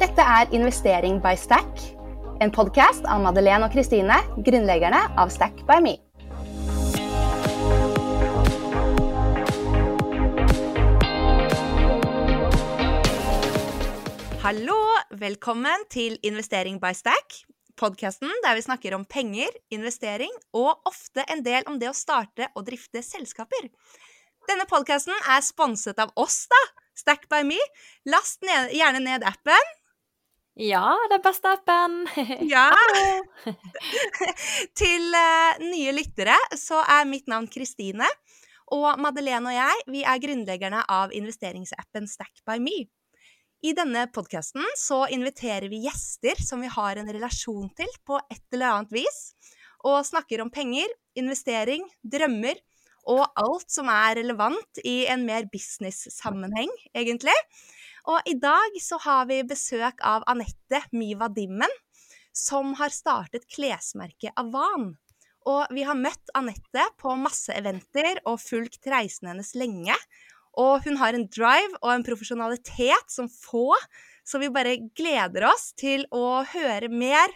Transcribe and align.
Dette 0.00 0.24
er 0.24 0.48
Investering 0.56 1.18
by 1.20 1.34
Stack, 1.36 1.80
en 2.40 2.48
podkast 2.48 3.04
av 3.04 3.20
Madeleine 3.20 3.66
og 3.66 3.74
Kristine, 3.74 4.14
grunnleggerne 4.46 4.96
av 5.20 5.28
Stack 5.28 5.58
by 5.68 5.76
Me. 5.84 5.92
Hallo! 14.40 14.78
Velkommen 15.20 15.84
til 15.92 16.16
Investering 16.24 16.78
by 16.80 16.94
Stack, 16.96 17.42
podkasten 17.76 18.32
der 18.46 18.56
vi 18.56 18.64
snakker 18.64 18.96
om 18.96 19.04
penger, 19.04 19.52
investering 19.68 20.32
og 20.56 20.80
ofte 20.88 21.26
en 21.28 21.44
del 21.44 21.68
om 21.68 21.76
det 21.76 21.90
å 21.90 21.98
starte 21.98 22.48
og 22.54 22.64
drifte 22.70 23.04
selskaper. 23.04 23.68
Denne 24.48 24.64
podkasten 24.64 25.12
er 25.28 25.44
sponset 25.44 26.00
av 26.00 26.16
oss, 26.16 26.46
da. 26.48 26.62
Stack 26.96 27.28
by 27.28 27.44
me. 27.44 27.60
Last 28.08 28.40
ned, 28.48 28.72
gjerne 28.72 29.04
ned 29.04 29.28
appen. 29.28 29.76
Ja, 30.58 30.96
den 31.10 31.22
beste 31.22 31.54
appen. 31.54 32.06
Ja! 32.52 32.70
Til 34.80 35.14
uh, 35.14 35.60
nye 35.62 35.94
lyttere 35.94 36.36
så 36.58 36.82
er 36.82 37.08
mitt 37.08 37.30
navn 37.30 37.48
Kristine. 37.50 38.08
Og 38.70 39.00
Madeleine 39.02 39.50
og 39.50 39.56
jeg 39.56 39.84
vi 39.90 40.02
er 40.06 40.22
grunnleggerne 40.22 40.84
av 40.86 41.14
investeringsappen 41.14 42.06
Stack 42.10 42.42
by 42.46 42.58
me. 42.62 42.84
I 43.66 43.74
denne 43.76 44.06
podkasten 44.14 44.64
så 44.78 45.02
inviterer 45.12 45.68
vi 45.68 45.82
gjester 45.84 46.38
som 46.40 46.62
vi 46.64 46.70
har 46.70 46.96
en 46.96 47.10
relasjon 47.12 47.66
til 47.76 47.90
på 48.06 48.16
et 48.30 48.44
eller 48.54 48.70
annet 48.72 48.94
vis, 48.94 49.18
og 49.84 50.06
snakker 50.06 50.40
om 50.40 50.52
penger, 50.54 50.88
investering, 51.18 51.84
drømmer 52.00 52.56
og 53.10 53.26
alt 53.40 53.68
som 53.72 53.90
er 53.92 54.16
relevant 54.20 54.80
i 54.84 55.02
en 55.12 55.26
mer 55.28 55.48
business-sammenheng, 55.52 56.72
egentlig. 56.96 57.36
Og 58.08 58.24
i 58.28 58.36
dag 58.40 58.76
så 58.80 58.98
har 59.04 59.28
vi 59.28 59.42
besøk 59.44 60.00
av 60.06 60.24
Anette 60.30 60.82
Miva 60.96 61.28
Dimmen, 61.28 61.70
som 62.32 62.74
har 62.78 62.92
startet 62.94 63.48
klesmerket 63.50 64.36
Avan. 64.40 64.94
Og 65.48 65.72
vi 65.74 65.84
har 65.88 65.98
møtt 65.98 66.32
Anette 66.36 66.84
på 67.00 67.14
masse 67.18 67.52
eventer 67.56 68.20
og 68.28 68.40
fulgt 68.42 68.86
reisen 68.90 69.30
hennes 69.32 69.54
lenge. 69.56 69.96
Og 70.60 70.84
hun 70.84 70.98
har 71.00 71.16
en 71.16 71.28
drive 71.30 71.78
og 71.80 71.92
en 71.94 72.06
profesjonalitet 72.06 73.12
som 73.12 73.30
få, 73.30 73.72
så 74.26 74.40
vi 74.42 74.50
bare 74.52 74.78
gleder 74.96 75.46
oss 75.48 75.70
til 75.78 76.04
å 76.14 76.42
høre 76.52 76.90
mer 76.92 77.32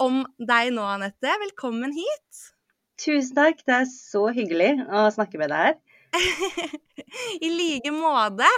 om 0.00 0.24
deg 0.38 0.72
nå, 0.74 0.84
Anette. 0.96 1.36
Velkommen 1.44 1.94
hit. 1.94 2.53
Tusen 3.00 3.34
takk, 3.34 3.62
det 3.66 3.74
er 3.74 3.86
så 3.90 4.28
hyggelig 4.34 4.70
å 4.86 5.08
snakke 5.14 5.40
med 5.40 5.50
deg 5.50 5.64
her. 5.66 5.78
I 7.46 7.48
like 7.50 7.90
måte. 7.94 8.48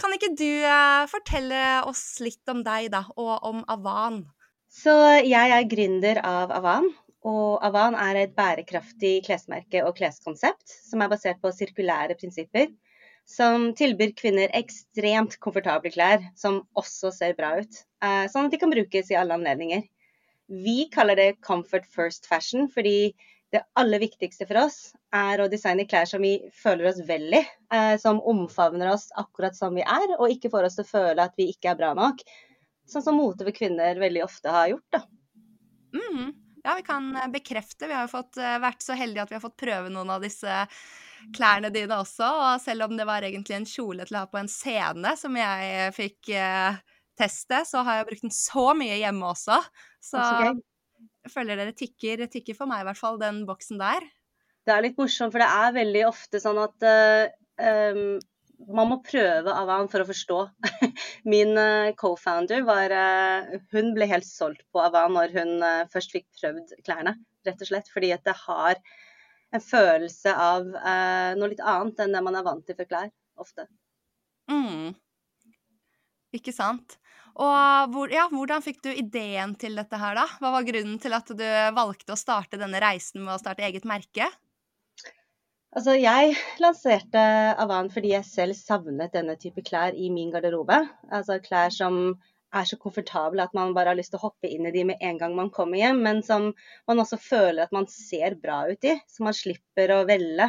Kan 0.00 0.12
ikke 0.12 0.34
du 0.36 0.48
uh, 0.64 1.06
fortelle 1.08 1.62
oss 1.88 2.18
litt 2.24 2.52
om 2.52 2.60
deg, 2.66 2.90
da, 2.92 3.06
og 3.16 3.46
om 3.48 3.62
Avan? 3.72 4.26
Så 4.68 4.92
jeg 5.24 5.54
er 5.54 5.70
gründer 5.70 6.20
av 6.20 6.52
Avan. 6.52 6.90
Og 7.28 7.64
Avan 7.64 7.96
er 7.98 8.20
et 8.20 8.34
bærekraftig 8.36 9.22
klesmerke 9.26 9.82
og 9.84 9.96
kleskonsept 9.98 10.68
som 10.86 11.02
er 11.02 11.10
basert 11.10 11.40
på 11.42 11.52
sirkulære 11.52 12.16
prinsipper. 12.20 12.68
Som 13.28 13.72
tilbyr 13.76 14.14
kvinner 14.16 14.52
ekstremt 14.56 15.36
komfortable 15.44 15.92
klær 15.92 16.22
som 16.38 16.62
også 16.78 17.10
ser 17.16 17.34
bra 17.40 17.56
ut. 17.60 17.80
Uh, 18.04 18.28
sånn 18.28 18.48
at 18.48 18.54
de 18.54 18.60
kan 18.60 18.72
brukes 18.72 19.08
i 19.12 19.18
alle 19.20 19.36
anledninger. 19.40 19.88
Vi 20.48 20.86
kaller 20.92 21.18
det 21.18 21.40
comfort 21.44 21.88
first 21.88 22.28
fashion 22.28 22.70
fordi 22.72 23.12
det 23.52 23.62
aller 23.80 24.02
viktigste 24.02 24.44
for 24.48 24.60
oss 24.66 24.78
er 25.14 25.40
å 25.40 25.48
designe 25.48 25.86
klær 25.88 26.08
som 26.08 26.20
vi 26.24 26.34
føler 26.52 26.90
oss 26.90 26.98
vel 27.08 27.30
i. 27.38 27.44
Eh, 27.72 27.94
som 28.00 28.20
omfavner 28.20 28.90
oss 28.92 29.08
akkurat 29.16 29.56
som 29.56 29.76
vi 29.78 29.84
er, 29.84 30.16
og 30.18 30.28
ikke 30.32 30.50
får 30.52 30.68
oss 30.68 30.76
til 30.76 30.84
å 30.84 30.90
føle 30.90 31.24
at 31.24 31.38
vi 31.40 31.48
ikke 31.54 31.72
er 31.72 31.78
bra 31.80 31.94
nok. 31.96 32.20
Sånn 32.88 33.04
som 33.04 33.16
mote 33.20 33.46
for 33.46 33.56
kvinner 33.56 34.00
veldig 34.00 34.24
ofte 34.24 34.52
har 34.52 34.68
gjort, 34.74 34.86
da. 34.92 35.02
Mm, 35.96 36.34
ja, 36.64 36.76
vi 36.76 36.84
kan 36.84 37.08
eh, 37.16 37.30
bekrefte. 37.32 37.88
Vi 37.88 37.96
har 37.96 38.04
jo 38.04 38.12
fått, 38.12 38.36
eh, 38.36 38.58
vært 38.60 38.84
så 38.84 38.96
heldige 38.98 39.24
at 39.24 39.32
vi 39.32 39.38
har 39.38 39.44
fått 39.44 39.60
prøve 39.64 39.92
noen 39.94 40.12
av 40.12 40.24
disse 40.24 40.60
klærne 41.36 41.72
dine 41.72 42.02
også. 42.04 42.28
Og 42.28 42.62
selv 42.64 42.88
om 42.88 42.96
det 43.00 43.08
var 43.08 43.24
egentlig 43.24 43.56
en 43.56 43.68
kjole 43.68 44.04
til 44.04 44.20
å 44.20 44.26
ha 44.26 44.32
på 44.32 44.42
en 44.42 44.52
scene 44.52 45.16
som 45.16 45.40
jeg 45.40 45.96
fikk 45.96 46.34
teste, 47.18 47.64
så 47.66 47.80
har 47.82 47.98
jeg 47.98 48.10
brukt 48.12 48.28
den 48.28 48.34
så 48.34 48.70
mye 48.78 49.00
hjemme 49.00 49.32
også. 49.32 49.56
Så, 49.98 50.20
så 50.20 50.52
jeg 51.28 51.34
føler 51.36 51.60
dere 51.60 51.76
tikker, 51.76 52.24
tikker 52.32 52.56
for 52.56 52.70
meg 52.70 52.82
i 52.82 52.88
hvert 52.88 52.98
fall, 52.98 53.20
den 53.20 53.44
boksen 53.48 53.80
der. 53.80 54.04
Det 54.64 54.74
er 54.74 54.84
litt 54.84 54.98
morsomt, 55.00 55.32
for 55.34 55.40
det 55.40 55.48
er 55.48 55.76
veldig 55.76 56.02
ofte 56.08 56.40
sånn 56.42 56.58
at 56.60 56.84
uh, 56.88 57.28
um, 57.60 58.18
man 58.74 58.90
må 58.90 58.98
prøve 59.04 59.54
Avan 59.54 59.88
for 59.92 60.02
å 60.02 60.08
forstå. 60.08 60.38
Min 61.32 61.54
uh, 61.56 61.92
co-founder 62.00 62.64
var 62.66 62.92
uh, 62.92 63.58
Hun 63.72 63.92
ble 63.96 64.08
helt 64.10 64.28
solgt 64.28 64.64
på 64.72 64.82
Avan 64.82 65.14
når 65.16 65.36
hun 65.36 65.52
først 65.92 66.16
fikk 66.16 66.26
prøvd 66.40 66.74
klærne, 66.84 67.14
rett 67.48 67.64
og 67.64 67.70
slett. 67.70 67.92
Fordi 67.92 68.12
at 68.16 68.24
det 68.28 68.36
har 68.46 68.80
en 69.56 69.64
følelse 69.64 70.32
av 70.36 70.66
noe 70.68 71.48
litt 71.48 71.62
annet 71.64 72.02
enn 72.04 72.12
det 72.12 72.20
man 72.20 72.36
er 72.36 72.44
vant 72.44 72.66
til 72.68 72.76
for 72.76 72.88
klær, 72.90 73.08
ofte. 73.40 73.64
Mm. 74.52 74.92
Ikke 76.36 76.52
sant. 76.52 76.98
Og 77.38 77.92
hvor, 77.94 78.10
ja, 78.10 78.24
hvordan 78.32 78.64
fikk 78.64 78.80
du 78.82 78.90
ideen 78.90 79.54
til 79.60 79.78
dette 79.78 79.98
her, 80.00 80.18
da? 80.18 80.26
Hva 80.42 80.50
var 80.56 80.66
grunnen 80.66 80.98
til 81.02 81.14
at 81.14 81.30
du 81.30 81.46
valgte 81.76 82.14
å 82.14 82.18
starte 82.18 82.58
denne 82.58 82.80
reisen 82.82 83.22
med 83.22 83.36
å 83.36 83.40
starte 83.40 83.62
eget 83.66 83.86
merke? 83.86 84.26
Altså, 85.76 85.94
jeg 86.00 86.34
lanserte 86.58 87.22
Avan 87.62 87.90
fordi 87.94 88.14
jeg 88.14 88.26
selv 88.26 88.56
savnet 88.58 89.14
denne 89.14 89.36
type 89.38 89.62
klær 89.62 89.94
i 89.94 90.08
min 90.10 90.32
garderobe. 90.34 90.80
Altså 91.14 91.38
klær 91.44 91.70
som 91.74 92.16
er 92.56 92.64
så 92.66 92.78
komfortable 92.80 93.44
at 93.44 93.54
man 93.54 93.74
bare 93.76 93.92
har 93.92 93.98
lyst 93.98 94.14
til 94.14 94.18
å 94.18 94.30
hoppe 94.30 94.48
inn 94.48 94.66
i 94.66 94.72
de 94.74 94.86
med 94.88 95.04
en 95.04 95.20
gang 95.20 95.34
man 95.36 95.52
kommer 95.54 95.78
hjem, 95.78 96.00
men 96.06 96.22
som 96.24 96.48
man 96.88 97.02
også 97.04 97.20
føler 97.20 97.66
at 97.66 97.76
man 97.76 97.86
ser 97.92 98.38
bra 98.40 98.62
ut 98.70 98.88
i. 98.88 98.96
Så 99.06 99.26
man 99.26 99.36
slipper 99.36 99.92
å 99.94 100.04
velge 100.08 100.48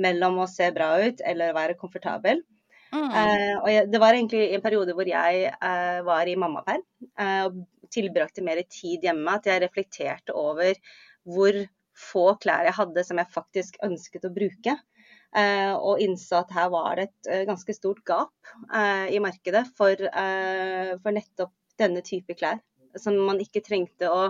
mellom 0.00 0.38
å 0.40 0.48
se 0.48 0.70
bra 0.72 0.94
ut 1.02 1.20
eller 1.26 1.56
være 1.56 1.76
komfortabel. 1.80 2.40
Mm. 2.90 3.06
Uh, 3.06 3.56
og 3.62 3.68
jeg, 3.70 3.88
det 3.92 4.00
var 4.02 4.16
egentlig 4.16 4.46
en 4.50 4.62
periode 4.64 4.94
hvor 4.98 5.06
jeg 5.06 5.42
eh, 5.46 5.98
var 6.06 6.26
i 6.26 6.34
mammaperm 6.38 6.82
eh, 7.22 7.42
og 7.46 7.60
tilbrakte 7.94 8.42
mer 8.42 8.62
tid 8.66 9.06
hjemme. 9.06 9.36
At 9.36 9.46
jeg 9.46 9.62
reflekterte 9.62 10.34
over 10.36 10.74
hvor 11.28 11.58
få 12.00 12.24
klær 12.42 12.66
jeg 12.66 12.78
hadde 12.78 13.04
som 13.06 13.20
jeg 13.20 13.34
faktisk 13.34 13.78
ønsket 13.86 14.26
å 14.26 14.34
bruke. 14.34 14.78
og 15.30 16.00
innså 16.02 16.40
at 16.40 16.50
her 16.50 16.70
var 16.72 16.96
det 16.98 17.04
et 17.06 17.46
ganske 17.46 17.74
stort 17.76 18.00
gap 18.02 18.48
i 19.14 19.20
markedet 19.22 19.62
for, 19.78 19.94
for, 19.94 21.10
nettopp 21.14 21.52
denne 21.78 22.02
type 22.02 22.34
klær. 22.34 22.58
Som 22.98 23.20
man 23.28 23.38
ikke 23.42 23.62
trengte 23.62 24.10
å 24.10 24.24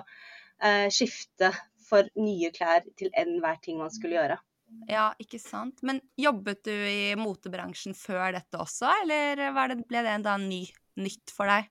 skifte 0.92 1.54
for 1.86 2.10
nye 2.20 2.50
klær 2.52 2.84
til 2.98 3.14
enhver 3.16 3.62
ting 3.64 3.78
man 3.80 3.94
skulle 3.94 4.18
gjøre. 4.18 4.36
Ja, 4.90 5.10
ikke 5.22 5.38
sant. 5.42 5.82
Men 5.86 6.00
jobbet 6.18 6.64
du 6.66 6.72
i 6.72 7.12
motebransjen 7.18 7.94
før 7.96 8.34
dette 8.36 8.58
også, 8.60 8.90
eller 9.02 9.38
det, 9.38 9.78
ble 9.88 10.02
det 10.06 10.16
da 10.26 10.36
ny, 10.40 10.64
nytt 11.00 11.34
for 11.34 11.50
deg? 11.50 11.68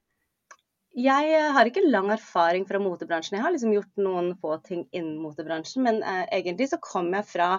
Jeg 0.99 1.33
eh, 1.35 1.51
har 1.53 1.69
ikke 1.69 1.85
lang 1.85 2.09
erfaring 2.11 2.65
fra 2.67 2.81
motebransjen. 2.81 3.37
Jeg 3.37 3.45
har 3.45 3.53
liksom 3.53 3.75
gjort 3.75 4.01
noen 4.01 4.31
få 4.41 4.57
ting 4.65 4.87
innen 4.89 5.19
motebransjen, 5.21 5.85
men 5.85 6.01
eh, 6.01 6.25
egentlig 6.39 6.71
så 6.71 6.79
kom 6.81 7.11
jeg 7.13 7.27
fra 7.29 7.51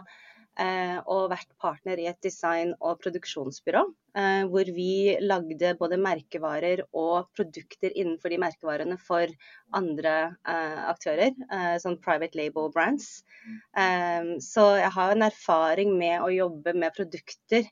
og 0.60 1.30
vært 1.30 1.48
partner 1.62 2.00
i 2.02 2.08
et 2.10 2.18
design- 2.20 2.74
og 2.80 2.98
produksjonsbyrå. 3.00 3.84
Eh, 4.18 4.44
hvor 4.50 4.66
vi 4.74 5.16
lagde 5.22 5.76
både 5.78 5.98
merkevarer 6.02 6.80
og 6.98 7.28
produkter 7.36 7.92
innenfor 7.94 8.32
de 8.32 8.40
merkevarene 8.42 8.96
for 8.98 9.30
andre 9.76 10.14
eh, 10.50 10.80
aktører, 10.90 11.36
eh, 11.46 11.76
sånn 11.78 12.00
private 12.02 12.38
label 12.40 12.72
brands. 12.74 13.20
Eh, 13.78 14.34
så 14.42 14.64
jeg 14.80 14.90
har 14.96 15.14
en 15.14 15.28
erfaring 15.28 15.94
med 15.98 16.24
å 16.24 16.32
jobbe 16.34 16.74
med 16.74 16.96
produkter. 16.96 17.70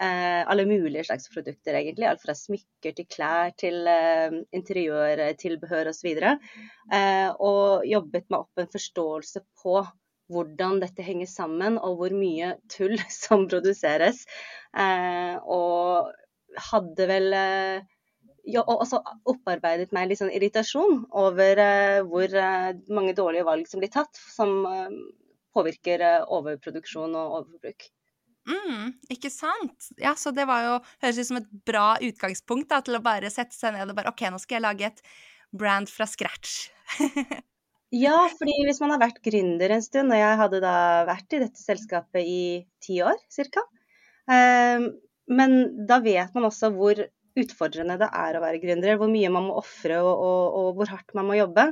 Eh, 0.00 0.42
alle 0.52 0.66
mulige 0.68 1.06
slags 1.08 1.30
produkter, 1.32 1.78
egentlig. 1.80 2.08
Alt 2.10 2.26
fra 2.26 2.36
smykker 2.36 2.98
til 2.98 3.08
klær 3.08 3.56
til 3.60 3.88
eh, 3.88 4.36
interiørtilbehør 4.56 5.94
osv. 5.94 6.12
Eh, 6.12 7.28
og 7.40 7.88
jobbet 7.88 8.28
meg 8.28 8.44
opp 8.44 8.60
en 8.60 8.72
forståelse 8.76 9.44
på 9.64 9.80
hvordan 10.30 10.80
dette 10.82 11.04
henger 11.04 11.28
sammen, 11.30 11.78
og 11.78 12.00
hvor 12.00 12.14
mye 12.16 12.54
tull 12.72 12.96
som 13.22 13.46
produseres. 13.50 14.24
Eh, 14.78 15.36
og 15.44 16.10
hadde 16.70 17.06
vel 17.10 17.34
eh, 17.36 17.88
ja, 18.50 18.64
også 18.64 19.00
opparbeidet 19.28 19.92
meg 19.94 20.10
litt 20.10 20.20
sånn 20.20 20.32
irritasjon 20.34 21.04
over 21.18 21.60
eh, 21.62 22.00
hvor 22.06 22.32
eh, 22.32 22.74
mange 22.92 23.14
dårlige 23.18 23.46
valg 23.48 23.70
som 23.70 23.82
blir 23.82 23.92
tatt, 23.92 24.20
som 24.34 24.62
eh, 24.68 24.92
påvirker 25.56 26.04
eh, 26.06 26.28
overproduksjon 26.38 27.16
og 27.18 27.40
overbruk. 27.40 27.90
Mm, 28.48 28.94
ikke 29.12 29.30
sant? 29.30 29.90
Ja, 30.00 30.14
så 30.16 30.32
det 30.34 30.46
var 30.48 30.64
jo 30.64 30.76
Høres 31.02 31.18
ut 31.20 31.28
som 31.28 31.38
et 31.38 31.50
bra 31.68 31.92
utgangspunkt 32.02 32.70
da, 32.72 32.80
til 32.82 32.96
å 32.96 33.04
bare 33.04 33.30
sette 33.30 33.54
seg 33.54 33.76
ned 33.76 33.92
og 33.92 33.98
bare 33.98 34.10
OK, 34.10 34.24
nå 34.32 34.40
skal 34.40 34.58
jeg 34.58 34.64
lage 34.64 34.88
et 34.88 35.04
brand 35.52 35.90
fra 35.92 36.08
scratch. 36.08 36.70
Ja, 37.90 38.16
fordi 38.38 38.54
hvis 38.68 38.78
man 38.82 38.92
har 38.94 39.00
vært 39.02 39.22
gründer 39.24 39.72
en 39.74 39.82
stund, 39.82 40.14
og 40.14 40.20
jeg 40.20 40.38
hadde 40.38 40.60
da 40.62 40.74
vært 41.08 41.34
i 41.34 41.40
dette 41.42 41.58
selskapet 41.58 42.22
i 42.22 42.42
ti 42.84 43.00
år 43.02 43.18
ca. 43.34 43.64
Um, 44.30 44.92
men 45.30 45.56
da 45.88 45.98
vet 46.04 46.36
man 46.36 46.46
også 46.46 46.70
hvor 46.76 47.00
utfordrende 47.40 47.96
det 48.00 48.08
er 48.14 48.36
å 48.36 48.42
være 48.42 48.60
gründer. 48.62 48.94
Hvor 49.00 49.10
mye 49.10 49.30
man 49.32 49.48
må 49.48 49.58
ofre 49.58 49.98
og, 50.04 50.10
og, 50.12 50.56
og, 50.60 50.70
hvor 50.78 50.92
hardt 50.94 51.14
man 51.18 51.28
må 51.30 51.38
jobbe. 51.38 51.66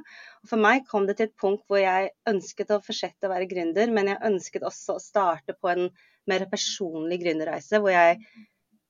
For 0.48 0.60
meg 0.62 0.86
kom 0.90 1.06
det 1.06 1.18
til 1.18 1.28
et 1.28 1.38
punkt 1.38 1.64
hvor 1.70 1.82
jeg 1.82 2.12
ønsket 2.30 2.74
å 2.74 2.82
fortsette 2.82 3.28
å 3.28 3.32
være 3.32 3.48
gründer, 3.50 3.94
men 3.94 4.12
jeg 4.12 4.22
ønsket 4.30 4.66
også 4.66 4.98
å 4.98 5.02
starte 5.02 5.54
på 5.58 5.70
en 5.70 5.88
mer 6.28 6.46
personlig 6.50 7.20
gründerreise, 7.22 7.78
hvor 7.82 7.94
jeg 7.94 8.18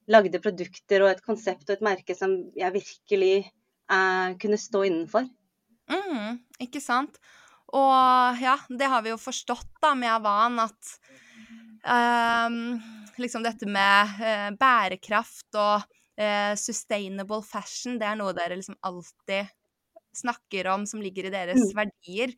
lagde 0.09 0.41
produkter 0.41 1.05
og 1.05 1.13
et 1.13 1.25
konsept 1.25 1.69
og 1.69 1.77
et 1.77 1.85
merke 1.85 2.17
som 2.17 2.33
jeg 2.57 2.75
virkelig 2.75 3.35
eh, 3.45 4.31
kunne 4.41 4.61
stå 4.61 4.87
innenfor. 4.89 5.29
Mm, 5.89 6.39
ikke 6.63 6.83
sant. 6.85 7.19
Og 7.77 8.41
ja, 8.41 8.57
det 8.69 8.89
har 8.89 9.05
vi 9.05 9.13
jo 9.13 9.21
forstått 9.21 9.71
da 9.83 9.93
med 9.99 10.13
Avan, 10.13 10.57
at 10.63 10.95
um, 11.85 12.79
liksom 13.21 13.45
dette 13.45 13.69
med 13.69 14.17
uh, 14.23 14.51
bærekraft 14.57 15.59
og 15.59 15.85
uh, 15.85 16.55
sustainable 16.57 17.43
fashion, 17.45 17.99
det 18.01 18.09
er 18.09 18.19
noe 18.21 18.35
dere 18.37 18.57
liksom 18.57 18.79
alltid 18.89 19.53
snakker 20.17 20.71
om 20.73 20.87
som 20.89 21.03
ligger 21.05 21.29
i 21.29 21.35
deres 21.35 21.61
mm. 21.61 21.75
verdier. 21.77 22.33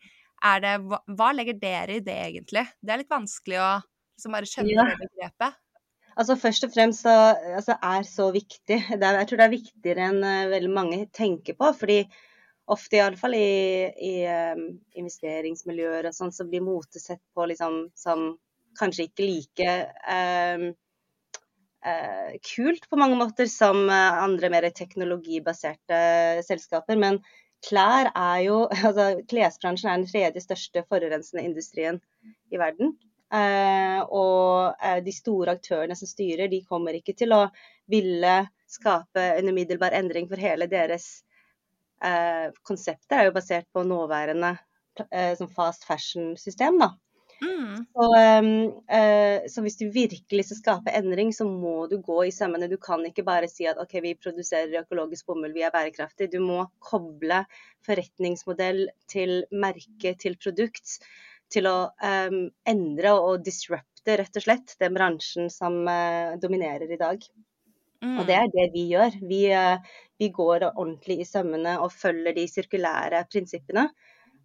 Er 0.50 0.62
det, 0.64 0.76
hva, 0.88 1.00
hva, 1.14 1.32
legger 1.37 1.58
dere 1.61 1.99
i 1.99 2.05
det, 2.05 2.17
egentlig? 2.31 2.64
Det 2.81 2.94
er 2.94 3.02
litt 3.02 3.12
vanskelig 3.12 3.61
å 3.61 3.73
liksom 4.17 4.35
bare 4.35 4.49
skjønne 4.49 4.75
ja. 4.75 4.87
det 4.88 5.05
begrepet. 5.05 5.61
Altså 6.20 6.35
Først 6.37 6.67
og 6.67 6.73
fremst 6.75 7.05
så 7.06 7.12
altså, 7.55 7.76
er 7.87 8.02
så 8.08 8.26
viktig. 8.35 8.81
Er, 8.97 9.20
jeg 9.23 9.29
tror 9.31 9.41
det 9.41 9.47
er 9.47 9.55
viktigere 9.55 10.08
enn 10.11 10.25
uh, 10.26 10.50
veldig 10.50 10.73
mange 10.75 11.05
tenker 11.14 11.56
på. 11.56 11.70
fordi 11.76 12.02
ofte, 12.70 12.99
iallfall 13.00 13.34
i, 13.34 13.88
i 14.11 14.14
um, 14.28 14.67
investeringsmiljøer 15.00 16.08
og 16.11 16.17
sånn, 16.17 16.32
så 16.34 16.46
blir 16.49 16.64
mote 16.64 17.02
sett 17.02 17.22
på 17.34 17.49
liksom 17.50 17.82
som 17.99 18.32
kanskje 18.78 19.08
ikke 19.08 19.26
like 19.26 19.75
um, 20.06 20.70
uh, 21.87 22.31
kult 22.46 22.87
på 22.90 22.99
mange 23.00 23.19
måter 23.19 23.50
som 23.50 23.82
uh, 23.90 24.22
andre 24.22 24.50
mer 24.52 24.69
teknologibaserte 24.75 26.00
selskaper. 26.46 27.00
Men 27.00 27.20
klær 27.67 28.12
er 28.14 28.40
jo 28.46 28.62
altså 28.88 29.12
Klesbransjen 29.31 29.93
er 29.93 30.02
den 30.02 30.11
tredje 30.11 30.44
største 30.46 30.84
forurensende 30.88 31.46
industrien 31.46 32.00
i 32.52 32.61
verden. 32.61 32.94
Uh, 33.31 34.02
og 34.11 34.78
uh, 34.82 34.99
de 35.06 35.12
store 35.14 35.55
aktørene 35.58 35.94
som 35.99 36.11
styrer, 36.11 36.50
de 36.50 36.64
kommer 36.66 36.96
ikke 36.99 37.14
til 37.19 37.34
å 37.34 37.44
ville 37.90 38.40
skape 38.70 39.23
en 39.37 39.50
umiddelbar 39.50 39.94
endring, 39.99 40.26
for 40.31 40.38
hele 40.38 40.66
deres 40.70 41.20
eh, 42.05 42.49
konseptet 42.67 43.17
er 43.19 43.29
jo 43.29 43.37
basert 43.37 43.69
på 43.73 43.87
nåværende 43.87 44.56
som 45.38 45.49
fast 45.49 45.87
fashion-system. 45.88 46.76
da. 46.82 46.91
Mm. 47.41 47.87
Så, 47.93 48.06
uh, 48.93 49.49
så, 49.49 49.62
hvis 49.64 49.79
du 49.81 49.87
virkelig 49.93 50.44
skal 50.49 50.58
skape 50.58 50.94
endring, 50.97 51.32
så 51.32 51.47
må 51.49 51.87
du 51.88 51.97
gå 52.05 52.19
i 52.26 52.35
sømmene. 52.35 52.69
Du 52.69 52.76
kan 52.81 53.05
ikke 53.06 53.25
bare 53.26 53.49
si 53.49 53.69
at 53.70 53.81
OK, 53.81 53.97
vi 54.05 54.14
produserer 54.20 54.82
økologisk 54.82 55.31
bomull, 55.31 55.55
vi 55.56 55.64
er 55.64 55.73
bærekraftige. 55.75 56.35
Du 56.35 56.41
må 56.44 56.67
koble 56.85 57.44
forretningsmodell 57.87 58.88
til 59.11 59.44
merke, 59.52 60.14
til 60.20 60.37
produkt 60.41 60.99
til 61.50 61.67
å 61.67 61.79
um, 61.91 62.43
endre 62.69 63.14
og 63.19 63.41
disrupte 63.43 64.19
rett 64.20 64.37
og 64.38 64.44
slett 64.44 64.76
den 64.81 64.94
bransjen 64.94 65.49
som 65.50 65.81
uh, 65.88 66.37
dominerer 66.43 66.93
i 66.93 67.00
dag. 67.00 67.25
Mm. 68.05 68.20
Og 68.20 68.29
det 68.29 68.37
er 68.37 68.52
det 68.52 68.69
vi 68.76 68.85
gjør. 68.93 69.17
Vi, 69.32 69.41
uh, 69.50 69.99
vi, 70.20 70.28
går 70.28 70.69
ordentlig 70.70 71.20
i 71.22 71.28
sømmene 71.28 71.78
og 71.81 71.93
følger 71.94 72.37
de 72.37 72.46
sirkulære 72.50 73.25
prinsippene. 73.32 73.88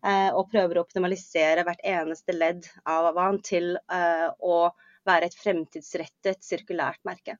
Uh, 0.06 0.30
og 0.38 0.52
prøver 0.52 0.78
å 0.78 0.84
optimalisere 0.86 1.64
hvert 1.66 1.82
eneste 1.88 2.36
ledd 2.36 2.68
av 2.86 3.08
Avan 3.10 3.40
til 3.42 3.74
å 3.90 4.58
være 5.06 5.30
et 5.30 5.38
fremtidsrettet 5.40 6.46
sirkulært 6.46 7.02
merke. 7.08 7.40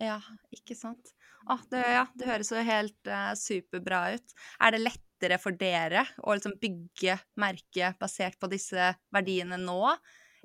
Ja, 0.00 0.18
ikke 0.54 0.76
sant. 0.76 1.12
Ah, 1.50 1.60
det, 1.70 1.82
ja, 1.82 2.06
det 2.16 2.28
høres 2.28 2.52
jo 2.52 2.62
helt 2.64 3.12
superbra 3.38 4.04
ut. 4.14 4.34
Er 4.62 4.74
det 4.74 4.82
lettere 4.86 5.38
for 5.42 5.56
dere 5.58 6.06
å 6.22 6.36
liksom 6.36 6.56
bygge 6.62 7.18
merket 7.40 7.98
basert 8.00 8.38
på 8.40 8.50
disse 8.52 8.92
verdiene 9.14 9.58
nå, 9.60 9.80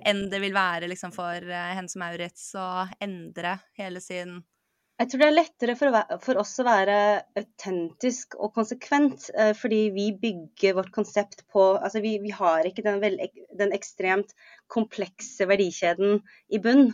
enn 0.06 0.28
det 0.30 0.42
vil 0.44 0.56
være 0.56 0.90
liksom 0.92 1.14
for 1.16 1.42
uh, 1.50 1.72
Hennes 1.74 1.98
Maurits 1.98 2.52
å 2.58 2.86
endre 3.02 3.58
hele 3.80 4.02
sin 4.04 4.40
jeg 4.98 5.12
tror 5.12 5.22
det 5.22 5.28
er 5.28 5.36
lettere 5.36 5.76
for, 5.78 6.40
oss 6.42 6.56
å 6.58 6.66
være 6.66 6.98
autentisk 7.38 8.34
og 8.42 8.56
konsekvent, 8.56 9.28
eh, 9.38 9.54
fordi 9.58 9.82
vi 9.94 10.08
bygger 10.18 10.78
vårt 10.80 10.90
konsept 10.96 11.44
på 11.54 11.68
Altså 11.76 12.02
vi, 12.02 12.16
vi 12.24 12.34
har 12.34 12.66
ikke 12.66 12.86
den, 12.86 12.98
vel, 13.04 13.20
den, 13.60 13.76
ekstremt 13.78 14.34
komplekse 14.74 15.46
verdikjeden 15.50 16.18
i 16.50 16.62
bunn, 16.64 16.90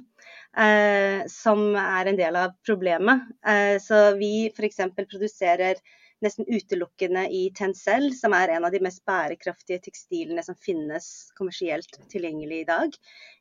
eh, 0.59 1.23
som 1.31 1.69
er 1.79 2.11
en 2.11 2.19
del 2.19 2.39
av 2.43 2.57
problemet. 2.67 3.23
Eh, 3.47 3.79
så 3.79 4.09
vi 4.19 4.49
f.eks. 4.51 4.83
produserer 4.99 5.79
nesten 6.23 6.47
utelukkende 6.47 7.25
i 7.31 7.45
Tencel, 7.55 8.11
som 8.15 8.35
er 8.35 8.51
en 8.51 8.67
av 8.67 8.71
de 8.75 8.83
mest 8.83 9.03
bærekraftige 9.07 9.81
tekstilene 9.87 10.43
som 10.43 10.59
finnes 10.59 11.07
kommersielt 11.39 11.99
tilgjengelig 12.11 12.63
i 12.63 12.69
dag. 12.69 12.95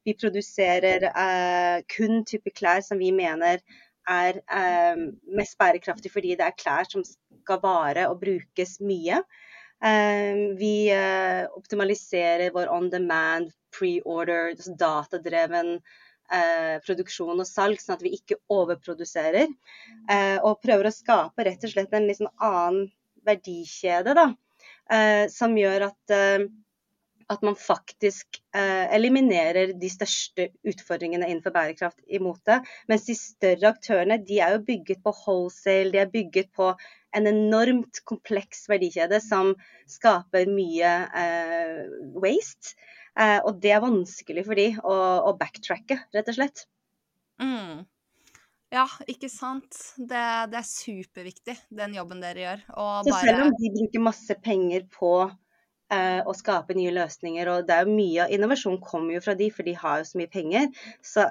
Vi 0.06 0.14
produserer 0.19 1.11
eh, 1.11 1.79
kun 1.97 2.23
type 2.31 2.55
klær 2.55 2.82
som 2.87 3.03
vi 3.03 3.11
mener 3.14 3.62
er 4.10 4.40
eh, 4.43 5.02
mest 5.37 5.58
bærekraftig 5.60 6.12
fordi 6.12 6.37
det 6.38 6.46
er 6.46 6.58
klær 6.58 6.88
som 6.88 7.04
skal 7.06 7.60
vare 7.62 8.08
og 8.10 8.20
brukes 8.22 8.78
mye. 8.82 9.22
Eh, 9.82 10.44
vi 10.58 10.75
eh, 10.94 11.43
optimaliserer 11.58 12.52
vår 12.54 12.70
on 12.70 12.88
demand, 12.93 13.50
pre-order, 13.75 14.54
datadreven 14.78 15.76
eh, 15.76 16.76
produksjon 16.87 17.40
og 17.40 17.49
salg, 17.49 17.81
sånn 17.82 17.96
at 17.99 18.04
vi 18.04 18.14
ikke 18.19 18.38
overproduserer. 18.52 19.50
Eh, 20.10 20.38
og 20.40 20.60
prøver 20.62 20.88
å 20.88 20.94
skape 20.94 21.46
rett 21.49 21.66
og 21.66 21.75
slett 21.75 21.94
en 21.96 22.08
liksom 22.10 22.31
annen 22.38 22.90
verdikjede, 23.26 24.14
da. 24.19 24.28
Eh, 24.93 25.25
som 25.32 25.54
gjør 25.58 25.88
at, 25.90 26.16
at 27.30 27.44
man 27.46 27.56
faktisk 27.58 28.40
eh, 28.56 28.86
eliminerer 28.94 29.74
de 29.78 29.90
største 29.92 30.48
utfordringene 30.69 31.28
innenfor 31.28 31.54
bærekraft 31.54 32.00
i 32.06 32.20
mote. 32.22 32.60
Mens 32.90 33.06
de 33.08 33.16
større 33.19 33.72
aktørene 33.74 34.19
de 34.22 34.40
er 34.42 34.56
jo 34.56 34.64
bygget 34.66 35.02
på 35.04 35.14
wholesale, 35.22 35.92
de 35.94 36.02
er 36.02 36.10
bygget 36.12 36.50
på 36.56 36.72
en 37.16 37.28
enormt 37.28 38.00
kompleks 38.08 38.66
verdikjede 38.72 39.20
som 39.20 39.52
skaper 39.90 40.48
mye 40.50 40.92
eh, 41.22 41.80
waste. 42.16 42.76
Eh, 43.20 43.38
og 43.44 43.60
det 43.60 43.75
er 43.75 43.84
vanskelig 43.84 44.46
for 44.46 44.58
de 44.58 44.70
å, 44.80 44.98
å 45.28 45.34
backtracke, 45.38 46.00
rett 46.16 46.30
og 46.32 46.38
slett. 46.38 46.66
Mm. 47.42 47.82
Ja, 48.72 48.86
ikke 49.10 49.28
sant. 49.28 49.76
Det, 49.98 50.25
det, 50.48 50.62
er 50.62 50.64
superviktig, 50.64 51.58
den 51.76 51.98
jobben 51.98 52.22
dere 52.25 52.44
gjør. 52.46 52.62
Og 52.80 53.10
så 53.10 53.18
selv 53.20 53.44
om 53.44 53.52
de 53.58 53.72
bruker 53.75 54.04
masse 54.06 54.36
penger 54.40 54.87
på 54.94 55.12
eh, 55.92 56.20
å 56.26 56.34
skape 56.37 56.76
nye 56.78 56.92
løsninger, 56.94 57.50
og 57.52 57.68
det 57.68 57.76
er 57.76 57.87
jo 57.87 57.96
mye 57.96 58.26
av 58.26 58.34
innovasjon 58.34 58.80
kommer 58.84 59.16
jo 59.16 59.25
fra 59.25 59.37
de, 59.38 59.50
for 59.54 59.68
de 59.68 59.76
har 59.78 60.02
jo 60.02 60.08
så 60.11 60.20
mye 60.20 60.32
penger, 60.32 60.70
så 61.04 61.28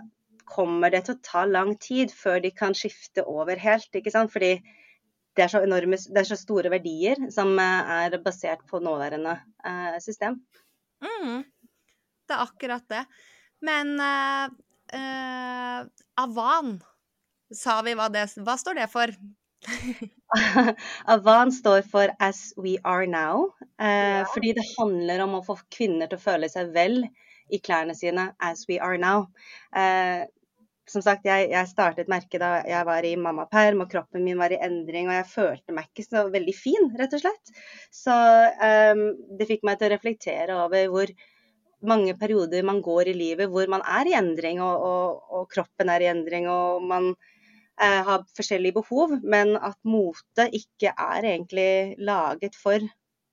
kommer 0.51 0.91
det 0.91 1.05
til 1.07 1.15
å 1.15 1.23
ta 1.23 1.45
lang 1.47 1.75
tid 1.79 2.11
før 2.11 2.41
de 2.43 2.51
kan 2.51 2.75
skifte 2.75 3.23
over 3.29 3.59
helt. 3.61 3.87
ikke 3.95 4.11
sant? 4.11 4.33
Fordi 4.33 4.57
det 5.37 5.45
er 5.45 5.51
så, 5.53 5.61
enorme, 5.63 5.95
det 5.95 6.23
er 6.23 6.27
så 6.27 6.39
store 6.39 6.73
verdier 6.73 7.19
som 7.31 7.53
eh, 7.59 7.95
er 8.01 8.19
basert 8.23 8.65
på 8.67 8.83
nåværende 8.83 9.37
eh, 9.63 9.97
system. 10.03 10.41
Mm 11.01 11.43
det 12.31 12.37
er 12.37 12.47
akkurat 12.47 12.87
det. 12.89 13.03
Men 13.61 13.93
uh, 13.99 14.47
uh, 14.95 15.83
Avan, 16.23 16.77
sa 17.53 17.81
vi 17.85 17.95
hva 17.97 18.07
det 18.13 18.29
Hva 18.39 18.57
står 18.59 18.79
det 18.79 18.87
for? 18.91 19.11
Avan 21.13 21.51
står 21.51 21.81
for 21.81 22.13
As 22.19 22.53
We 22.57 22.77
Are 22.83 23.07
Now. 23.07 23.51
eh, 23.81 24.21
ja. 24.21 24.25
Fordi 24.33 24.53
det 24.57 24.67
handler 24.77 25.25
om 25.25 25.37
å 25.37 25.45
få 25.45 25.57
kvinner 25.73 26.09
til 26.09 26.19
å 26.19 26.25
føle 26.25 26.49
seg 26.49 26.73
vel 26.75 27.03
i 27.51 27.59
klærne 27.59 27.95
sine 27.97 28.31
as 28.39 28.65
we 28.69 28.79
are 28.79 28.97
now. 28.97 29.27
som 30.91 31.03
sagt, 31.03 31.23
jeg, 31.23 31.47
jeg, 31.53 31.67
startet 31.69 32.09
merket 32.11 32.41
da 32.41 32.49
jeg 32.67 32.83
var 32.87 33.05
i 33.07 33.13
mammaperm 33.15 33.83
og 33.83 33.91
kroppen 33.91 34.25
min 34.25 34.39
var 34.39 34.51
i 34.51 34.59
endring, 34.59 35.07
og 35.07 35.15
jeg 35.15 35.27
følte 35.31 35.75
meg 35.75 35.87
ikke 35.87 36.03
så 36.03 36.25
veldig 36.33 36.55
fin, 36.57 36.89
rett 36.99 37.13
og 37.15 37.21
slett. 37.23 37.51
Så 37.95 38.15
um, 38.91 39.03
det 39.39 39.47
fikk 39.47 39.63
meg 39.67 39.79
til 39.79 39.87
å 39.87 39.93
reflektere 39.93 40.57
over 40.65 40.89
hvor 40.91 41.13
mange 41.87 42.15
perioder 42.19 42.65
man 42.67 42.81
går 42.83 43.09
i 43.09 43.15
livet 43.17 43.49
hvor 43.53 43.69
man 43.71 43.85
er 43.87 44.09
i 44.09 44.17
endring, 44.17 44.59
og, 44.63 44.83
og, 44.89 45.21
og 45.37 45.47
kroppen 45.53 45.93
er 45.93 46.03
i 46.03 46.09
endring, 46.11 46.49
og 46.51 46.83
man 46.91 47.13
eh, 47.13 47.30
har 47.81 48.25
forskjellige 48.37 48.75
behov, 48.75 49.15
men 49.25 49.55
at 49.57 49.79
mote 49.89 50.43
ikke 50.53 50.91
er 50.93 51.25
egentlig 51.25 51.95
laget 51.97 52.53
for, 52.53 52.83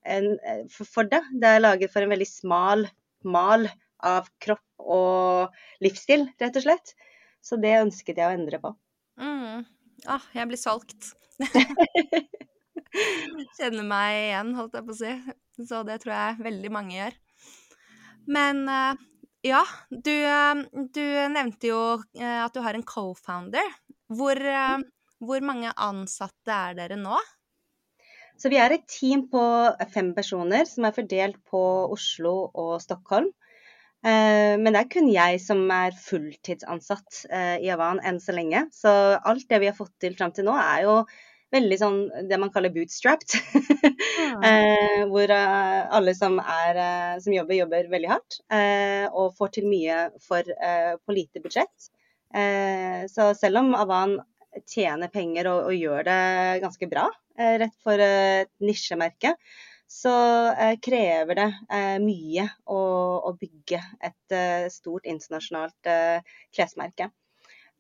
en, 0.09 0.29
for, 0.73 0.89
for, 0.89 1.11
det. 1.11 1.21
Det 1.37 1.51
er 1.51 1.61
laget 1.61 1.93
for 1.93 2.05
en 2.05 2.15
veldig 2.15 2.29
smal 2.31 2.87
mal 3.27 3.67
av 4.05 4.29
kropp 4.41 4.65
og 4.79 5.55
livsstil, 5.85 6.29
rett 6.41 6.59
og 6.59 6.65
slett. 6.65 6.95
Så 7.45 7.59
det 7.61 7.79
ønsket 7.81 8.19
jeg 8.19 8.29
å 8.29 8.35
endre 8.35 8.61
på. 8.63 8.73
Mm. 9.21 9.65
Ah, 10.07 10.25
jeg 10.35 10.49
blir 10.51 10.61
solgt. 10.61 11.13
Kjenner 13.59 13.87
meg 13.87 14.19
igjen, 14.23 14.55
holdt 14.59 14.79
jeg 14.79 14.87
på 14.87 14.95
å 14.95 14.99
si. 14.99 15.13
Så 15.69 15.83
det 15.87 16.01
tror 16.03 16.15
jeg 16.15 16.47
veldig 16.47 16.73
mange 16.75 16.97
gjør. 16.97 17.19
Men 18.29 18.65
eh, 18.71 19.05
ja, 19.49 19.63
du, 19.91 20.13
eh, 20.13 20.65
du 20.95 21.05
nevnte 21.35 21.71
jo 21.71 21.81
eh, 22.19 22.41
at 22.45 22.55
du 22.55 22.63
har 22.65 22.79
en 22.79 22.87
co-founder. 22.87 23.71
Hvor, 24.09 24.39
Hvor 25.21 25.45
mange 25.45 25.73
ansatte 25.77 26.55
er 26.55 26.79
dere 26.79 26.97
nå? 27.01 27.19
Så 28.39 28.51
vi 28.53 28.59
er 28.63 28.71
et 28.71 28.87
team 28.87 29.27
på 29.33 29.43
fem 29.91 30.13
personer 30.15 30.67
som 30.71 30.87
er 30.87 30.95
fordelt 30.95 31.41
på 31.51 31.61
Oslo 31.91 32.35
og 32.55 32.77
Stockholm. 32.85 33.33
Eh, 34.07 34.55
men 34.61 34.71
det 34.71 34.83
er 34.85 34.93
kun 34.93 35.09
jeg 35.11 35.41
som 35.43 35.65
er 35.75 35.97
fulltidsansatt 35.99 37.25
eh, 37.35 37.57
i 37.67 37.73
Avan 37.75 37.99
enn 38.07 38.21
så 38.23 38.35
lenge. 38.37 38.69
Så 38.75 38.93
alt 39.19 39.49
det 39.51 39.59
vi 39.65 39.71
har 39.71 39.79
fått 39.79 39.97
til 39.99 40.15
fram 40.19 40.35
til 40.35 40.47
nå, 40.47 40.55
er 40.55 40.87
jo 40.87 41.01
veldig 41.55 41.79
sånn 41.81 41.99
det 42.31 42.39
man 42.39 42.53
kaller 42.55 42.75
bootstrapped. 42.75 43.35
Ja. 44.19 44.55
hvor 45.11 45.31
uh, 45.33 45.87
alle 45.97 46.13
som, 46.15 46.37
er, 46.39 46.79
som, 47.23 47.33
jobber, 47.33 47.55
jobber 47.57 47.87
veldig 47.91 48.11
hardt. 48.11 48.37
Og 49.17 49.33
får 49.39 49.55
til 49.57 49.69
mye 49.71 50.03
for 50.21 50.45
på 50.45 51.17
lite 51.17 51.41
budsjett. 51.41 51.89
Så 53.09 53.31
selv 53.35 53.63
om 53.63 53.73
Avan 53.79 54.19
tjener 54.69 55.09
penger 55.13 55.49
og, 55.51 55.71
og 55.71 55.77
gjør 55.77 56.05
det 56.09 56.21
ganske 56.65 56.89
bra, 56.91 57.07
rett 57.39 57.77
for 57.85 58.03
et 58.03 58.51
nisjemerke, 58.65 59.35
så 59.89 60.13
krever 60.85 61.39
det 61.39 61.47
mye 62.03 62.45
å, 62.69 62.81
å, 63.25 63.33
bygge 63.39 63.81
et 64.05 64.37
stort 64.75 65.09
internasjonalt 65.09 65.89
klesmerke. 66.53 67.09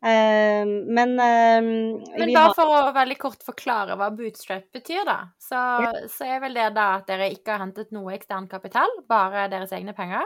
Men 0.01 1.13
Men 1.19 2.33
bare 2.33 2.55
for 2.57 2.71
å 2.71 2.81
veldig 2.97 3.19
kort 3.21 3.45
forklare 3.45 3.99
hva 3.99 4.09
bootstrap 4.15 4.71
betyr, 4.73 5.03
da. 5.05 5.19
Så, 5.43 5.59
ja. 5.59 5.93
så, 6.09 6.31
er 6.31 6.41
vel 6.47 6.57
det 6.57 6.71
da 6.79 6.95
at 7.01 7.11
dere 7.11 7.29
ikke 7.35 7.57
har 7.57 7.67
hentet 7.67 7.93
noe 7.93 8.15
ekstern 8.17 8.49
kapital, 8.49 8.89
bare 9.11 9.51
deres 9.53 9.75
egne 9.77 9.93
penger? 9.99 10.25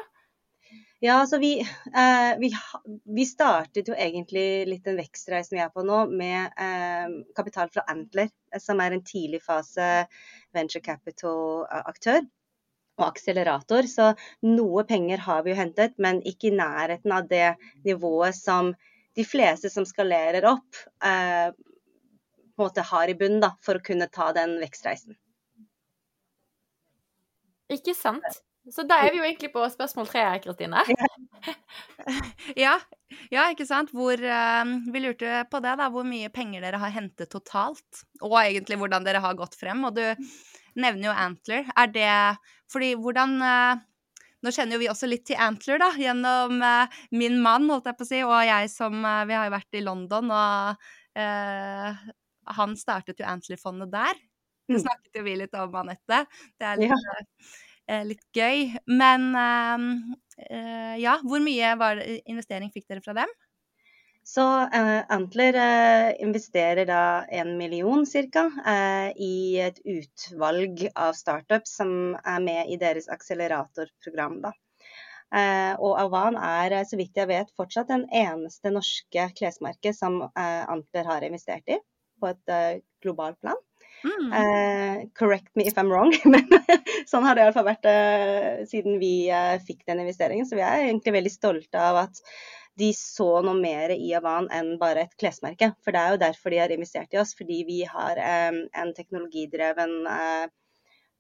Ja, 1.03 1.17
altså 1.21 1.39
vi, 1.43 1.57
eh, 1.61 2.33
vi, 2.39 2.53
vi, 3.17 3.25
startet 3.27 3.89
jo 3.91 3.95
egentlig 3.99 4.69
litt 4.71 4.85
den 4.87 5.01
vekstreisen 5.01 5.57
vi 5.57 5.63
er 5.65 5.73
på 5.75 5.83
nå, 5.83 6.05
med 6.15 6.53
eh, 6.63 7.17
kapital 7.35 7.73
fra 7.75 7.83
Antler, 7.91 8.29
som 8.63 8.79
er 8.79 8.95
en 8.95 9.03
tidlig 9.03 9.41
fase 9.43 9.89
venture 10.55 10.85
capital-aktør 10.85 12.21
og 13.01 13.07
akselerator. 13.09 13.89
Så 13.91 14.13
noe 14.47 14.85
penger 14.87 15.25
har 15.27 15.43
vi 15.43 15.51
jo 15.51 15.59
hentet, 15.59 15.99
men 15.99 16.23
ikke 16.23 16.53
i 16.53 16.55
nærheten 16.61 17.17
av 17.19 17.27
det 17.35 17.57
nivået 17.83 18.39
som 18.39 18.71
de 19.19 19.27
fleste 19.27 19.73
som 19.75 19.89
skalerer 19.89 20.47
opp, 20.53 20.85
eh, 21.03 21.51
på 21.51 22.63
en 22.63 22.69
måte 22.69 22.87
har 22.93 23.11
i 23.11 23.19
bunnen 23.19 23.59
for 23.67 23.81
å 23.81 23.85
kunne 23.91 24.07
ta 24.07 24.31
den 24.39 24.55
vekstreisen. 24.63 25.19
Ikke 27.75 27.99
sant. 27.99 28.45
Så 28.71 28.85
da 28.87 29.01
er 29.03 29.11
vi 29.11 29.19
jo 29.19 29.27
egentlig 29.27 29.51
på 29.51 29.63
spørsmål 29.73 30.07
tre, 30.07 30.23
Kristine. 30.45 30.83
ja, 32.55 32.77
ja, 33.35 33.49
ikke 33.51 33.67
sant. 33.67 33.91
Hvor, 33.95 34.15
uh, 34.15 34.75
vi 34.95 35.03
lurte 35.03 35.43
på 35.51 35.61
det, 35.65 35.73
da. 35.81 35.89
Hvor 35.91 36.07
mye 36.07 36.31
penger 36.35 36.63
dere 36.63 36.79
har 36.83 36.95
hentet 36.95 37.33
totalt. 37.33 38.05
Og 38.23 38.37
egentlig 38.39 38.79
hvordan 38.79 39.07
dere 39.07 39.23
har 39.25 39.39
gått 39.39 39.59
frem. 39.59 39.83
Og 39.89 39.97
du 39.99 40.05
nevner 40.79 41.09
jo 41.09 41.17
Antler. 41.25 41.67
Er 41.75 41.91
det 41.91 42.13
Fordi 42.73 42.93
hvordan 43.03 43.35
uh, 43.43 43.83
nå 44.43 44.55
kjenner 44.55 44.79
jo 44.79 44.83
vi 44.85 44.91
også 44.91 45.11
litt 45.11 45.27
til 45.27 45.43
Antler, 45.43 45.83
da, 45.83 45.91
gjennom 45.99 46.63
uh, 46.63 47.03
min 47.15 47.43
mann, 47.43 47.67
holdt 47.71 47.91
jeg 47.91 47.99
på 47.99 48.07
å 48.07 48.09
si, 48.09 48.23
og 48.27 48.39
jeg 48.47 48.71
som 48.73 48.95
Vi 49.03 49.37
har 49.37 49.47
jo 49.47 49.55
vært 49.55 49.79
i 49.79 49.83
London, 49.85 50.31
og 50.35 50.87
uh, 51.19 52.07
han 52.59 52.79
startet 52.79 53.23
jo 53.23 53.27
Antler-fondet 53.27 53.91
der. 53.93 54.23
Det 54.71 54.79
mm. 54.79 54.83
snakket 54.87 55.19
jo 55.19 55.27
vi 55.27 55.37
litt 55.43 55.55
om, 55.59 55.77
Anette. 55.83 56.25
Det 56.59 56.67
er 56.67 56.81
litt, 56.81 56.95
ja. 56.95 57.69
Litt 58.09 58.25
gøy. 58.37 58.69
Men 58.87 59.33
ja, 60.99 61.17
hvor 61.23 61.43
mye 61.45 61.73
var, 61.81 62.03
investering 62.25 62.71
fikk 62.75 62.87
dere 62.91 63.03
fra 63.05 63.15
dem? 63.23 63.33
Så 64.25 64.43
eh, 64.61 65.03
Antler 65.11 65.57
eh, 65.59 66.23
investerer 66.23 66.87
da 66.87 67.25
en 67.27 67.57
million 67.59 68.05
ca. 68.07 68.45
Eh, 68.67 69.09
i 69.19 69.59
et 69.61 69.81
utvalg 69.85 70.85
av 70.95 71.17
startups 71.19 71.75
som 71.81 72.15
er 72.15 72.45
med 72.45 72.71
i 72.71 72.79
deres 72.79 73.11
akseleratorprogram. 73.11 74.43
da. 74.47 74.53
og 75.81 75.97
Avan 75.99 76.37
er, 76.37 76.85
så 76.85 76.97
vidt 77.01 77.17
jeg 77.17 77.31
vet, 77.31 77.51
fortsatt 77.57 77.89
den 77.89 78.05
eneste 78.13 78.71
norske 78.71 79.27
klesmerket 79.39 79.97
som 79.97 80.21
Antler 80.37 81.09
har 81.09 81.25
investert 81.25 81.73
i 81.73 81.79
på 82.21 82.29
et 82.29 82.83
globalt 83.03 83.41
plan. 83.41 83.57
Mm. 84.03 85.11
correct 85.15 85.51
me 85.55 85.67
if 85.67 85.77
I'm 85.79 85.91
wrong, 85.93 86.11
men 86.33 86.49
sånn 87.07 87.23
har 87.23 87.37
det 87.39 87.45
iallfall 87.45 87.69
vært 87.69 87.87
siden 88.71 88.99
vi 88.99 89.29
fikk 89.67 89.85
den 89.87 90.03
investeringen. 90.03 90.49
Så 90.49 90.59
vi 90.59 90.65
er 90.67 90.89
egentlig 90.89 91.15
veldig 91.21 91.33
stolte 91.33 91.79
av 91.79 92.01
at 92.07 92.19
de 92.81 92.89
så 92.97 93.29
noe 93.45 93.59
mer 93.59 93.93
i 93.93 94.13
Avan 94.17 94.49
enn 94.55 94.75
bare 94.81 95.07
et 95.07 95.17
klesmerke. 95.21 95.73
For 95.85 95.95
det 95.95 96.01
er 96.01 96.15
jo 96.15 96.23
derfor 96.23 96.53
de 96.53 96.61
har 96.63 96.73
investert 96.73 97.13
i 97.15 97.21
oss, 97.21 97.35
fordi 97.39 97.61
vi 97.69 97.83
har 97.89 98.21
um, 98.51 98.63
en 98.83 98.93
teknologidreven 98.97 99.99
uh, 100.09 100.47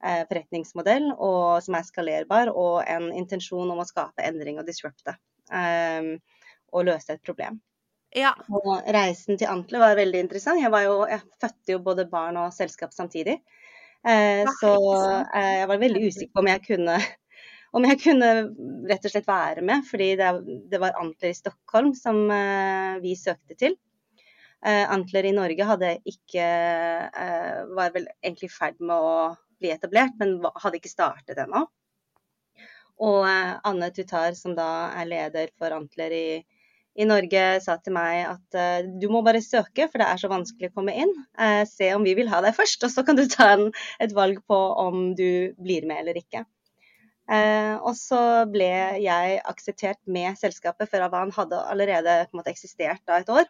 forretningsmodell 0.03 1.13
og, 1.13 1.61
som 1.63 1.77
er 1.79 1.87
skalerbar, 1.87 2.51
og 2.51 2.81
en 2.91 3.11
intensjon 3.15 3.71
om 3.71 3.83
å 3.83 3.87
skape 3.87 4.25
endring 4.27 4.59
og 4.59 4.67
disrupte. 4.67 5.15
Og 6.73 6.87
løse 6.89 7.15
et 7.15 7.23
problem. 7.23 7.61
Ja. 8.17 8.33
Og 8.53 8.89
reisen 8.93 9.39
til 9.41 9.49
Antler 9.49 9.81
var 9.81 9.97
veldig 9.97 10.21
interessant. 10.27 10.61
Jeg, 10.61 10.73
jo, 10.85 10.97
jeg 11.09 11.23
fødte 11.41 11.75
jo 11.75 11.83
både 11.85 12.09
barn 12.11 12.39
og 12.41 12.53
selskap 12.55 12.93
samtidig. 12.93 13.39
Eh, 14.09 14.43
så 14.59 14.73
eh, 15.31 15.53
jeg 15.61 15.69
var 15.71 15.81
veldig 15.81 16.03
usikker 16.09 16.33
på 16.35 16.43
om 16.43 16.51
jeg 16.51 16.65
kunne 16.67 16.97
om 17.79 17.87
jeg 17.87 18.01
kunne 18.03 18.31
rett 18.91 19.07
og 19.07 19.13
slett 19.15 19.31
være 19.31 19.63
med, 19.65 19.87
fordi 19.89 20.11
det, 20.21 20.33
det 20.69 20.81
var 20.83 20.99
Antler 21.01 21.33
i 21.33 21.39
Stockholm 21.39 21.95
som 21.97 22.27
eh, 22.35 22.99
vi 23.05 23.17
søkte 23.17 23.57
til. 23.57 23.79
Uh, 24.63 24.85
Antler 24.95 25.27
i 25.27 25.33
Norge 25.35 25.65
hadde 25.67 25.89
ikke 26.07 26.43
uh, 27.11 27.63
var 27.75 27.89
vel 27.97 28.05
egentlig 28.21 28.47
i 28.47 28.53
ferd 28.55 28.77
med 28.79 28.95
å 28.95 29.33
bli 29.59 29.73
etablert, 29.75 30.15
men 30.21 30.37
hadde 30.63 30.79
ikke 30.79 30.93
startet 30.93 31.41
ennå. 31.43 31.65
Og 33.03 33.25
Anne 33.27 33.89
Tutar, 33.91 34.37
som 34.39 34.55
da 34.55 34.93
er 35.01 35.09
leder 35.11 35.51
for 35.59 35.75
Antler 35.75 36.15
i, 36.15 36.27
i 37.01 37.07
Norge, 37.09 37.43
sa 37.65 37.79
til 37.81 37.95
meg 37.97 38.27
at 38.29 38.89
du 39.01 39.07
må 39.09 39.23
bare 39.25 39.41
søke, 39.41 39.87
for 39.89 40.03
det 40.03 40.09
er 40.09 40.21
så 40.21 40.29
vanskelig 40.29 40.69
å 40.69 40.75
komme 40.77 40.93
inn. 41.05 41.13
se 41.71 41.89
om 41.97 42.05
vi 42.05 42.13
vil 42.19 42.29
ha 42.29 42.43
deg 42.45 42.53
først, 42.57 42.83
og 42.87 42.93
så 42.93 43.05
kan 43.07 43.17
du 43.17 43.25
ta 43.33 43.53
en, 43.55 43.71
et 44.03 44.13
valg 44.13 44.43
på 44.45 44.59
om 44.83 45.15
du 45.17 45.55
blir 45.57 45.89
med 45.89 46.05
eller 46.05 46.21
ikke. 46.21 46.45
Eh, 47.31 47.75
og 47.79 47.95
så 47.97 48.21
ble 48.51 48.71
jeg 49.01 49.41
akseptert 49.49 50.01
med 50.11 50.39
selskapet, 50.41 50.91
for 50.91 51.05
Avan 51.05 51.33
hadde 51.35 51.61
allerede 51.71 52.17
måte, 52.35 52.53
eksistert 52.53 53.03
da 53.09 53.21
et 53.23 53.31
år. 53.33 53.47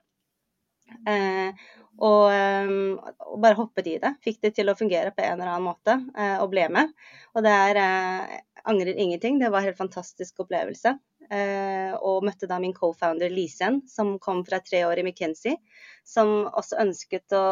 Eh, 1.08 1.70
og, 2.02 2.28
og, 2.28 3.38
bare 3.42 3.58
hoppet 3.58 3.88
i 3.90 3.98
det. 4.02 4.14
Fikk 4.24 4.40
det 4.44 4.54
til 4.56 4.70
å 4.70 4.76
fungere 4.76 5.12
på 5.14 5.24
en 5.24 5.36
eller 5.36 5.54
annen 5.54 5.68
måte, 5.70 5.98
eh, 6.16 6.36
og 6.42 6.50
ble 6.52 6.68
med. 6.72 6.92
Og 7.36 7.44
det 7.46 7.52
er 7.68 7.80
eh, 7.82 8.40
Angrer 8.68 8.94
ingenting. 8.94 9.40
Det 9.40 9.50
var 9.50 9.62
en 9.62 9.72
helt 9.72 9.80
fantastisk 9.80 10.44
opplevelse. 10.44 10.94
Eh, 11.32 11.92
og 12.04 12.26
møtte 12.26 12.48
da 12.50 12.58
min 12.60 12.74
co-founder 12.76 13.32
Lisen, 13.32 13.80
som 13.88 14.18
kom 14.20 14.42
fra 14.44 14.58
tre 14.60 14.82
år 14.84 15.00
i 15.00 15.04
McKinsey, 15.06 15.56
som 16.04 16.42
også 16.50 16.80
ønsket 16.82 17.32
å, 17.38 17.46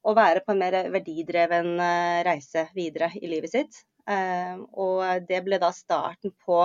å 0.00 0.14
være 0.16 0.40
på 0.46 0.54
en 0.54 0.62
mer 0.62 0.78
verdidreven 0.94 1.74
eh, 1.76 2.20
reise 2.24 2.68
videre 2.76 3.10
i 3.20 3.28
livet 3.28 3.52
sitt. 3.52 3.82
Ehm, 4.08 4.64
og 4.72 5.26
det 5.28 5.42
ble 5.44 5.60
da 5.60 5.68
starten 5.76 6.32
på 6.46 6.62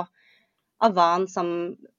Avan 0.85 1.27
som 1.31 1.49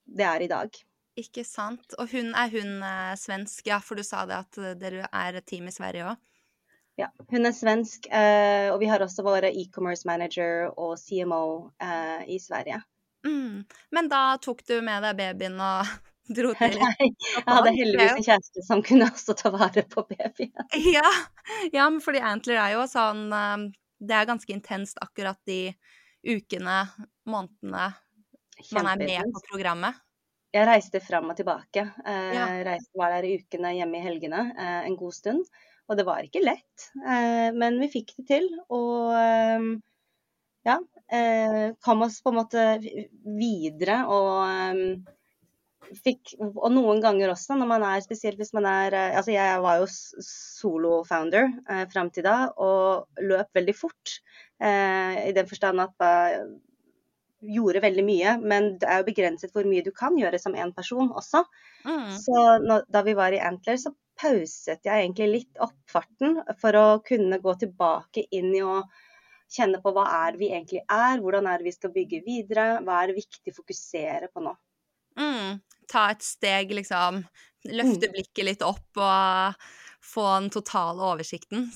det 0.05 0.25
er 0.25 0.47
i 0.47 0.49
dag. 0.49 0.81
Ikke 1.17 1.43
sant. 1.45 1.93
Og 2.01 2.09
hun 2.13 2.33
er 2.37 2.49
hun 2.53 2.81
eh, 2.85 3.13
svensk, 3.21 3.69
ja, 3.69 3.77
for 3.83 3.99
du 3.99 4.05
sa 4.07 4.25
det 4.29 4.41
at 4.41 4.61
dere 4.81 5.11
er 5.11 5.37
et 5.37 5.49
team 5.49 5.69
i 5.69 5.75
Sverige 5.75 6.09
òg? 6.15 6.27
Ja, 6.97 7.11
hun 7.29 7.45
er 7.45 7.53
svensk, 7.53 8.09
eh, 8.09 8.71
og 8.73 8.79
vi 8.81 8.89
har 8.89 9.03
også 9.05 9.21
våre 9.21 9.53
e-commerce 9.53 10.09
manager 10.09 10.71
og 10.73 10.95
CMO 10.97 11.69
eh, 11.77 12.23
i 12.33 12.41
Sverige. 12.41 12.81
Mm. 13.25 13.63
Men 13.95 14.11
da 14.11 14.37
tok 14.41 14.61
du 14.67 14.77
med 14.85 15.03
deg 15.05 15.17
babyen 15.17 15.57
og 15.63 15.89
dro 16.37 16.53
til 16.59 16.77
Nei, 16.83 17.09
jeg 17.09 17.45
hadde 17.47 17.73
heldigvis 17.75 18.13
en 18.13 18.27
kjæreste 18.29 18.65
som 18.67 18.83
kunne 18.85 19.09
også 19.09 19.35
ta 19.39 19.51
vare 19.55 19.83
på 19.89 20.05
babyen. 20.09 20.55
Ja, 20.97 21.11
ja 21.73 21.89
fordi 22.03 22.23
Antler 22.23 22.61
er 22.61 22.77
jo 22.77 22.87
sånn 22.91 23.29
det 23.97 24.13
er 24.13 24.27
ganske 24.29 24.53
intenst 24.53 24.99
akkurat 25.01 25.39
de 25.49 25.71
ukene, 26.27 26.83
månedene 27.25 27.87
man 28.73 28.89
er 28.91 29.01
med 29.01 29.31
på 29.33 29.41
programmet. 29.51 29.97
Jeg 30.53 30.65
reiste 30.69 30.99
fram 31.03 31.29
og 31.29 31.37
tilbake. 31.37 31.83
Jeg 32.05 32.61
reiste, 32.65 32.93
var 32.97 33.13
der 33.13 33.27
i 33.27 33.35
ukene, 33.41 33.73
hjemme 33.77 33.99
i 33.99 34.05
helgene 34.05 34.43
eh, 34.53 34.85
en 34.87 34.95
god 34.97 35.13
stund. 35.13 35.43
Og 35.87 35.99
det 35.99 36.05
var 36.07 36.25
ikke 36.25 36.43
lett, 36.43 36.87
eh, 36.99 37.49
men 37.55 37.77
vi 37.79 37.89
fikk 37.91 38.15
det 38.17 38.25
til. 38.31 38.47
Og 38.73 39.13
eh, 39.15 39.67
ja, 40.67 40.77
eh, 40.77 40.96
kom 41.83 42.01
oss 42.03 42.17
på 42.19 42.33
en 42.33 42.39
måte 42.41 42.63
videre 43.23 44.01
og 44.11 44.31
eh, 44.43 45.13
fikk, 46.03 46.35
og 46.39 46.69
noen 46.73 47.01
ganger 47.03 47.31
også, 47.31 47.55
når 47.57 47.69
man 47.69 47.85
er 47.87 48.03
spesielt 48.03 48.39
hvis 48.39 48.53
man 48.57 48.67
er 48.69 48.95
eh, 48.95 49.17
Altså, 49.17 49.33
jeg 49.33 49.63
var 49.63 49.81
jo 49.81 49.89
solo-founder 50.27 51.49
eh, 51.69 51.83
fram 51.91 52.11
til 52.13 52.25
da, 52.27 52.37
og 52.53 53.21
løp 53.23 53.51
veldig 53.55 53.75
fort. 53.77 54.17
Eh, 54.59 55.27
I 55.29 55.35
den 55.35 55.49
forstand 55.49 55.83
at 55.83 56.07
jeg 56.07 56.47
gjorde 57.57 57.83
veldig 57.83 58.03
mye, 58.05 58.35
men 58.41 58.71
det 58.81 58.89
er 58.89 59.01
jo 59.01 59.09
begrenset 59.11 59.53
hvor 59.53 59.67
mye 59.69 59.85
du 59.85 59.91
kan 59.95 60.17
gjøre 60.17 60.39
som 60.41 60.57
én 60.57 60.73
person 60.75 61.11
også. 61.13 61.43
Mm. 61.85 62.11
Så 62.17 62.45
når, 62.63 62.87
da 62.91 63.03
vi 63.05 63.13
var 63.17 63.35
i 63.35 63.43
Antler, 63.45 63.77
så 63.77 63.93
pauset 64.17 64.81
jeg 64.81 65.03
egentlig 65.03 65.27
litt 65.29 65.59
opp 65.61 65.77
farten 65.91 66.39
for 66.57 66.73
å 66.79 66.87
kunne 67.05 67.37
gå 67.43 67.53
tilbake 67.61 68.25
inn 68.33 68.49
i 68.57 68.63
å 68.65 68.79
kjenne 69.51 69.81
på 69.83 69.93
hva 69.95 70.05
er 70.27 70.37
vi 70.39 70.51
egentlig 70.51 70.83
er, 70.83 71.19
hvordan 71.23 71.47
er 71.49 71.65
vi 71.65 71.73
skal 71.75 71.93
bygge 71.95 72.21
videre, 72.25 72.69
hva 72.85 73.01
er 73.01 73.11
det 73.11 73.19
viktig 73.21 73.53
å 73.53 73.57
fokusere 73.57 74.31
på 74.33 74.43
nå. 74.45 74.53
Mm, 75.17 75.59
ta 75.89 76.07
et 76.13 76.25
steg, 76.25 76.73
liksom. 76.77 77.23
Løfte 77.67 78.09
mm. 78.09 78.15
blikket 78.15 78.45
litt 78.47 78.65
opp 78.65 79.01
og 79.01 79.69
få 80.05 80.25
den 80.37 80.51
totale 80.53 81.13
oversikten. 81.13 81.71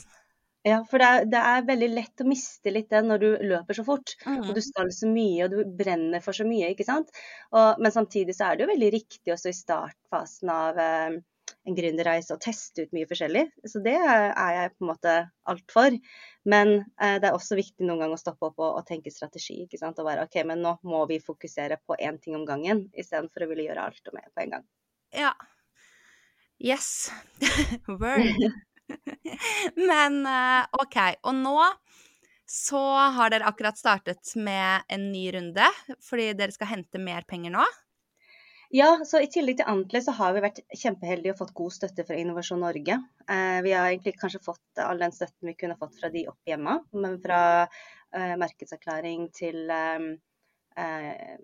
Ja, 0.61 0.83
for 0.85 1.01
det 1.01 1.07
er, 1.09 1.23
det 1.25 1.39
er, 1.41 1.63
veldig 1.65 1.87
lett 1.89 2.21
å 2.21 2.27
miste 2.29 2.69
litt 2.69 2.91
det 2.93 2.99
når 3.01 3.21
du 3.23 3.29
løper 3.49 3.77
så 3.79 3.85
fort. 3.85 4.13
Mm. 4.27 4.43
Og 4.43 4.53
du 4.53 4.61
skal 4.61 4.91
så 4.93 5.09
mye, 5.09 5.47
og 5.47 5.55
du 5.55 5.75
brenner 5.77 6.21
for 6.21 6.37
så 6.37 6.45
mye, 6.45 6.69
ikke 6.75 6.85
sant. 6.85 7.09
Og, 7.49 7.81
men 7.81 7.93
samtidig 7.93 8.35
så 8.37 8.49
er 8.51 8.59
det 8.59 8.67
jo 8.67 8.71
veldig 8.75 8.91
riktig 8.93 9.33
også 9.33 9.49
i 9.49 9.57
startfasen 9.57 10.53
av 10.53 10.81
eh, 10.83 11.17
en 11.67 11.77
gründerreise 11.77 12.33
og 12.33 12.41
teste 12.41 12.85
ut 12.85 12.93
mye 12.95 13.07
forskjellig. 13.09 13.43
Så 13.69 13.81
det 13.85 13.97
er 13.99 14.53
jeg 14.55 14.73
på 14.73 14.85
en 14.85 14.91
måte 14.91 15.15
alt 15.51 15.73
for. 15.73 15.97
Men 16.49 16.73
eh, 16.79 17.17
det 17.21 17.29
er 17.29 17.37
også 17.37 17.57
viktig 17.59 17.85
noen 17.85 18.01
ganger 18.01 18.17
å 18.17 18.21
stoppe 18.21 18.49
opp 18.49 18.61
og, 18.63 18.79
og, 18.79 18.85
tenke 18.87 19.13
strategi. 19.13 19.61
ikke 19.65 19.79
sant? 19.81 19.99
Og 20.01 20.07
være 20.07 20.25
OK, 20.25 20.41
men 20.49 20.63
nå 20.65 20.75
må 20.87 21.03
vi 21.11 21.21
fokusere 21.23 21.79
på 21.85 21.97
én 22.01 22.17
ting 22.21 22.37
om 22.37 22.47
gangen, 22.49 22.87
istedenfor 22.97 23.45
å 23.45 23.51
ville 23.51 23.67
gjøre 23.69 23.87
alt 23.91 24.11
og 24.11 24.17
mer 24.17 24.29
på 24.33 24.45
en 24.45 24.57
gang. 24.57 24.67
Ja. 25.15 25.35
Yes. 26.61 27.11
Word. 27.87 28.25
Men 29.89 30.21
eh, 30.29 30.65
OK. 30.81 30.97
Og 31.25 31.37
nå 31.37 31.57
så 32.51 32.81
har 33.15 33.31
dere 33.31 33.47
akkurat 33.47 33.77
startet 33.79 34.33
med 34.35 34.83
en 34.91 35.05
ny 35.13 35.29
runde, 35.31 35.67
fordi 36.03 36.33
dere 36.35 36.51
skal 36.51 36.73
hente 36.73 36.99
mer 36.99 37.23
penger 37.29 37.53
nå? 37.55 37.63
Ja, 38.71 38.91
så 39.05 39.19
i 39.19 39.27
tillegg 39.27 39.57
til 39.59 39.67
Antle 39.67 39.99
så 40.03 40.13
har 40.15 40.31
vi 40.31 40.41
vært 40.45 40.61
kjempeheldige 40.79 41.33
og 41.33 41.41
fått 41.41 41.55
god 41.59 41.73
støtte 41.75 42.05
fra 42.07 42.15
Innovasjon 42.15 42.61
Norge. 42.63 42.95
Eh, 43.27 43.57
vi 43.65 43.73
har 43.75 43.89
egentlig 43.89 44.13
kanskje 44.19 44.39
fått 44.45 44.79
all 44.79 45.01
den 45.01 45.11
støtten 45.11 45.49
vi 45.49 45.57
kunne 45.59 45.75
fått 45.79 45.97
fra 45.99 46.07
de 46.13 46.23
opp 46.31 46.47
hjemme, 46.47 46.77
men 46.95 47.17
fra 47.23 47.41
eh, 47.65 48.35
markedserklæring 48.39 49.27
til 49.35 49.67
eh, 49.75 50.07
eh 50.79 51.35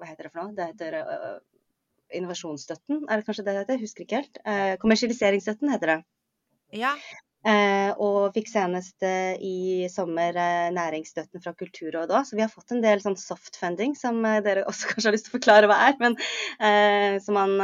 Hva 0.00 0.08
heter 0.08 0.24
det 0.24 0.30
for 0.32 0.40
noe? 0.40 0.54
Det 0.56 0.70
heter 0.70 0.94
eh, 1.02 1.34
innovasjonsstøtten, 2.16 3.04
er 3.04 3.20
det 3.20 3.26
kanskje 3.28 3.44
det 3.44 3.52
det 3.52 3.64
heter? 3.66 3.82
Husker 3.84 4.06
ikke 4.06 4.22
helt. 4.22 4.40
kommersialiseringsstøtten 4.80 5.70
heter 5.70 5.92
det. 5.92 5.98
Ja. 6.80 6.94
Eh, 7.40 7.90
og 7.96 8.34
fikk 8.34 8.50
senest 8.50 9.00
eh, 9.06 9.32
i 9.40 9.88
sommer 9.88 10.36
eh, 10.36 10.66
næringsstøtten 10.76 11.40
fra 11.40 11.54
Kulturrådet 11.56 12.12
òg. 12.12 12.26
Så 12.28 12.36
vi 12.36 12.44
har 12.44 12.52
fått 12.52 12.74
en 12.74 12.82
del 12.84 13.00
sånn 13.00 13.16
soft 13.16 13.56
funding 13.56 13.94
som 13.96 14.20
dere 14.44 14.66
også 14.68 14.88
kanskje 14.90 15.08
har 15.08 15.16
lyst 15.16 15.28
til 15.30 15.32
å 15.32 15.38
forklare 15.38 15.70
hva 15.70 15.78
er. 15.88 15.96
Men 16.00 16.18
som 17.24 17.36
man 17.36 17.56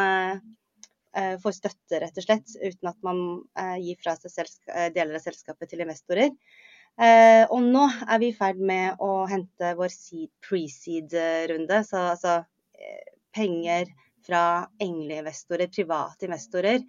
får 1.40 1.54
støtte, 1.56 1.99
rett 2.02 2.18
og 2.21 2.25
slett, 2.26 2.56
uten 2.61 2.88
at 2.90 2.97
man 3.04 3.21
gir 3.80 3.97
fra 4.02 4.12
seg 4.21 4.50
deler 4.92 5.16
av 5.16 5.23
selskapet 5.25 5.71
til 5.71 5.80
investorer. 5.80 6.33
og 7.49 7.62
nå 7.64 7.85
er 8.04 8.21
vi 8.21 8.28
i 8.28 8.37
ferd 8.37 8.61
med 8.61 9.00
å 9.00 9.25
hente 9.30 9.71
vår 9.78 9.95
pre-seed-runde. 10.45 11.80
Så 11.88 12.02
altså 12.12 12.37
penger 13.33 13.88
fra 14.26 14.42
engleinvestorer, 14.85 15.73
private 15.73 16.28
investorer 16.28 16.85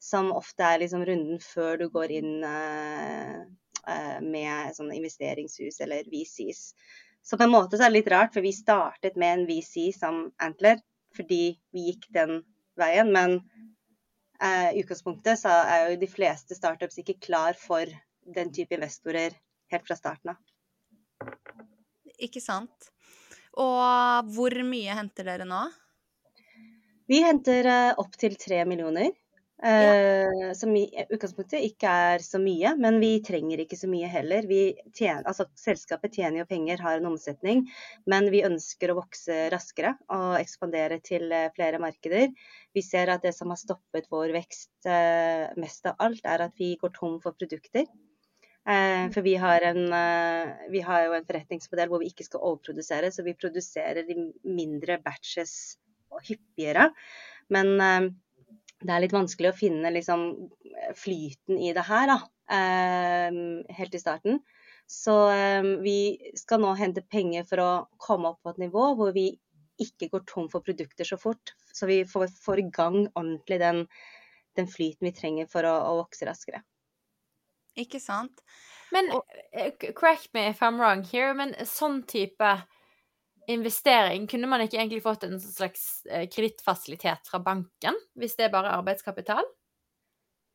som 0.00 0.32
ofte 0.32 0.64
er 0.64 0.80
liksom 0.80 1.04
runden 1.04 1.40
før 1.44 1.76
du 1.82 1.88
går 1.92 2.14
inn 2.16 2.40
uh, 2.40 3.42
uh, 3.84 4.18
med 4.24 4.72
sånn 4.72 4.94
investeringshus 4.96 5.82
eller 5.84 6.08
VCs. 6.08 6.62
Så 7.22 7.36
på 7.36 7.44
en 7.44 7.52
måte 7.52 7.76
så 7.76 7.84
er 7.84 7.92
det 7.92 7.98
litt 7.98 8.12
rart, 8.12 8.32
for 8.32 8.40
vi 8.44 8.54
startet 8.56 9.18
med 9.20 9.34
en 9.34 9.44
VC 9.50 9.90
som 9.96 10.30
Antler 10.40 10.80
fordi 11.16 11.58
vi 11.74 11.90
gikk 11.90 12.06
den 12.16 12.38
veien. 12.80 13.12
Men 13.12 13.36
uh, 14.40 14.70
i 14.72 14.80
utgangspunktet 14.80 15.42
så 15.42 15.52
er 15.68 15.90
jo 15.90 16.00
de 16.00 16.08
fleste 16.08 16.56
startups 16.56 17.02
ikke 17.02 17.20
klar 17.20 17.58
for 17.60 17.84
den 18.24 18.54
type 18.56 18.72
investorer 18.78 19.36
helt 19.74 19.84
fra 19.84 20.00
starten 20.00 20.32
av. 20.32 20.40
Ikke 22.16 22.40
sant. 22.40 22.88
Og 23.60 24.32
hvor 24.32 24.54
mye 24.64 24.96
henter 24.96 25.28
dere 25.28 25.44
nå? 25.48 25.64
Vi 27.10 27.18
henter 27.26 27.66
opptil 27.98 28.36
tre 28.38 28.62
millioner. 28.70 29.10
Uh, 29.60 30.54
som 30.56 30.72
i 30.72 30.86
utgangspunktet 31.12 31.60
ikke 31.66 31.88
er 31.92 32.22
så 32.24 32.38
mye, 32.40 32.70
men 32.80 32.96
vi 33.02 33.10
trenger 33.20 33.60
ikke 33.60 33.76
så 33.76 33.90
mye 33.92 34.08
heller. 34.08 34.46
Tjener, 34.96 35.26
altså, 35.28 35.44
selskapet 35.60 36.14
tjener 36.16 36.40
jo 36.40 36.46
penger, 36.48 36.80
har 36.80 36.96
en 36.96 37.10
omsetning, 37.10 37.66
men 38.08 38.30
vi 38.32 38.40
ønsker 38.46 38.88
å 38.88 38.96
vokse 39.02 39.36
raskere 39.52 39.92
og 40.16 40.38
ekspandere 40.38 40.96
til 41.04 41.26
uh, 41.28 41.50
flere 41.56 41.80
markeder. 41.82 42.32
Vi 42.72 42.84
ser 42.86 43.12
at 43.12 43.26
det 43.26 43.34
som 43.36 43.52
har 43.52 43.60
stoppet 43.60 44.08
vår 44.08 44.32
vekst 44.38 44.68
mest 45.60 45.88
av 45.90 45.98
alt, 46.00 46.22
er 46.24 46.46
at 46.46 46.54
vi 46.56 46.70
går 46.80 46.94
tom 46.94 47.18
for 47.20 47.36
produkter. 47.36 47.84
for 48.64 49.20
vi 49.26 49.34
har, 49.34 49.60
en, 49.66 49.90
vi 50.70 50.80
har 50.86 51.02
jo 51.04 51.16
en 51.16 51.26
forretningsmodell 51.26 51.90
hvor 51.90 52.00
vi 52.00 52.08
ikke 52.12 52.24
skal 52.24 52.44
overprodusere, 52.46 53.10
så 53.10 53.24
vi 53.26 53.34
produserer 53.34 54.08
i 54.08 54.16
mindre 54.46 55.00
batches 55.02 55.76
hyppigere. 56.28 56.92
Men 57.50 58.14
det 58.80 58.94
er 58.94 59.02
litt 59.04 59.14
vanskelig 59.14 59.50
å 59.50 59.56
finne 59.56 59.92
liksom, 59.92 60.24
flyten 60.96 61.60
i 61.60 61.74
det 61.76 61.84
her, 61.84 62.08
da. 62.14 62.18
Eh, 62.50 63.40
helt 63.76 63.94
i 63.94 64.00
starten. 64.00 64.40
Så 64.90 65.16
eh, 65.30 65.62
vi 65.84 66.32
skal 66.38 66.62
nå 66.64 66.72
hente 66.78 67.04
penger 67.06 67.44
for 67.46 67.62
å 67.62 67.70
komme 68.00 68.32
opp 68.32 68.40
på 68.42 68.54
et 68.54 68.64
nivå 68.64 68.88
hvor 68.98 69.12
vi 69.14 69.28
ikke 69.80 70.10
går 70.12 70.24
tom 70.28 70.48
for 70.52 70.64
produkter 70.64 71.06
så 71.06 71.18
fort. 71.20 71.54
Så 71.72 71.86
vi 71.86 72.02
får, 72.08 72.32
får 72.42 72.64
i 72.64 72.66
gang 72.72 72.98
ordentlig 73.14 73.60
den, 73.62 73.84
den, 74.58 74.68
flyten 74.68 75.08
vi 75.08 75.14
trenger 75.16 75.48
for 75.50 75.68
å, 75.68 75.76
å, 75.92 75.94
vokse 76.02 76.28
raskere. 76.28 76.64
Ikke 77.78 78.00
sant. 78.02 78.42
Men 78.90 79.12
og, 79.14 79.28
correct 79.94 80.32
me 80.34 80.48
if 80.50 80.60
I'm 80.66 80.80
wrong 80.82 81.04
here, 81.06 81.32
men 81.38 81.54
sånn 81.68 82.02
type 82.10 82.56
investering, 83.52 84.26
kunne 84.30 84.48
man 84.50 84.60
ikke 84.64 84.78
egentlig 84.78 85.02
fått 85.04 85.24
en 85.26 85.40
slags 85.40 85.82
eh, 86.10 86.26
kredittfasilitet 86.30 87.22
fra 87.30 87.38
banken, 87.44 87.94
hvis 88.18 88.36
det 88.38 88.44
er 88.46 88.54
bare 88.54 88.76
arbeidskapital? 88.78 89.44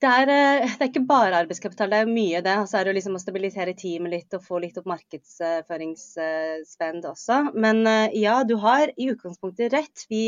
Det 0.03 0.09
er, 0.11 0.27
eh, 0.27 0.67
det 0.67 0.81
er, 0.81 0.89
ikke 0.89 1.07
bare 1.07 1.37
arbeidskapital, 1.43 1.89
det 1.91 1.99
er 2.03 2.09
mye 2.11 2.41
det. 2.45 2.55
Og 2.61 2.67
så 2.69 2.75
er 2.79 2.83
det 2.87 2.95
liksom 2.97 3.17
å 3.17 3.23
stabilisere 3.23 3.79
teamet 3.79 4.11
litt 4.11 4.31
og 4.35 4.43
få 4.43 4.55
litt 4.63 4.77
opp 4.81 4.87
markedsføringsspend 4.91 7.01
også. 7.11 7.37
Men 7.55 7.77
eh, 7.87 8.11
ja, 8.19 8.35
du 8.47 8.55
har 8.63 8.85
i 8.95 9.09
utgangspunktet 9.13 9.73
rett. 9.73 9.97
Vi 10.11 10.23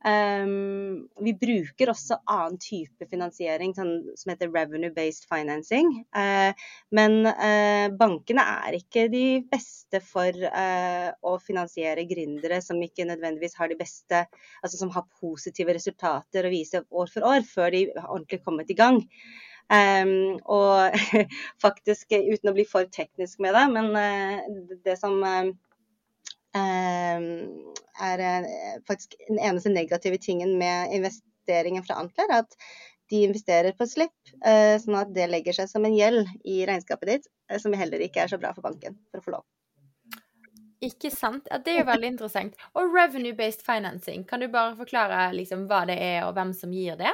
Um, 0.00 1.08
vi 1.20 1.34
bruker 1.36 1.90
også 1.92 2.16
annen 2.32 2.56
type 2.62 3.04
finansiering 3.10 3.74
sånn, 3.76 3.92
som 4.16 4.32
heter 4.32 4.48
revenue-based 4.54 5.26
financing. 5.28 5.90
Uh, 6.16 6.56
men 6.96 7.18
uh, 7.28 7.92
bankene 8.00 8.46
er 8.64 8.78
ikke 8.78 9.10
de 9.12 9.42
beste 9.50 10.00
for 10.04 10.32
uh, 10.32 11.10
å 11.20 11.36
finansiere 11.44 12.06
gründere 12.08 12.62
som 12.64 12.80
ikke 12.80 13.08
nødvendigvis 13.10 13.58
har 13.60 13.68
de 13.68 13.76
beste, 13.80 14.24
altså 14.64 14.80
som 14.80 14.94
har 14.96 15.08
positive 15.20 15.76
resultater 15.76 16.48
å 16.48 16.54
vise 16.54 16.84
år 16.88 17.12
for 17.12 17.30
år, 17.34 17.44
før 17.44 17.76
de 17.76 17.86
har 17.92 18.08
ordentlig 18.08 18.40
kommet 18.46 18.72
i 18.72 18.80
gang. 18.80 19.02
Um, 19.70 20.40
og 20.50 20.96
faktisk, 21.64 22.08
uten 22.16 22.50
å 22.50 22.56
bli 22.56 22.64
for 22.66 22.88
teknisk 22.88 23.44
med 23.44 23.52
det, 23.54 23.68
men 23.76 24.80
det 24.86 24.96
som 24.98 25.20
er 26.56 28.22
eh, 28.24 28.80
faktisk 28.88 29.14
den 29.28 29.38
eneste 29.38 29.72
negative 29.72 30.18
tingen 30.18 30.58
med 30.58 30.94
investeringen 30.94 31.84
fra 31.86 32.00
Antler, 32.02 32.32
at 32.42 32.56
de 33.10 33.24
investerer 33.26 33.74
på 33.74 33.86
slipp, 33.90 34.34
eh, 34.46 34.76
sånn 34.82 34.98
at 35.00 35.14
det 35.14 35.30
legger 35.30 35.56
seg 35.56 35.70
som 35.70 35.86
en 35.86 35.96
gjeld 35.96 36.28
i 36.46 36.60
regnskapet 36.68 37.14
ditt, 37.14 37.30
eh, 37.50 37.58
som 37.58 37.74
heller 37.74 38.02
ikke 38.02 38.24
er 38.24 38.32
så 38.32 38.38
bra 38.38 38.52
for 38.54 38.66
banken 38.66 38.98
for 39.10 39.20
å 39.20 39.26
få 39.26 39.34
lov. 39.38 39.46
Ikke 40.80 41.10
sant. 41.12 41.48
Ja, 41.50 41.58
det 41.60 41.74
er 41.74 41.82
jo 41.82 41.90
veldig 41.90 42.12
interessant. 42.14 42.54
Og 42.72 42.94
revenue-based 42.94 43.66
financing, 43.66 44.22
kan 44.24 44.40
du 44.40 44.48
bare 44.48 44.78
forklare 44.78 45.26
liksom, 45.36 45.66
hva 45.68 45.82
det 45.90 45.98
er, 46.00 46.22
og 46.24 46.38
hvem 46.38 46.54
som 46.56 46.72
gir 46.72 46.96
det? 46.96 47.12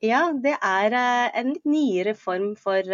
Ja, 0.00 0.30
det 0.32 0.54
er 0.64 0.94
en 0.96 1.50
litt 1.50 1.66
nyere 1.68 2.14
form 2.16 2.54
for 2.56 2.86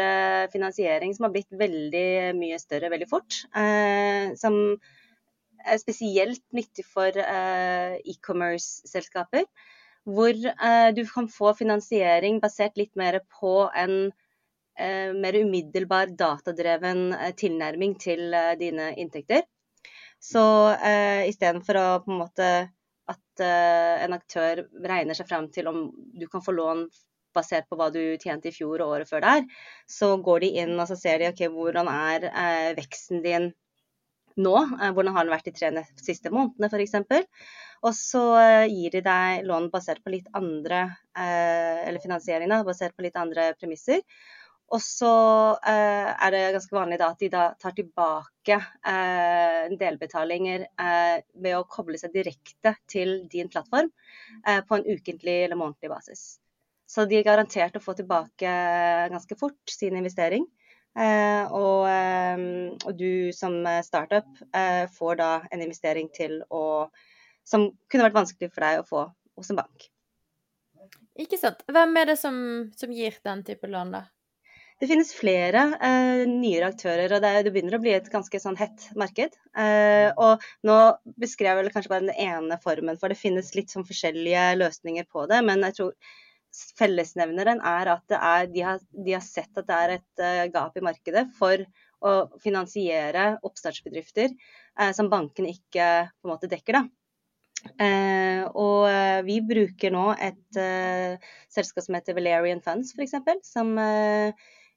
finansiering 0.50 1.12
som 1.14 1.28
har 1.28 1.34
blitt 1.36 1.52
veldig 1.54 2.32
mye 2.34 2.56
større 2.58 2.88
veldig 2.90 3.06
fort. 3.12 3.44
Som 4.40 4.56
er 5.66 5.80
spesielt 5.80 6.42
nyttig 6.56 6.84
for 6.88 7.16
eh, 7.22 7.96
e-commerce-selskaper. 8.12 9.46
Hvor 10.06 10.30
eh, 10.30 10.90
du 10.94 11.02
kan 11.08 11.28
få 11.32 11.52
finansiering 11.58 12.38
basert 12.42 12.78
litt 12.78 12.94
mer 12.98 13.20
på 13.40 13.66
en 13.74 13.96
eh, 14.78 15.10
mer 15.16 15.40
umiddelbar 15.42 16.14
datadreven 16.18 17.10
tilnærming 17.40 17.96
til 18.02 18.36
dine 18.60 18.92
inntekter. 18.96 19.46
Så 20.22 20.42
uh, 20.72 21.22
istedenfor 21.28 21.76
å 21.76 21.88
at 23.06 23.42
en 23.44 24.14
aktør 24.16 24.62
regner 24.88 25.14
seg 25.14 25.28
fram 25.28 25.44
til 25.52 25.68
om 25.68 25.76
du 25.92 26.24
kan 26.32 26.42
få 26.42 26.54
lån 26.56 26.86
basert 27.36 27.68
på 27.68 27.76
hva 27.78 27.90
du 27.92 28.16
tjente 28.18 28.48
i 28.48 28.54
fjor 28.54 28.80
og 28.80 28.94
året 28.94 29.10
før 29.10 29.22
der, 29.22 29.44
så 29.86 30.14
går 30.24 30.40
de 30.42 30.48
inn 30.64 30.72
og 30.72 30.88
så 30.88 30.96
ser 30.98 31.20
de 31.20 31.28
ok, 31.28 31.44
hvordan 31.52 31.90
er 31.92 32.26
veksten 32.80 33.20
din 33.22 33.50
nå. 34.40 34.54
Eh, 34.76 34.92
hvordan 34.96 35.16
har 35.16 35.26
den 35.26 35.34
vært 35.34 35.50
de 35.50 35.54
tre 35.56 35.84
siste 36.00 36.32
månedene 36.34 36.70
f.eks. 36.70 36.96
Og 37.86 37.92
så 37.94 38.24
gir 38.70 38.94
de 38.94 39.02
deg 39.04 39.44
lån 39.46 39.68
basert 39.70 40.00
på 40.02 40.10
litt 40.14 40.30
andre 40.34 40.78
Eller 41.16 42.00
finansiering 42.00 42.48
da, 42.48 42.62
basert 42.64 42.96
på 42.96 43.04
litt 43.04 43.18
andre 43.20 43.50
premisser. 43.60 44.00
Og 44.74 44.82
så 44.82 45.10
eh, 45.62 46.08
er 46.10 46.32
det 46.34 46.40
ganske 46.56 46.74
vanlig 46.74 46.98
da, 46.98 47.12
at 47.12 47.20
de 47.22 47.28
da 47.30 47.44
tar 47.60 47.74
tilbake 47.76 48.56
eh, 48.58 49.68
delbetalinger 49.78 50.64
eh, 50.66 51.20
ved 51.38 51.54
å 51.54 51.66
koble 51.70 52.00
seg 52.00 52.14
direkte 52.16 52.74
til 52.90 53.20
din 53.30 53.50
plattform 53.52 53.92
eh, 54.42 54.58
på 54.66 54.78
en 54.78 54.88
ukentlig 54.88 55.36
eller 55.44 55.60
månedlig 55.60 55.92
basis. 55.92 56.24
Så 56.90 57.06
de 57.06 57.20
er 57.20 57.26
garantert 57.26 57.78
å 57.78 57.82
få 57.82 57.94
tilbake 57.98 58.50
ganske 59.12 59.38
fort 59.38 59.70
sin 59.70 59.94
investering. 59.98 60.46
Eh, 60.96 61.52
og, 61.52 61.82
eh, 61.90 62.46
og, 62.86 62.92
du 62.96 63.32
som 63.36 63.58
startup 63.84 64.40
får 64.96 65.18
da 65.20 65.30
en 65.52 65.62
investering 65.62 66.08
til 66.14 66.40
å 66.50 66.88
Som 67.46 67.68
kunne 67.86 68.08
vært 68.08 68.16
vanskelig 68.16 68.48
for 68.50 68.64
deg 68.64 68.80
å 68.80 68.86
få 68.88 69.02
hos 69.38 69.52
en 69.52 69.60
bank. 69.60 69.84
Ikke 71.22 71.38
sant. 71.38 71.60
Hvem 71.70 71.94
er 72.00 72.08
det 72.10 72.16
som, 72.18 72.36
som 72.74 72.90
gir 72.90 73.14
den 73.22 73.44
type 73.46 73.68
lån, 73.70 73.92
da? 73.94 74.00
Det 74.76 74.88
finnes 74.90 75.14
flere 75.16 75.62
eh, 75.80 76.26
nyere 76.28 76.68
aktører, 76.68 77.14
og 77.16 77.22
det, 77.24 77.30
det, 77.46 77.52
begynner 77.54 77.78
å 77.78 77.80
bli 77.80 77.94
et 77.96 78.10
ganske 78.12 78.40
sånn 78.42 78.58
hett 78.60 78.90
marked. 79.00 79.38
Eh, 79.56 80.10
og 80.20 80.44
nå 80.68 80.76
beskrev 81.16 81.54
jeg 81.54 81.60
vel 81.62 81.72
kanskje 81.72 81.92
bare 81.94 82.04
den 82.04 82.20
ene 82.26 82.58
formen, 82.60 82.98
for 83.00 83.12
det 83.12 83.16
finnes 83.16 83.54
litt 83.56 83.72
sånn 83.72 83.86
forskjellige 83.88 84.50
løsninger 84.60 85.08
på 85.08 85.24
det. 85.30 85.40
Men 85.48 85.64
jeg 85.64 85.78
tror 85.78 86.12
fellesnevneren 86.78 87.60
er 87.64 87.90
at 87.96 88.16
er, 88.16 88.46
de, 88.52 88.62
har, 88.64 88.82
de, 88.92 89.14
har, 89.14 89.24
sett 89.24 89.58
at 89.58 89.68
det 89.68 89.76
er 89.76 89.94
et 89.96 90.22
uh, 90.22 90.44
gap 90.54 90.76
i 90.78 90.84
markedet 90.84 91.26
for 91.36 91.64
å 92.06 92.14
finansiere 92.42 93.38
oppstartsbedrifter 93.46 94.28
eh, 94.28 94.90
som 94.94 95.08
bankene 95.10 95.48
ikke 95.54 95.86
på 96.12 96.28
en 96.28 96.32
måte 96.34 96.50
dekker. 96.50 96.82
Uh, 97.80 98.44
og 98.52 98.84
vi 99.26 99.40
bruker 99.42 99.94
nå 99.94 100.10
et 100.22 100.60
selskap 101.50 101.86
som 101.86 101.96
heter 101.96 102.14
Valerian 102.18 102.60
Funds, 102.62 102.92
f.eks., 102.94 103.16
som 103.48 103.72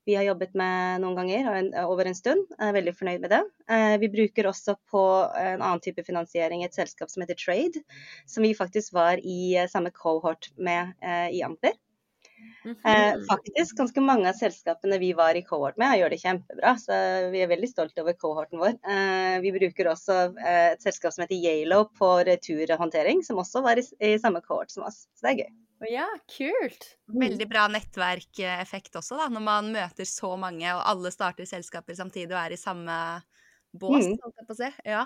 vi 0.10 0.16
har 0.18 0.24
jobbet 0.26 0.56
med 0.58 1.04
noen 1.04 1.18
ganger 1.20 1.50
over 1.86 2.08
en 2.10 2.18
stund. 2.18 2.48
Jeg 2.56 2.72
er 2.72 2.78
veldig 2.80 2.96
fornøyd 2.98 3.22
med 3.22 3.30
det. 3.30 3.42
Eh, 3.70 3.96
vi 4.02 4.10
bruker 4.10 4.48
også 4.50 4.74
på 4.90 5.04
en 5.38 5.62
annen 5.62 5.84
type 5.86 6.02
finansiering 6.08 6.64
et 6.66 6.74
selskap 6.74 7.12
som 7.12 7.22
heter 7.22 7.38
Trade, 7.38 7.84
som 8.26 8.48
vi 8.48 8.56
faktisk 8.58 8.96
var 8.98 9.22
i 9.22 9.54
eh, 9.54 9.70
samme 9.70 9.94
cohort 9.94 10.50
med 10.58 10.96
eh, 11.06 11.30
i 11.38 11.44
Amper. 11.46 11.78
Mhm. 12.64 13.26
faktisk 13.28 13.78
ganske 13.78 14.02
mange 14.04 14.30
av 14.30 14.38
selskapene 14.38 14.98
vi 15.00 15.10
var 15.16 15.36
i 15.36 15.44
cohort 15.44 15.78
med, 15.80 15.98
gjør 16.00 16.14
det 16.14 16.20
kjempebra. 16.24 16.74
Så 16.80 16.98
vi 17.34 17.44
er 17.44 17.52
veldig 17.52 17.70
stolte 17.70 18.04
over 18.04 18.16
cohorten 18.20 18.60
vår. 18.62 18.76
vi 19.44 19.54
bruker 19.56 19.92
også 19.92 20.20
et 20.48 20.84
selskap 20.84 21.16
som 21.16 21.26
heter 21.26 21.40
Yalo 21.40 21.86
på 22.00 22.14
returhåndtering, 22.28 23.24
som 23.28 23.40
også 23.44 23.64
var 23.66 23.80
i, 23.80 23.88
i 24.00 24.16
samme 24.20 24.42
cohort 24.46 24.72
som 24.72 24.88
oss. 24.88 25.06
Så 25.16 25.28
det 25.28 25.34
er 25.34 25.42
gøy. 25.44 25.52
Ja, 25.88 26.06
kult. 26.28 26.86
Veldig 27.08 27.48
bra 27.48 27.68
nettverkeffekt 27.72 28.98
også, 29.00 29.16
da, 29.20 29.30
når 29.32 29.44
man 29.46 29.72
møter 29.72 30.08
så 30.08 30.34
mange, 30.40 30.68
og 30.76 30.84
alle 30.92 31.12
starter 31.14 31.48
selskaper 31.48 31.96
samtidig 31.96 32.34
og 32.34 32.42
er 32.42 32.56
i 32.56 32.60
samme 32.60 32.96
bås, 33.72 34.10
mm. 34.10 34.18
holdt 34.24 34.42
jeg 34.42 34.48
på 34.50 34.56
å 34.56 34.60
si. 34.60 34.72
Ja. 34.90 35.04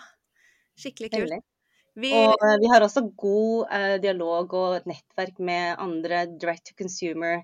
Skikkelig 0.80 1.12
kult. 1.14 1.50
Vi... 1.94 2.10
Og 2.18 2.34
uh, 2.42 2.56
vi 2.58 2.70
har 2.72 2.82
også 2.82 3.06
god 3.22 3.68
uh, 3.70 3.98
dialog 4.02 4.56
og 4.58 4.80
et 4.80 4.88
nettverk 4.90 5.38
med 5.38 5.76
andre 5.82 6.24
direct 6.42 6.72
to 6.72 6.78
consumer 6.80 7.44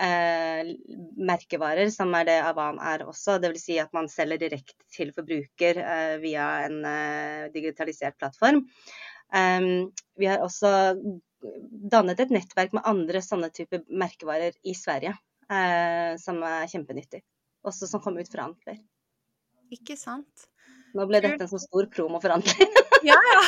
uh, 0.00 0.70
merkevarer, 1.28 1.90
som 1.92 2.14
er 2.16 2.30
det 2.30 2.38
Avan 2.40 2.80
er 2.80 3.04
også. 3.04 3.36
Dvs. 3.42 3.66
Si 3.68 3.76
at 3.82 3.92
man 3.96 4.08
selger 4.08 4.40
direkte 4.46 4.80
til 4.96 5.12
forbruker 5.12 5.82
via 6.22 6.48
en 6.64 6.80
digitalisert 7.52 8.16
plattform. 8.16 8.64
Um, 9.34 9.90
vi 10.16 10.28
har 10.30 10.40
også 10.40 10.70
dannet 11.92 12.20
et 12.20 12.34
nettverk 12.34 12.74
med 12.76 12.86
andre 12.88 13.22
sånne 13.24 13.50
typer 13.54 13.84
merkevarer 13.88 14.56
i 14.66 14.74
Sverige, 14.76 15.14
eh, 15.50 16.16
som 16.20 16.42
er 16.46 16.68
kjempenyttig. 16.72 17.22
Også 17.66 17.88
som 17.90 18.02
kom 18.02 18.18
ut 18.18 18.30
fra 18.30 18.48
Antler. 18.48 18.78
Ikke 19.74 19.96
sant. 19.98 20.48
Nå 20.96 21.06
ble 21.10 21.20
dette 21.24 21.44
en 21.44 21.50
så 21.50 21.60
stor 21.60 21.88
promo 21.92 22.20
for 22.22 22.34
Antler. 22.36 22.68
ja, 23.10 23.16
ja. 23.16 23.40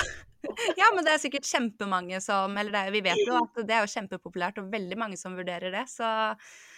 Ja, 0.79 0.87
men 0.95 1.03
det 1.03 1.13
er 1.13 1.19
sikkert 1.21 1.49
kjempemange 1.49 2.21
som 2.23 2.53
Eller 2.61 2.71
det, 2.71 2.83
vi 2.95 3.01
vet 3.03 3.21
jo 3.27 3.41
at 3.41 3.57
det 3.67 3.75
er 3.75 3.83
jo 3.83 3.91
kjempepopulært, 3.91 4.61
og 4.63 4.69
veldig 4.71 4.99
mange 5.01 5.19
som 5.19 5.35
vurderer 5.39 5.75
det. 5.75 5.85
Så, 5.91 6.07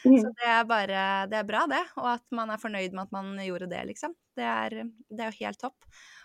mm. 0.07 0.17
så 0.17 0.33
det 0.39 0.49
er 0.49 0.65
bare 0.69 1.03
Det 1.31 1.41
er 1.41 1.49
bra, 1.49 1.67
det. 1.71 1.83
Og 2.01 2.09
at 2.15 2.25
man 2.37 2.53
er 2.53 2.63
fornøyd 2.63 2.97
med 2.97 3.05
at 3.05 3.13
man 3.15 3.35
gjorde 3.45 3.69
det, 3.71 3.83
liksom. 3.93 4.17
Det 4.37 4.47
er, 4.47 4.81
det 5.11 5.27
er 5.27 5.33
jo 5.33 5.45
helt 5.45 5.61
topp. 5.61 5.77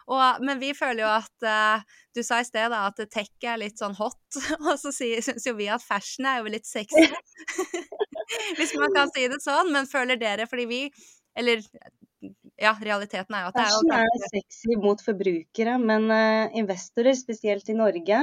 Og, 0.05 0.43
men 0.45 0.61
vi 0.61 0.69
føler 0.77 1.01
jo 1.01 1.09
at 1.09 1.45
uh, 1.49 1.97
Du 2.13 2.21
sa 2.25 2.37
i 2.41 2.45
sted 2.45 2.69
da, 2.69 2.83
at 2.91 2.99
tech 3.09 3.31
er 3.41 3.57
litt 3.57 3.81
sånn 3.81 3.95
hot, 3.97 4.21
og 4.67 4.75
så 4.81 4.93
syns 4.93 5.47
jo 5.47 5.55
vi 5.57 5.69
at 5.71 5.83
fashion 5.83 6.27
er 6.29 6.43
jo 6.43 6.53
litt 6.53 6.69
sexy. 6.69 7.07
Hvis 8.57 8.73
man 8.77 8.93
kan 8.95 9.11
si 9.13 9.27
det 9.31 9.41
sånn. 9.43 9.71
Men 9.73 9.89
føler 9.89 10.19
dere, 10.21 10.49
fordi 10.49 10.65
vi 10.69 10.81
Eller 11.37 11.61
ja, 12.61 12.71
realiteten 12.79 13.35
er 13.35 13.43
jo 13.43 13.49
at 13.51 13.57
det 13.57 13.63
er 13.65 13.73
jo 13.73 13.81
Fashion 13.81 13.95
er 13.97 14.29
sexy 14.31 14.77
mot 14.79 15.01
forbrukere, 15.03 15.79
men 15.81 16.07
uh, 16.13 16.53
investorer, 16.57 17.17
spesielt 17.17 17.67
i 17.69 17.75
Norge, 17.75 18.21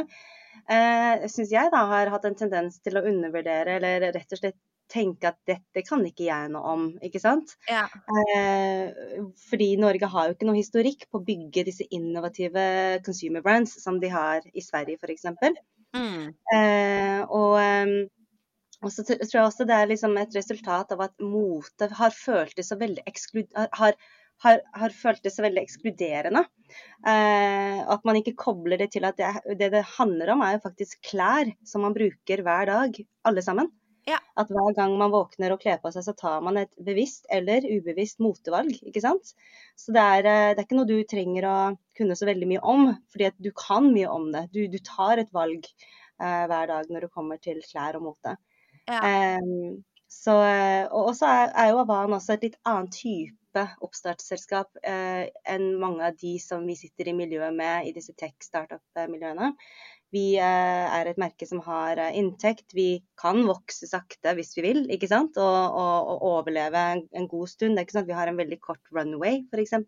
uh, 0.73 1.27
syns 1.29 1.53
jeg 1.53 1.73
da 1.75 1.83
har 1.91 2.11
hatt 2.15 2.29
en 2.31 2.39
tendens 2.39 2.81
til 2.81 2.97
å 2.97 3.05
undervurdere 3.11 3.77
eller 3.77 4.09
rett 4.17 4.33
og 4.33 4.41
slett 4.41 4.59
tenke 4.93 5.31
at 5.33 5.39
dette 5.49 5.85
kan 5.87 6.03
ikke 6.07 6.27
jeg 6.27 6.53
noe 6.53 6.75
om, 6.75 6.87
ikke 7.05 7.21
sant. 7.23 7.57
Ja. 7.71 7.85
Eh, 8.13 9.21
fordi 9.49 9.73
Norge 9.81 10.11
har 10.13 10.29
jo 10.29 10.37
ikke 10.37 10.49
noe 10.49 10.59
historikk 10.59 11.07
på 11.09 11.21
å 11.21 11.27
bygge 11.27 11.67
disse 11.69 11.87
innovative 11.91 12.65
consumer 13.07 13.45
brands 13.45 13.77
som 13.83 14.01
de 14.03 14.13
har 14.13 14.45
i 14.53 14.65
Sverige 14.65 15.01
f.eks. 15.01 15.29
Mm. 15.97 16.33
Eh, 16.55 17.21
og, 17.29 17.59
ehm, 17.61 17.95
og, 18.83 18.91
så 18.93 19.05
tror 19.07 19.21
jeg 19.21 19.45
også 19.45 19.69
det 19.69 19.77
er 19.77 19.93
liksom 19.93 20.17
et 20.21 20.35
resultat 20.37 20.95
av 20.95 21.07
at 21.09 21.15
mote 21.23 21.89
har 21.99 22.17
følt 22.17 22.57
det 22.59 22.67
så 22.67 22.79
veldig 22.81 23.05
har, 23.79 23.99
har, 24.45 24.63
har 24.81 24.97
følt 24.97 25.23
det 25.25 25.35
så 25.35 25.45
veldig 25.45 25.63
ekskluderende. 25.63 26.47
Eh, 27.07 27.79
at 27.83 28.09
man 28.09 28.19
ikke 28.19 28.37
kobler 28.41 28.81
det 28.81 28.93
til 28.97 29.07
at 29.09 29.21
det, 29.21 29.35
det, 29.61 29.73
det 29.77 29.85
handler 29.99 30.35
om, 30.35 30.45
er 30.45 30.57
jo 30.57 30.67
faktisk 30.67 31.01
klær 31.13 31.53
som 31.69 31.85
man 31.87 31.97
bruker 31.97 32.45
hver 32.45 32.69
dag, 32.73 33.05
alle 33.29 33.45
sammen. 33.45 33.71
Ja. 34.09 34.19
At 34.39 34.51
hver 34.51 34.75
gang 34.75 34.97
man 34.99 35.13
våkner 35.13 35.55
og 35.55 35.61
kler 35.63 35.79
på 35.83 35.93
seg, 35.95 36.05
så 36.07 36.15
tar 36.19 36.43
man 36.43 36.59
et 36.59 36.73
bevisst 36.83 37.29
eller 37.31 37.67
ubevisst 37.69 38.23
motevalg. 38.25 38.75
ikke 38.83 39.03
sant? 39.05 39.35
Så 39.79 39.95
det 39.95 40.03
er, 40.03 40.27
eh, 40.27 40.55
det 40.55 40.63
er 40.63 40.67
ikke 40.67 40.79
noe 40.81 40.91
du 40.91 40.99
trenger 41.09 41.47
å 41.47 41.57
kunne 41.99 42.17
så 42.19 42.27
veldig 42.27 42.49
mye 42.51 42.65
om, 42.75 42.89
fordi 43.13 43.29
at 43.31 43.39
du 43.39 43.53
kan 43.55 43.93
mye 43.93 44.11
om 44.11 44.31
det. 44.35 44.49
Du, 44.55 44.65
du 44.73 44.79
tar 44.83 45.23
et 45.23 45.31
valg 45.35 45.69
eh, 45.69 46.43
hver 46.51 46.67
dag 46.73 46.91
når 46.91 47.07
du 47.07 47.13
kommer 47.15 47.39
til 47.43 47.63
klær 47.69 48.01
og 48.01 48.09
mote. 48.09 48.37
Ja. 48.91 48.99
Eh, 48.99 49.79
så, 50.13 50.35
og 50.93 51.15
så 51.17 51.29
er, 51.31 51.55
er, 51.57 51.71
jo 51.71 51.81
Avan 51.87 52.13
også 52.13 52.35
et 52.35 52.51
litt 52.51 52.59
annen 52.69 52.91
type 52.93 53.63
oppstartsselskap 53.85 54.83
eh, 54.85 55.31
enn 55.49 55.71
mange 55.81 56.05
av 56.05 56.19
de 56.21 56.35
som 56.43 56.67
vi 56.69 56.77
sitter 56.77 57.09
i 57.09 57.15
miljøet 57.17 57.55
med 57.57 57.89
i 57.89 57.95
disse 57.97 58.13
tech-startup-miljøene. 58.21 59.55
Vi 60.13 60.37
eh, 60.37 60.87
er 60.93 61.09
et 61.09 61.21
merke 61.21 61.47
som 61.49 61.63
har 61.65 61.97
eh, 61.97 62.17
inntekt. 62.21 62.75
Vi 62.77 63.03
kan 63.21 63.41
vokse 63.49 63.89
sakte 63.89 64.35
hvis 64.37 64.53
vi 64.59 64.65
vil, 64.67 64.83
ikke 64.93 65.09
sant? 65.09 65.39
Og, 65.41 65.77
og, 65.83 66.11
og 66.15 66.27
overleve 66.35 66.83
en, 67.01 67.29
god 67.31 67.49
stund. 67.49 67.75
Det 67.75 67.83
er 67.83 67.89
ikke 67.89 67.97
sånn 67.97 68.05
at 68.05 68.11
vi 68.13 68.19
har 68.19 68.33
en 68.33 68.41
veldig 68.41 68.59
kort 68.61 68.93
runway, 68.93 69.41
f.eks. 69.49 69.79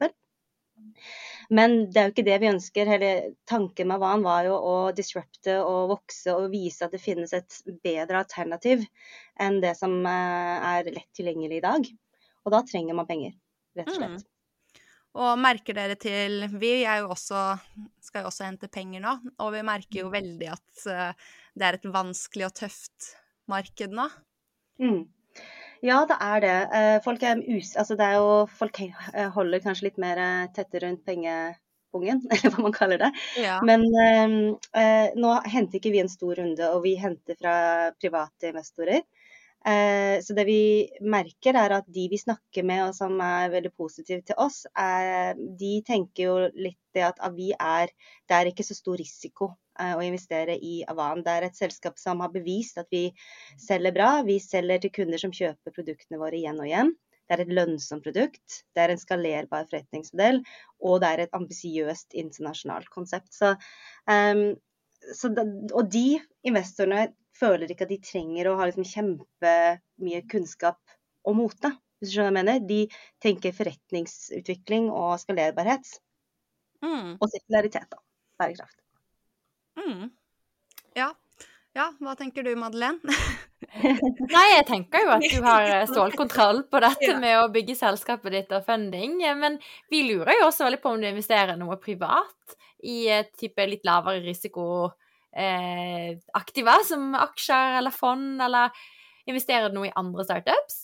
Men 1.55 1.77
det 1.93 2.01
er 2.01 2.09
jo 2.09 2.15
ikke 2.15 2.27
det 2.27 2.39
vi 2.41 2.51
ønsker. 2.51 2.89
Hele 2.89 3.11
tanken 3.51 3.91
med 3.91 4.01
Van 4.03 4.25
var 4.25 4.49
jo 4.49 4.57
å 4.57 4.77
disrupte 4.97 5.59
og 5.61 5.93
vokse 5.93 6.35
og 6.35 6.49
vise 6.55 6.87
at 6.87 6.97
det 6.97 7.03
finnes 7.05 7.37
et 7.37 7.61
bedre 7.85 8.25
alternativ 8.25 8.87
enn 9.41 9.61
det 9.65 9.75
som 9.79 10.01
eh, 10.09 10.69
er 10.73 10.93
lett 10.95 11.11
tilgjengelig 11.17 11.61
i 11.61 11.67
dag. 11.69 11.91
Og 12.45 12.57
da 12.57 12.65
trenger 12.65 12.97
man 12.97 13.09
penger, 13.09 13.37
rett 13.77 13.93
og 13.93 14.01
slett. 14.01 14.25
Mm. 14.25 14.31
Og 15.15 15.39
merker 15.39 15.77
dere 15.77 15.97
til 16.01 16.47
Vi 16.59 16.81
jo 16.83 17.11
også, 17.15 17.43
skal 18.03 18.25
jo 18.25 18.31
også 18.33 18.49
hente 18.49 18.71
penger 18.73 19.03
nå, 19.05 19.17
og 19.39 19.53
vi 19.55 19.63
merker 19.67 20.03
jo 20.03 20.13
veldig 20.13 20.49
at 20.51 20.87
uh, 20.91 21.35
det 21.55 21.67
er 21.67 21.79
et 21.79 21.93
vanskelig 21.95 22.49
og 22.49 22.57
tøft 22.59 23.13
marked 23.51 23.95
nå. 23.95 24.09
Mm. 24.83 25.05
Ja, 25.85 26.01
det 26.09 26.17
er 26.19 26.43
det. 26.43 26.57
Uh, 26.73 26.97
folk, 27.05 27.23
er 27.23 27.43
us 27.55 27.75
altså 27.79 27.99
det 28.01 28.09
er 28.09 28.17
jo, 28.19 28.33
folk 28.51 28.81
holder 29.37 29.63
kanskje 29.63 29.91
litt 29.91 30.01
mer 30.03 30.19
eh, 30.19 30.49
tette 30.57 30.83
rundt 30.83 31.05
pengepungen, 31.07 32.25
eller 32.33 32.55
hva 32.57 32.67
man 32.67 32.75
kaller 32.75 33.05
det. 33.07 33.13
Ja. 33.39 33.61
Men 33.63 33.87
uh, 33.95 35.15
nå 35.15 35.37
henter 35.47 35.79
ikke 35.79 35.95
vi 35.95 36.03
en 36.03 36.11
stor 36.11 36.41
runde, 36.43 36.73
og 36.75 36.83
vi 36.89 36.97
henter 36.99 37.39
fra 37.39 37.55
private 38.01 38.51
investorer. 38.51 39.05
Eh, 39.65 40.21
så 40.21 40.35
det 40.37 40.45
vi 40.45 40.61
merker, 41.01 41.57
er 41.57 41.73
at 41.79 41.87
de 41.89 42.07
vi 42.13 42.21
snakker 42.21 42.67
med 42.69 42.83
og 42.85 42.97
som 42.97 43.17
er 43.25 43.53
veldig 43.53 43.73
positive 43.73 44.21
til 44.29 44.37
oss, 44.41 44.65
er, 44.77 45.39
de 45.61 45.79
tenker 45.87 46.27
jo 46.27 46.35
litt 46.53 46.81
det 46.95 47.07
at 47.07 47.23
vi 47.35 47.49
er 47.57 47.89
Det 48.29 48.37
er 48.37 48.51
ikke 48.51 48.67
så 48.67 48.77
stor 48.77 49.01
risiko 49.01 49.49
eh, 49.81 49.95
å 49.97 50.03
investere 50.05 50.59
i 50.61 50.83
Avan. 50.89 51.25
Det 51.25 51.33
er 51.33 51.49
et 51.49 51.57
selskap 51.57 51.97
som 51.99 52.21
har 52.21 52.33
bevist 52.35 52.79
at 52.79 52.93
vi 52.93 53.09
selger 53.61 53.97
bra. 53.97 54.11
Vi 54.27 54.39
selger 54.43 54.85
til 54.85 54.93
kunder 55.01 55.23
som 55.23 55.33
kjøper 55.33 55.75
produktene 55.75 56.21
våre 56.21 56.39
igjen 56.39 56.61
og 56.61 56.69
igjen. 56.69 56.93
Det 57.25 57.39
er 57.39 57.43
et 57.47 57.55
lønnsomt 57.57 58.05
produkt, 58.05 58.59
det 58.77 58.83
er 58.83 58.93
en 58.93 59.01
skalerbar 59.01 59.65
forretningsmodell, 59.71 60.43
og 60.85 60.99
det 61.01 61.09
er 61.09 61.23
et 61.23 61.37
ambisiøst 61.37 62.13
internasjonalt 62.21 62.91
konsept. 62.93 63.31
Så 63.33 63.55
um, 64.05 64.51
da, 65.37 65.45
og 65.75 65.91
de 65.93 66.19
investorene 66.47 67.09
føler 67.35 67.71
ikke 67.71 67.87
at 67.87 67.93
de 67.93 68.01
trenger 68.05 68.49
å 68.51 68.57
ha 68.61 68.69
liksom 68.69 68.87
kjempemye 68.89 70.23
kunnskap 70.31 70.79
om 71.27 71.41
mote. 71.43 71.73
Hvis 71.99 72.13
du 72.13 72.17
skjønner 72.17 72.31
hva 72.31 72.33
jeg 72.33 72.39
mener? 72.41 72.67
De 72.69 72.81
tenker 73.25 73.57
forretningsutvikling 73.57 74.91
og 74.93 75.17
skalerbarhet. 75.23 75.89
Mm. 76.85 77.17
Og 77.17 77.29
sirkularitet, 77.33 77.89
da. 77.91 78.01
Bærekraft. 78.41 78.81
Mm. 79.81 80.11
Ja. 80.99 81.13
Ja. 81.77 81.87
Hva 82.01 82.15
tenker 82.19 82.43
du, 82.47 82.55
Madeleine? 82.59 82.99
Nei, 84.35 84.47
jeg 84.53 84.65
tenker 84.69 84.99
jo 85.05 85.11
at 85.17 85.25
du 85.27 85.41
har 85.45 85.63
eh, 85.67 85.87
stålkontroll 85.91 86.59
på 86.71 86.77
dette 86.85 87.13
med 87.21 87.35
å 87.41 87.53
bygge 87.55 87.75
selskapet 87.79 88.31
ditt 88.37 88.51
og 88.55 88.67
funding. 88.67 89.11
Men 89.41 89.53
vi 89.93 89.99
lurer 90.09 90.35
jo 90.39 90.45
også 90.49 90.65
veldig 90.69 90.83
på 90.83 90.91
om 90.95 91.01
du 91.03 91.07
investerer 91.11 91.55
noe 91.61 91.77
privat 91.83 92.43
i 92.85 93.09
et 93.13 93.31
type 93.41 93.63
litt 93.67 93.85
lavere 93.89 94.21
risikoaktiva 94.25 96.75
eh, 96.79 96.87
som 96.87 97.15
aksjer 97.19 97.69
eller 97.81 97.93
fond, 97.95 98.43
eller 98.45 98.67
investerer 99.31 99.69
du 99.71 99.75
noe 99.79 99.89
i 99.89 99.99
andre 99.99 100.23
startups? 100.27 100.75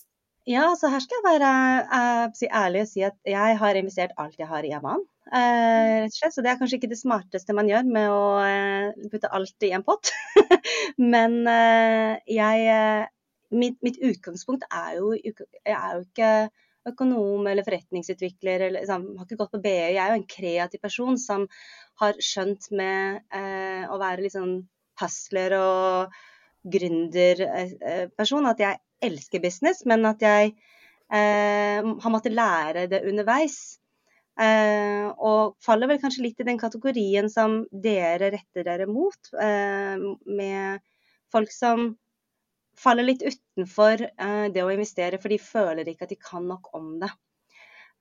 Ja, 0.49 0.71
så 0.79 0.89
her 0.89 1.03
skal 1.05 1.21
jeg 1.21 1.27
være 1.27 1.51
uh, 1.93 2.45
ærlig 2.63 2.85
og 2.87 2.89
si 2.89 3.03
at 3.05 3.17
jeg 3.29 3.59
har 3.61 3.77
investert 3.77 4.15
alt 4.19 4.39
jeg 4.41 4.49
har 4.49 4.65
i 4.65 4.73
Avan. 4.73 5.05
Uh, 5.29 6.07
rett 6.07 6.15
og 6.15 6.17
slett. 6.17 6.35
Så 6.35 6.45
det 6.45 6.51
er 6.53 6.59
kanskje 6.61 6.81
ikke 6.81 6.91
det 6.91 7.01
smarteste 7.01 7.57
man 7.57 7.69
gjør 7.69 7.85
med 7.87 8.09
å 8.15 8.25
uh, 8.41 9.09
putte 9.13 9.31
alt 9.37 9.69
i 9.69 9.73
en 9.77 9.85
pott. 9.87 10.13
Men 11.15 11.43
jeg 12.31 13.07
mitt, 13.51 13.79
mitt, 13.83 13.99
utgangspunkt 14.01 14.65
er 14.71 14.99
jo 14.99 15.13
Jeg 15.15 15.35
er 15.75 15.95
jo 15.97 16.03
ikke 16.07 16.33
økonom 16.89 17.47
eller 17.51 17.67
forretningsutvikler 17.67 18.67
eller 18.67 18.81
liksom, 18.81 19.07
har 19.19 19.27
ikke 19.27 19.41
gått 19.43 19.55
på 19.55 19.63
BE. 19.65 19.93
Jeg 19.93 20.01
er 20.01 20.13
jo 20.13 20.19
en 20.21 20.29
kreativ 20.35 20.83
person 20.83 21.19
som 21.21 21.47
har 22.01 22.21
skjønt 22.25 22.71
med 22.73 23.21
eh, 23.37 23.85
å 23.91 23.99
være 24.01 24.25
litt 24.25 24.37
sånn 24.37 24.55
hustler 25.01 25.57
og 25.59 26.17
gründerperson 26.71 28.49
at 28.51 28.63
jeg 28.63 28.81
elsker 29.05 29.43
business, 29.43 29.85
men 29.89 30.07
at 30.09 30.23
jeg 30.25 30.55
eh, 31.13 31.81
har 31.85 32.13
måttet 32.13 32.37
lære 32.37 32.87
det 32.91 33.05
underveis. 33.09 33.79
Eh, 34.41 35.09
og 35.21 35.57
faller 35.65 35.91
vel 35.91 36.01
kanskje 36.01 36.25
litt 36.25 36.41
i 36.41 36.47
den 36.49 36.61
kategorien 36.61 37.29
som 37.33 37.65
dere 37.71 38.31
retter 38.33 38.65
dere 38.65 38.87
mot, 38.89 39.33
eh, 39.37 40.01
med 40.27 40.85
folk 41.33 41.53
som 41.53 41.91
faller 42.81 43.05
litt 43.05 43.25
utenfor 43.27 44.07
eh, 44.09 44.47
det 44.55 44.63
å 44.65 44.71
investere, 44.73 45.21
for 45.21 45.33
de 45.33 45.41
føler 45.43 45.91
ikke 45.91 46.07
at 46.07 46.15
de 46.15 46.21
kan 46.31 46.47
nok 46.49 46.73
om 46.79 46.95
det. 47.03 47.11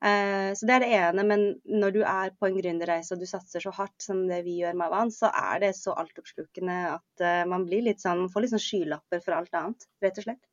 Eh, 0.05 0.53
så 0.55 0.67
det 0.67 0.77
er 0.77 0.83
det 0.85 0.91
ene, 0.95 1.25
men 1.27 1.41
når 1.67 1.95
du 1.97 1.99
er 2.07 2.31
på 2.39 2.47
en 2.47 2.55
gründerreise 2.55 3.15
og 3.15 3.19
du 3.19 3.27
satser 3.27 3.63
så 3.63 3.73
hardt 3.75 3.99
som 4.05 4.21
det 4.29 4.45
vi 4.45 4.61
gjør 4.61 4.77
med 4.79 4.87
Avan, 4.87 5.11
så 5.11 5.31
er 5.35 5.65
det 5.65 5.73
så 5.75 5.95
altoppslukende 5.99 6.77
at 6.93 7.25
eh, 7.25 7.43
man 7.51 7.67
blir 7.67 7.83
litt 7.89 7.99
sånn, 8.05 8.29
får 8.31 8.45
litt 8.45 8.55
sånn 8.55 8.63
skylapper 8.63 9.25
for 9.25 9.35
alt 9.35 9.59
annet, 9.59 9.89
rett 10.05 10.21
og 10.21 10.29
slett. 10.29 10.48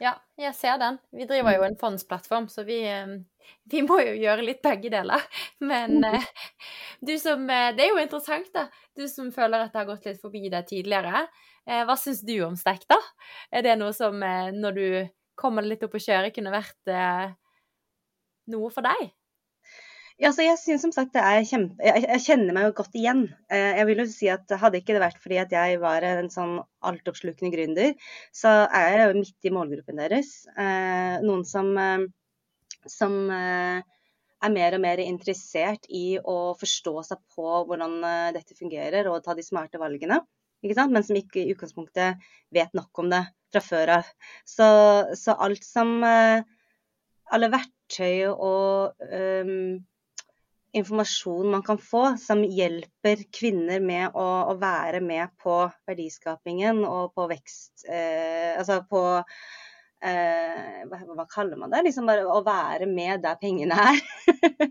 Ja, 0.00 0.14
jeg 0.40 0.54
ser 0.56 0.78
den. 0.80 0.96
Vi 1.12 1.26
driver 1.28 1.58
jo 1.58 1.64
en 1.66 1.76
fondsplattform, 1.80 2.46
så 2.48 2.64
vi, 2.64 2.78
vi 3.72 3.82
må 3.84 3.98
jo 4.00 4.14
gjøre 4.16 4.46
litt 4.46 4.62
begge 4.64 4.88
deler. 4.92 5.20
Men 5.60 6.00
du 7.06 7.12
som 7.20 7.44
Det 7.46 7.84
er 7.84 7.90
jo 7.92 8.00
interessant, 8.00 8.48
da. 8.56 8.66
Du 8.96 9.04
som 9.12 9.28
føler 9.34 9.66
at 9.66 9.74
det 9.74 9.82
har 9.82 9.90
gått 9.90 10.08
litt 10.08 10.20
forbi 10.22 10.48
deg 10.52 10.68
tidligere. 10.70 11.26
Eh, 11.68 11.84
hva 11.86 11.96
syns 12.00 12.22
du 12.26 12.34
om 12.46 12.56
stek, 12.58 12.86
da? 12.90 12.96
Er 13.52 13.66
det 13.66 13.76
noe 13.80 13.92
som, 13.96 14.16
eh, 14.24 14.48
når 14.56 14.78
du 14.80 14.86
kommer 15.40 15.64
litt 15.68 15.84
opp 15.84 15.96
å 15.96 16.02
kjøre, 16.02 16.32
kunne 16.34 16.52
vært 16.54 16.90
eh, 16.92 17.36
noe 18.54 18.70
for 18.74 18.84
deg? 18.86 19.10
Ja, 20.20 20.30
så 20.36 20.44
jeg 20.44 20.58
synes 20.60 20.82
som 20.84 20.92
sagt 20.92 21.14
det 21.14 21.22
er 21.24 21.46
kjempe... 21.48 21.80
Jeg, 21.80 22.20
kjenner 22.26 22.52
meg 22.52 22.66
jo 22.66 22.74
godt 22.82 22.96
igjen. 22.98 23.22
Jeg 23.48 23.86
vil 23.88 24.02
jo 24.02 24.06
si 24.10 24.28
at 24.28 24.52
Hadde 24.60 24.82
ikke 24.82 24.92
det 24.96 25.00
vært 25.00 25.20
fordi 25.22 25.38
at 25.40 25.54
jeg 25.56 25.78
var 25.80 26.04
en 26.04 26.28
sånn 26.32 26.58
altoppslukende 26.84 27.52
gründer, 27.54 27.94
så 28.36 28.52
er 28.66 28.88
jeg 28.90 29.06
jo 29.06 29.22
midt 29.22 29.48
i 29.48 29.54
målgruppen 29.54 30.02
deres. 30.02 30.34
Noen 31.24 31.46
som, 31.48 31.72
som 32.84 33.16
er 33.32 34.52
mer 34.52 34.76
og 34.76 34.84
mer 34.84 35.00
interessert 35.06 35.88
i 35.88 36.18
å 36.20 36.36
forstå 36.60 36.94
seg 37.08 37.24
på 37.32 37.62
hvordan 37.70 37.96
dette 38.36 38.58
fungerer 38.58 39.08
og 39.08 39.22
ta 39.24 39.32
de 39.38 39.46
smarte 39.46 39.80
valgene 39.80 40.20
men 40.62 41.04
som 41.04 41.16
ikke 41.16 41.40
i 41.40 41.52
utgangspunktet 41.54 42.20
vet 42.52 42.72
nok 42.74 42.98
om 42.98 43.10
det 43.10 43.24
fra 43.52 43.60
før 43.60 43.92
av. 43.98 44.04
Så, 44.44 44.66
så, 45.16 45.34
alt 45.34 45.64
som 45.64 46.02
eh, 46.04 46.42
Alle 47.30 47.46
verktøy 47.46 48.26
og 48.26 48.90
um, 48.98 49.78
informasjon 50.76 51.50
man 51.50 51.62
kan 51.66 51.78
få 51.82 52.16
som 52.20 52.42
hjelper 52.44 53.24
kvinner 53.34 53.82
med 53.82 54.14
å, 54.14 54.26
å 54.52 54.54
være 54.60 55.00
med 55.02 55.32
på 55.42 55.64
verdiskapingen 55.88 56.84
og 56.86 57.14
på 57.16 57.26
vekst 57.30 57.88
eh, 57.90 58.54
Altså 58.58 58.80
på 58.90 59.02
eh, 59.18 60.84
hva, 60.90 61.00
hva, 61.16 61.26
kaller 61.30 61.58
man 61.60 61.72
det? 61.72 61.82
Liksom 61.88 62.06
bare 62.08 62.26
å 62.28 62.42
være 62.46 62.88
med 62.90 63.24
der 63.24 63.40
pengene 63.40 63.78
er, 63.88 63.98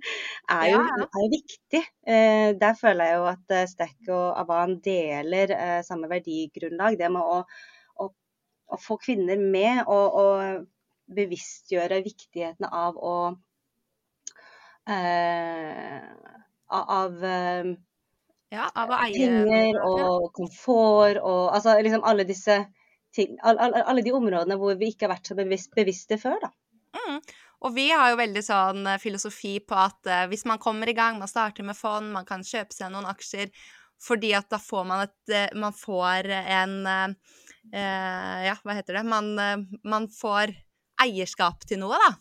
er, 0.55 0.65
jo, 0.71 0.79
er 0.79 1.25
jo 1.25 1.29
viktig. 1.35 1.83
Eh, 2.07 2.47
der 2.59 2.79
føler 2.79 3.11
jeg 3.11 3.19
jo 3.19 3.27
at 3.33 3.55
eh, 3.57 3.67
Stack 3.71 4.13
og 4.13 4.39
Avan 4.43 4.79
deler 4.85 5.55
eh, 5.55 5.77
samme 5.87 6.09
verdigrunnlag. 6.11 6.99
Det 6.99 7.11
med 7.13 7.21
å, 7.23 7.43
å, 7.99 8.09
å 8.69 8.81
få 8.81 8.99
kvinner 9.03 9.41
med 9.41 9.85
og, 9.87 10.19
og, 10.23 10.67
bevisstgjøre 11.09 12.03
viktigheten 12.05 12.67
av 12.69 12.97
å 13.01 13.13
Av 16.69 17.23
eh, 17.25 17.65
ja, 18.49 18.65
av 18.73 18.89
å 18.89 18.99
eie 19.05 19.27
Penger 19.29 19.77
og 19.85 20.31
komfort 20.33 21.19
og 21.21 21.51
altså 21.53 21.75
liksom 21.85 22.05
alle 22.07 22.25
disse 22.25 22.55
ting, 23.13 23.35
alle, 23.45 23.83
alle 23.83 24.01
de 24.05 24.13
områdene 24.15 24.57
hvor 24.59 24.77
vi 24.79 24.89
ikke 24.93 25.05
har 25.07 25.15
vært 25.15 25.29
så 25.29 25.37
bevisst, 25.37 25.71
bevisste 25.77 26.17
før. 26.21 26.39
da. 26.41 26.49
Mm. 26.97 27.19
Og 27.65 27.75
vi 27.75 27.89
har 27.91 28.13
jo 28.13 28.19
veldig 28.21 28.43
sånn 28.45 28.87
eh, 28.87 29.01
filosofi 29.01 29.57
på 29.67 29.75
at 29.77 30.07
uh, 30.07 30.23
hvis 30.31 30.45
man 30.49 30.61
kommer 30.61 30.89
i 30.89 30.95
gang, 30.97 31.19
man 31.19 31.29
starter 31.29 31.65
med 31.67 31.77
fond, 31.77 32.07
man 32.13 32.27
kan 32.27 32.45
kjøpe 32.45 32.75
seg 32.75 32.93
noen 32.93 33.09
aksjer, 33.09 33.51
fordi 33.99 34.31
at 34.37 34.47
da 34.51 34.61
får 34.63 34.85
man 34.87 35.03
et 35.03 35.33
uh, 35.35 35.57
Man 35.59 35.75
får 35.75 36.29
en 36.39 36.75
uh, 36.87 37.11
Ja, 37.75 38.55
hva 38.63 38.77
heter 38.77 38.95
det? 38.95 39.03
Man, 39.05 39.33
man, 39.83 40.07
får 40.09 40.55
eierskap 41.03 41.67
til 41.67 41.81
noe, 41.83 41.99
da. 41.99 42.13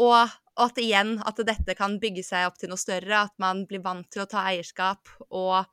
Og, 0.00 0.32
og 0.54 0.68
at 0.68 0.78
igjen 0.82 1.16
at 1.26 1.40
dette 1.46 1.74
kan 1.78 1.98
bygge 2.02 2.24
seg 2.26 2.46
opp 2.48 2.60
til 2.60 2.70
noe 2.70 2.80
større, 2.80 3.24
at 3.26 3.34
man 3.42 3.64
blir 3.68 3.82
vant 3.84 4.06
til 4.12 4.22
å 4.24 4.30
ta 4.30 4.46
eierskap 4.52 5.10
og 5.30 5.64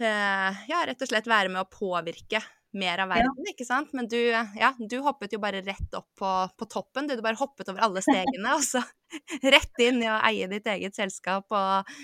ja, 0.00 0.78
rett 0.88 1.02
og 1.04 1.10
slett 1.10 1.26
være 1.28 1.50
med 1.52 1.60
å 1.60 1.68
påvirke 1.68 2.40
mer 2.72 3.02
av 3.02 3.10
verden, 3.10 3.42
ja. 3.42 3.52
ikke 3.52 3.66
sant? 3.66 3.92
Men 3.96 4.06
du, 4.10 4.18
ja, 4.30 4.70
du 4.78 4.96
hoppet 5.04 5.34
jo 5.34 5.40
bare 5.42 5.62
rett 5.66 5.96
opp 5.98 6.08
på, 6.18 6.30
på 6.56 6.68
toppen. 6.70 7.08
Du, 7.08 7.16
du, 7.18 7.22
bare 7.24 7.40
hoppet 7.40 7.70
over 7.72 7.82
alle 7.86 8.02
stegene, 8.06 8.54
og 8.54 8.64
så 8.64 8.82
rett 9.54 9.82
inn 9.82 10.02
i 10.04 10.10
å 10.10 10.20
eie 10.30 10.48
ditt 10.50 10.68
eget 10.70 10.98
selskap 10.98 11.50
og 11.50 11.94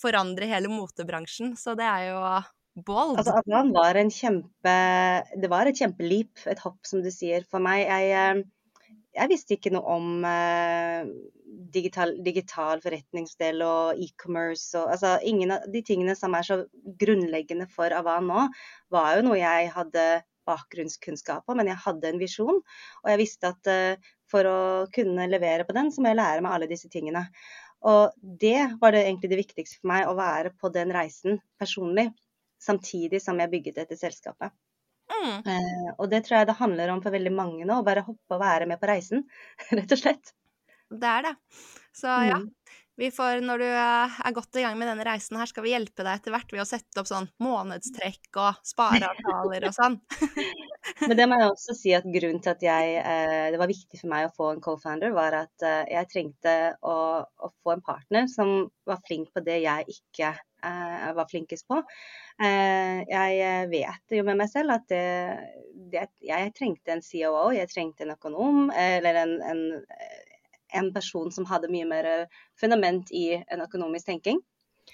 forandre 0.00 0.48
hele 0.50 0.72
motebransjen. 0.72 1.54
Så 1.60 1.76
det 1.78 1.86
er 1.86 2.08
jo 2.10 2.20
bold. 2.86 3.20
Altså, 3.20 3.36
Adrian 3.38 3.70
var 3.74 4.00
en 4.00 4.10
kjempe 4.10 4.74
Det 5.38 5.50
var 5.52 5.70
et 5.70 5.78
kjempeleap, 5.78 6.46
et 6.50 6.64
hopp, 6.64 6.80
som 6.88 7.04
du 7.04 7.10
sier, 7.14 7.46
for 7.50 7.62
meg. 7.64 7.84
Jeg, 7.84 8.10
eh, 8.16 8.53
jeg 9.14 9.30
visste 9.30 9.56
ikke 9.56 9.72
noe 9.74 9.96
om 9.96 10.26
uh, 10.26 11.06
digital, 11.74 12.16
digital, 12.26 12.82
forretningsdel 12.82 13.62
og 13.64 14.00
e-commerce 14.02 14.78
altså 14.80 15.16
ingen 15.26 15.54
av 15.54 15.66
de 15.70 15.82
tingene 15.86 16.16
som 16.18 16.34
er 16.34 16.46
så 16.46 16.60
grunnleggende 17.00 17.68
for 17.70 17.94
Avan 17.94 18.26
nå, 18.30 18.46
var 18.94 19.18
jo 19.18 19.26
noe 19.28 19.40
jeg 19.40 19.70
hadde 19.74 20.06
bakgrunnskunnskap 20.44 21.46
om, 21.48 21.56
men 21.60 21.70
jeg 21.70 21.80
hadde 21.86 22.10
en 22.10 22.20
visjon. 22.20 22.58
Og 23.02 23.12
jeg 23.12 23.20
visste 23.22 23.52
at 23.54 23.70
uh, 23.70 24.10
for 24.30 24.48
å 24.48 24.58
kunne 24.94 25.28
levere 25.30 25.66
på 25.68 25.76
den, 25.76 25.92
så 25.92 26.02
må 26.02 26.12
jeg 26.12 26.20
lære 26.20 26.44
meg 26.44 26.56
alle 26.56 26.70
disse 26.70 26.90
tingene. 26.92 27.26
Og 27.84 28.12
det 28.40 28.58
var 28.80 28.94
det 28.94 29.04
egentlig 29.04 29.30
det 29.32 29.40
viktigste 29.42 29.80
for 29.80 29.92
meg, 29.92 30.08
å 30.08 30.16
være 30.18 30.54
på 30.60 30.72
den 30.74 30.92
reisen 30.94 31.40
personlig. 31.60 32.10
Samtidig 32.64 33.20
som 33.20 33.40
jeg 33.40 33.52
bygget 33.52 33.82
dette 33.82 33.98
selskapet. 34.00 34.54
Mm. 35.12 35.34
Uh, 35.44 35.90
og 35.98 36.08
det 36.12 36.22
tror 36.24 36.40
jeg 36.40 36.48
det 36.48 36.56
handler 36.58 36.94
om 36.94 37.02
for 37.04 37.14
veldig 37.14 37.32
mange 37.34 37.66
nå, 37.68 37.76
å 37.80 37.86
bare 37.86 38.06
hoppe 38.06 38.36
og 38.36 38.40
være 38.40 38.68
med 38.70 38.80
på 38.80 38.88
reisen, 38.88 39.26
rett 39.76 39.92
og 39.92 40.00
slett 40.00 40.34
det 41.00 41.06
er 41.06 41.30
det. 41.30 41.36
Så 41.94 42.06
ja. 42.06 42.40
Mm. 42.42 42.50
Vi 42.96 43.08
får, 43.10 43.40
når 43.42 43.58
du 43.58 43.66
er 43.66 44.34
godt 44.36 44.54
i 44.54 44.62
gang 44.62 44.76
med 44.78 44.86
denne 44.86 45.02
reisen 45.02 45.34
her, 45.34 45.48
skal 45.50 45.64
vi 45.64 45.72
hjelpe 45.72 46.04
deg 46.06 46.20
etter 46.20 46.30
hvert 46.30 46.52
ved 46.54 46.62
å 46.62 46.66
sette 46.68 47.00
opp 47.00 47.08
sånn 47.08 47.26
månedstrekk 47.42 48.38
og 48.38 48.60
spareavtaler 48.62 49.66
og 49.66 49.74
sånn. 49.74 49.96
Men 51.08 51.18
det 51.18 51.26
må 51.26 51.40
jeg 51.40 51.48
også 51.48 51.74
si 51.74 51.90
at 51.98 52.06
grunnen 52.06 52.38
til 52.44 52.52
at 52.52 52.62
jeg, 52.62 52.92
eh, 53.00 53.48
det 53.50 53.58
var 53.58 53.72
viktig 53.72 53.98
for 53.98 54.12
meg 54.12 54.28
å 54.28 54.32
få 54.36 54.52
en 54.52 54.62
co-founder, 54.62 55.10
var 55.16 55.40
at 55.40 55.66
eh, 55.66 55.90
jeg 55.90 56.10
trengte 56.12 56.54
å, 56.86 56.96
å, 57.26 57.50
få 57.66 57.74
en 57.74 57.82
partner 57.82 58.30
som 58.30 58.68
var 58.86 59.02
flink 59.10 59.34
på 59.34 59.42
det 59.42 59.58
jeg 59.64 59.98
ikke 59.98 60.30
eh, 60.64 61.10
var 61.16 61.30
flinkest 61.30 61.68
på. 61.70 61.82
Jeg 62.34 63.66
vet 63.70 64.14
jo 64.16 64.24
med 64.26 64.40
meg 64.40 64.48
selv 64.50 64.74
at 64.74 64.88
det, 64.90 65.04
det, 65.92 66.08
jeg 66.26 66.50
trengte 66.56 66.90
en 66.90 67.02
COO, 67.04 67.52
jeg 67.54 67.70
trengte 67.70 68.02
en 68.02 68.10
økonom 68.16 68.72
eller 68.74 69.20
en, 69.20 69.36
en 69.52 69.62
en 70.74 70.90
person 70.90 71.30
som 71.32 71.46
hadde 71.46 71.70
mye 71.72 71.86
mer 71.86 72.08
fundament 72.60 73.12
i 73.14 73.28
en 73.38 73.62
økonomisk 73.62 74.08
tenking. 74.08 74.40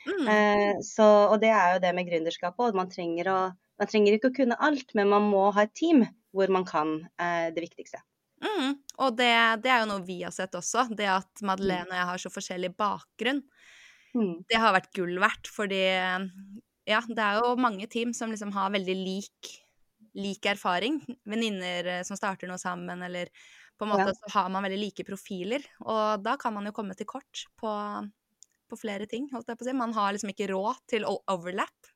Mm. 0.06 0.28
Eh, 0.28 0.74
så, 0.84 1.06
og 1.30 1.40
det 1.42 1.50
er 1.54 1.74
jo 1.74 1.82
det 1.82 1.94
med 1.96 2.08
gründerskapet. 2.08 2.76
Man 2.76 2.90
trenger, 2.92 3.30
å, 3.32 3.40
man 3.80 3.90
trenger 3.90 4.16
ikke 4.16 4.30
å 4.30 4.36
kunne 4.42 4.60
alt, 4.62 4.94
men 4.98 5.10
man 5.12 5.26
må 5.30 5.48
ha 5.56 5.66
et 5.66 5.74
team 5.76 6.04
hvor 6.36 6.52
man 6.52 6.66
kan 6.68 7.00
eh, 7.20 7.50
det 7.54 7.64
viktigste. 7.64 8.02
Mm. 8.40 8.78
Og 9.04 9.16
det, 9.18 9.32
det, 9.64 9.72
er 9.72 9.82
jo 9.82 9.90
noe 9.90 10.04
vi 10.06 10.20
har 10.22 10.32
sett 10.32 10.54
også. 10.56 10.86
Det 10.96 11.08
at 11.10 11.42
Madeleine 11.44 11.90
og 11.90 11.98
jeg 11.98 12.10
har 12.12 12.22
så 12.22 12.32
forskjellig 12.32 12.72
bakgrunn. 12.78 13.42
Mm. 14.16 14.42
Det 14.50 14.58
har 14.58 14.74
vært 14.74 14.92
gull 14.96 15.18
verdt, 15.22 15.50
fordi 15.54 15.84
ja, 16.90 17.00
det 17.06 17.22
er 17.22 17.40
jo 17.40 17.56
mange 17.60 17.86
team 17.90 18.14
som 18.16 18.32
liksom 18.32 18.52
har 18.56 18.72
veldig 18.74 18.96
lik, 18.98 19.50
lik 20.18 20.46
erfaring. 20.50 21.00
Venninner 21.28 21.90
eh, 21.98 22.04
som 22.06 22.18
starter 22.18 22.50
noe 22.50 22.60
sammen, 22.60 23.02
eller 23.06 23.30
på 23.78 23.86
en 23.86 23.92
måte 23.92 24.10
ja. 24.10 24.16
så 24.16 24.32
har 24.38 24.48
man 24.52 24.66
veldig 24.66 24.80
like 24.80 25.06
profiler. 25.08 25.64
Og 25.86 26.24
da 26.24 26.36
kan 26.40 26.56
man 26.56 26.68
jo 26.68 26.74
komme 26.76 26.96
til 26.98 27.08
kort 27.08 27.44
på, 27.60 27.74
på 28.68 28.80
flere 28.80 29.06
ting, 29.10 29.28
holdt 29.32 29.52
jeg 29.52 29.60
på 29.60 29.66
å 29.66 29.70
si. 29.70 29.76
Man 29.76 29.94
har 29.96 30.16
liksom 30.16 30.32
ikke 30.34 30.50
råd 30.52 30.82
til 30.90 31.06
overlap. 31.08 31.92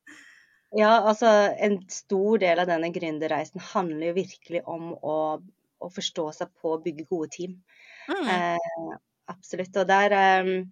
Ja, 0.74 0.96
altså 1.06 1.28
en 1.62 1.78
stor 1.92 2.40
del 2.42 2.58
av 2.58 2.70
denne 2.70 2.90
gründerreisen 2.94 3.62
handler 3.72 4.08
jo 4.10 4.16
virkelig 4.16 4.64
om 4.70 4.94
å, 4.96 5.18
å, 5.38 5.90
forstå 5.92 6.24
seg 6.34 6.50
på 6.58 6.72
å 6.74 6.80
bygge 6.82 7.06
gode 7.10 7.30
team. 7.36 7.60
Mm. 8.10 8.30
Eh, 8.32 8.96
absolutt. 9.30 9.76
Og 9.78 9.86
der 9.86 10.16
eh, 10.18 10.50
eh, 10.56 10.64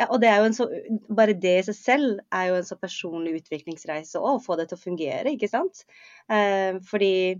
ja, 0.00 0.06
og 0.08 0.20
det 0.22 0.30
er 0.30 0.38
jo 0.40 0.48
en 0.48 0.56
så, 0.56 0.66
bare 1.12 1.36
det 1.36 1.52
i 1.58 1.64
seg 1.66 1.76
selv 1.76 2.20
er 2.32 2.46
jo 2.48 2.56
en 2.56 2.66
så 2.66 2.76
personlig 2.80 3.34
utviklingsreise 3.42 4.20
òg, 4.20 4.38
å 4.38 4.42
få 4.44 4.56
det 4.56 4.70
til 4.70 4.78
å 4.78 4.84
fungere, 4.84 5.34
ikke 5.34 5.50
sant. 5.50 5.82
Eh, 6.32 6.78
fordi 6.88 7.36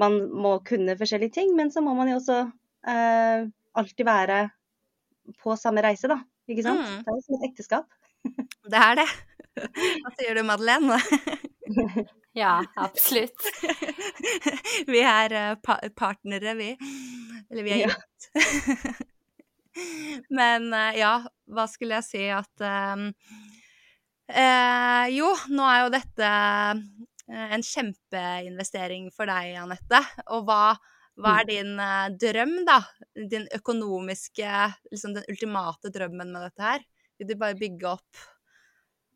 man 0.00 0.16
må 0.32 0.54
kunne 0.64 0.96
forskjellige 0.96 1.34
ting, 1.36 1.52
men 1.58 1.72
så 1.74 1.82
må 1.84 1.92
man 1.98 2.08
jo 2.08 2.16
også 2.20 2.38
eh, 2.88 3.44
alltid 3.76 4.08
være 4.08 4.40
på 5.42 5.58
samme 5.60 5.84
reise, 5.84 6.08
da. 6.08 6.22
Ikke 6.50 6.64
sant. 6.64 6.80
Mm. 6.80 7.04
Det 7.04 7.12
er 7.12 7.18
jo 7.18 7.26
som 7.26 7.36
et 7.36 7.46
ekteskap. 7.50 7.92
det 8.72 8.80
er 8.80 9.02
det. 9.02 9.08
Hva 9.60 10.14
sier 10.16 10.40
du, 10.40 10.44
Madeleine? 10.48 10.96
ja, 12.42 12.56
absolutt. 12.80 13.52
vi 14.94 15.04
er 15.04 15.36
uh, 15.36 15.86
partnere, 15.92 16.56
vi. 16.56 16.72
Eller 17.50 17.66
vi 17.66 17.76
er 17.76 17.84
gift. 17.84 18.30
Ja. 18.32 19.10
Men 20.38 20.70
uh, 20.74 20.92
ja, 20.98 21.14
hva 21.50 21.66
skulle 21.70 22.00
jeg 22.00 22.06
si 22.08 22.24
at 22.34 22.64
um, 22.66 23.08
uh, 24.32 25.04
Jo, 25.12 25.32
nå 25.52 25.66
er 25.68 25.82
jo 25.84 25.92
dette 25.94 26.30
uh, 26.30 27.44
en 27.50 27.66
kjempeinvestering 27.66 29.10
for 29.14 29.30
deg, 29.30 29.54
Anette. 29.62 30.02
Og 30.34 30.48
hva, 30.48 30.74
hva 31.20 31.36
er 31.42 31.46
mm. 31.46 31.52
din 31.52 32.18
drøm, 32.24 32.56
da? 32.66 32.80
Din 33.30 33.46
økonomiske 33.54 34.50
liksom 34.90 35.14
Den 35.18 35.30
ultimate 35.30 35.92
drømmen 35.94 36.34
med 36.34 36.48
dette 36.48 36.66
her? 36.66 36.84
Vil 37.20 37.30
du 37.30 37.38
bare 37.38 37.58
bygge 37.58 37.94
opp 37.94 38.28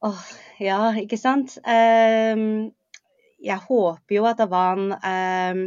Åh, 0.04 0.10
oh, 0.12 0.24
ja, 0.60 0.78
ikke 1.00 1.16
sant. 1.16 1.54
Um, 1.64 2.74
jeg 3.40 3.56
håper 3.68 4.16
jo 4.18 4.26
at 4.28 4.42
Avan 4.44 4.90
um, 4.92 5.62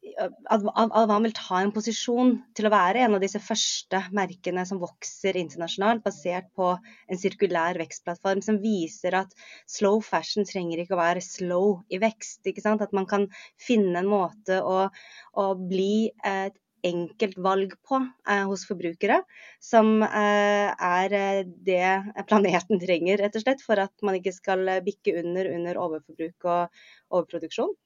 at, 0.00 0.62
man 0.64 1.24
vil 1.26 1.34
ta 1.36 1.60
en 1.60 1.72
posisjon 1.74 2.32
til 2.56 2.68
å 2.68 2.72
være 2.72 3.02
en 3.04 3.16
av 3.16 3.22
disse 3.22 3.40
første 3.42 4.00
merkene 4.16 4.64
som 4.68 4.80
vokser 4.82 5.36
internasjonalt, 5.40 6.04
basert 6.04 6.48
på 6.56 6.72
en 6.74 7.20
sirkulær 7.20 7.78
vekstplattform 7.80 8.42
som 8.44 8.60
viser 8.62 9.16
at 9.18 9.34
slow 9.68 10.00
fashion 10.04 10.48
trenger 10.48 10.82
ikke 10.82 10.96
å 10.96 11.02
være 11.02 11.24
slow 11.24 11.80
i 11.92 12.00
vekst. 12.02 12.48
At 12.70 12.96
man 12.96 13.06
kan 13.10 13.28
finne 13.60 14.00
en 14.00 14.10
måte 14.10 14.60
å, 14.64 14.88
å 15.36 15.46
bli 15.60 16.10
et 16.26 16.56
enkelt 16.86 17.36
valg 17.44 17.74
på 17.84 17.98
eh, 18.00 18.46
hos 18.48 18.64
forbrukere, 18.64 19.18
som 19.60 20.00
eh, 20.06 20.70
er 20.72 21.16
eh, 21.18 21.42
det 21.44 22.24
planeten 22.30 22.80
trenger, 22.80 23.20
rett 23.20 23.36
og 23.36 23.44
slett, 23.44 23.60
for 23.66 23.82
at 23.84 23.92
man 24.06 24.16
ikke 24.16 24.32
skal 24.32 24.64
bikke 24.86 25.18
under 25.20 25.52
under 25.52 25.80
overforbruk 25.82 26.48
og 26.48 26.80
overproduksjon 27.12 27.76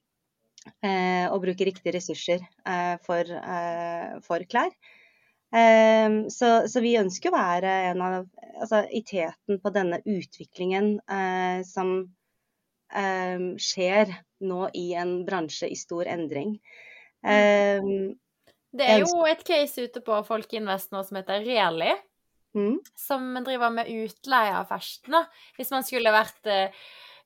og 0.85 1.41
bruke 1.43 1.67
riktige 1.67 1.93
ressurser 1.95 2.41
eh, 2.41 2.95
for, 3.05 3.29
eh, 3.29 4.15
for, 4.25 4.45
klær. 4.49 4.73
Eh, 5.55 6.27
så, 6.29 6.51
så, 6.67 6.81
vi 6.83 6.97
ønsker 6.99 7.31
å 7.31 7.37
være 7.37 7.73
en 7.91 8.03
av 8.03 8.15
altså, 8.59 8.83
i 8.89 9.03
teten 9.05 9.61
på 9.61 9.71
denne 9.75 10.01
utviklingen 10.01 10.95
eh, 11.05 11.61
som 11.67 11.95
eh, 12.91 13.51
skjer 13.61 14.11
nå 14.45 14.69
i 14.75 14.89
en 14.99 15.19
bransje 15.27 15.69
i 15.71 15.77
stor 15.79 16.09
endring. 16.11 16.57
det 17.25 18.85
er 18.85 18.99
jo 19.01 19.23
et 19.25 19.41
case 19.47 19.87
ute 19.87 20.01
på 20.03 20.17
Folkeinvest 20.27 20.91
nå 20.93 21.01
som 21.07 21.21
heter 21.21 21.45
Reli. 21.45 21.93
Mm. 22.55 22.77
Som 22.95 23.33
driver 23.43 23.71
med 23.73 23.89
utleie 23.91 24.53
av 24.55 24.69
fashion. 24.69 25.17
Hvis 25.57 25.73
man 25.73 25.83
skulle 25.83 26.13
vært 26.13 26.47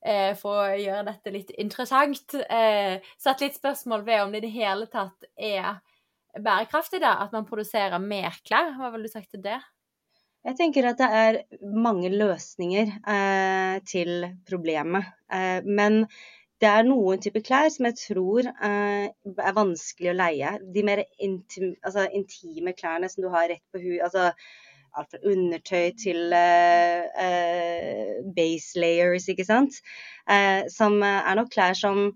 eh, 0.05 0.33
for 0.39 0.63
å 0.63 0.79
gjøre 0.79 1.07
dette 1.09 1.33
litt 1.33 1.51
interessant, 1.61 2.35
eh, 2.49 2.99
satt 3.17 3.43
litt 3.43 3.57
spørsmål 3.57 4.05
ved 4.07 4.23
om 4.23 4.31
det 4.33 4.43
i 4.43 4.47
det 4.47 4.55
hele 4.55 4.87
tatt 4.91 5.27
er 5.35 5.79
bærekraftig 6.37 7.01
da, 7.03 7.17
at 7.23 7.33
man 7.35 7.47
produserer 7.49 7.99
mer 8.01 8.37
klær. 8.45 8.75
Hva 8.77 8.91
ville 8.93 9.09
du 9.09 9.13
sagt 9.13 9.31
til 9.33 9.43
det? 9.43 9.59
Jeg 10.47 10.55
tenker 10.55 10.87
at 10.87 10.99
det 11.01 11.07
er 11.11 11.37
mange 11.75 12.11
løsninger 12.13 12.93
eh, 13.11 13.79
til 13.87 14.27
problemet. 14.47 15.09
Eh, 15.33 15.65
men 15.67 16.05
det 16.59 16.69
er 16.69 16.87
noen 16.87 17.19
typer 17.23 17.43
klær 17.43 17.67
som 17.73 17.87
jeg 17.89 17.97
tror 17.99 18.47
eh, 18.47 19.09
er 19.11 19.57
vanskelig 19.57 20.11
å 20.11 20.15
leie. 20.15 20.53
De 20.75 20.85
mer 20.87 21.03
intim, 21.19 21.73
altså, 21.83 22.07
intime 22.15 22.75
klærne 22.77 23.11
som 23.11 23.25
du 23.25 23.29
har 23.33 23.49
rett 23.51 23.65
på 23.71 23.83
huet. 23.83 24.01
Altså, 24.07 24.29
alt 24.97 25.11
fra 25.13 25.21
undertøy 25.31 25.91
til 25.99 26.33
uh, 26.33 27.03
uh, 27.25 28.15
base 28.35 28.79
layers, 28.79 29.27
ikke 29.31 29.47
sant. 29.47 29.81
Uh, 30.29 30.65
som 30.71 30.99
er 31.05 31.35
nok 31.39 31.51
klær 31.53 31.77
som 31.77 32.09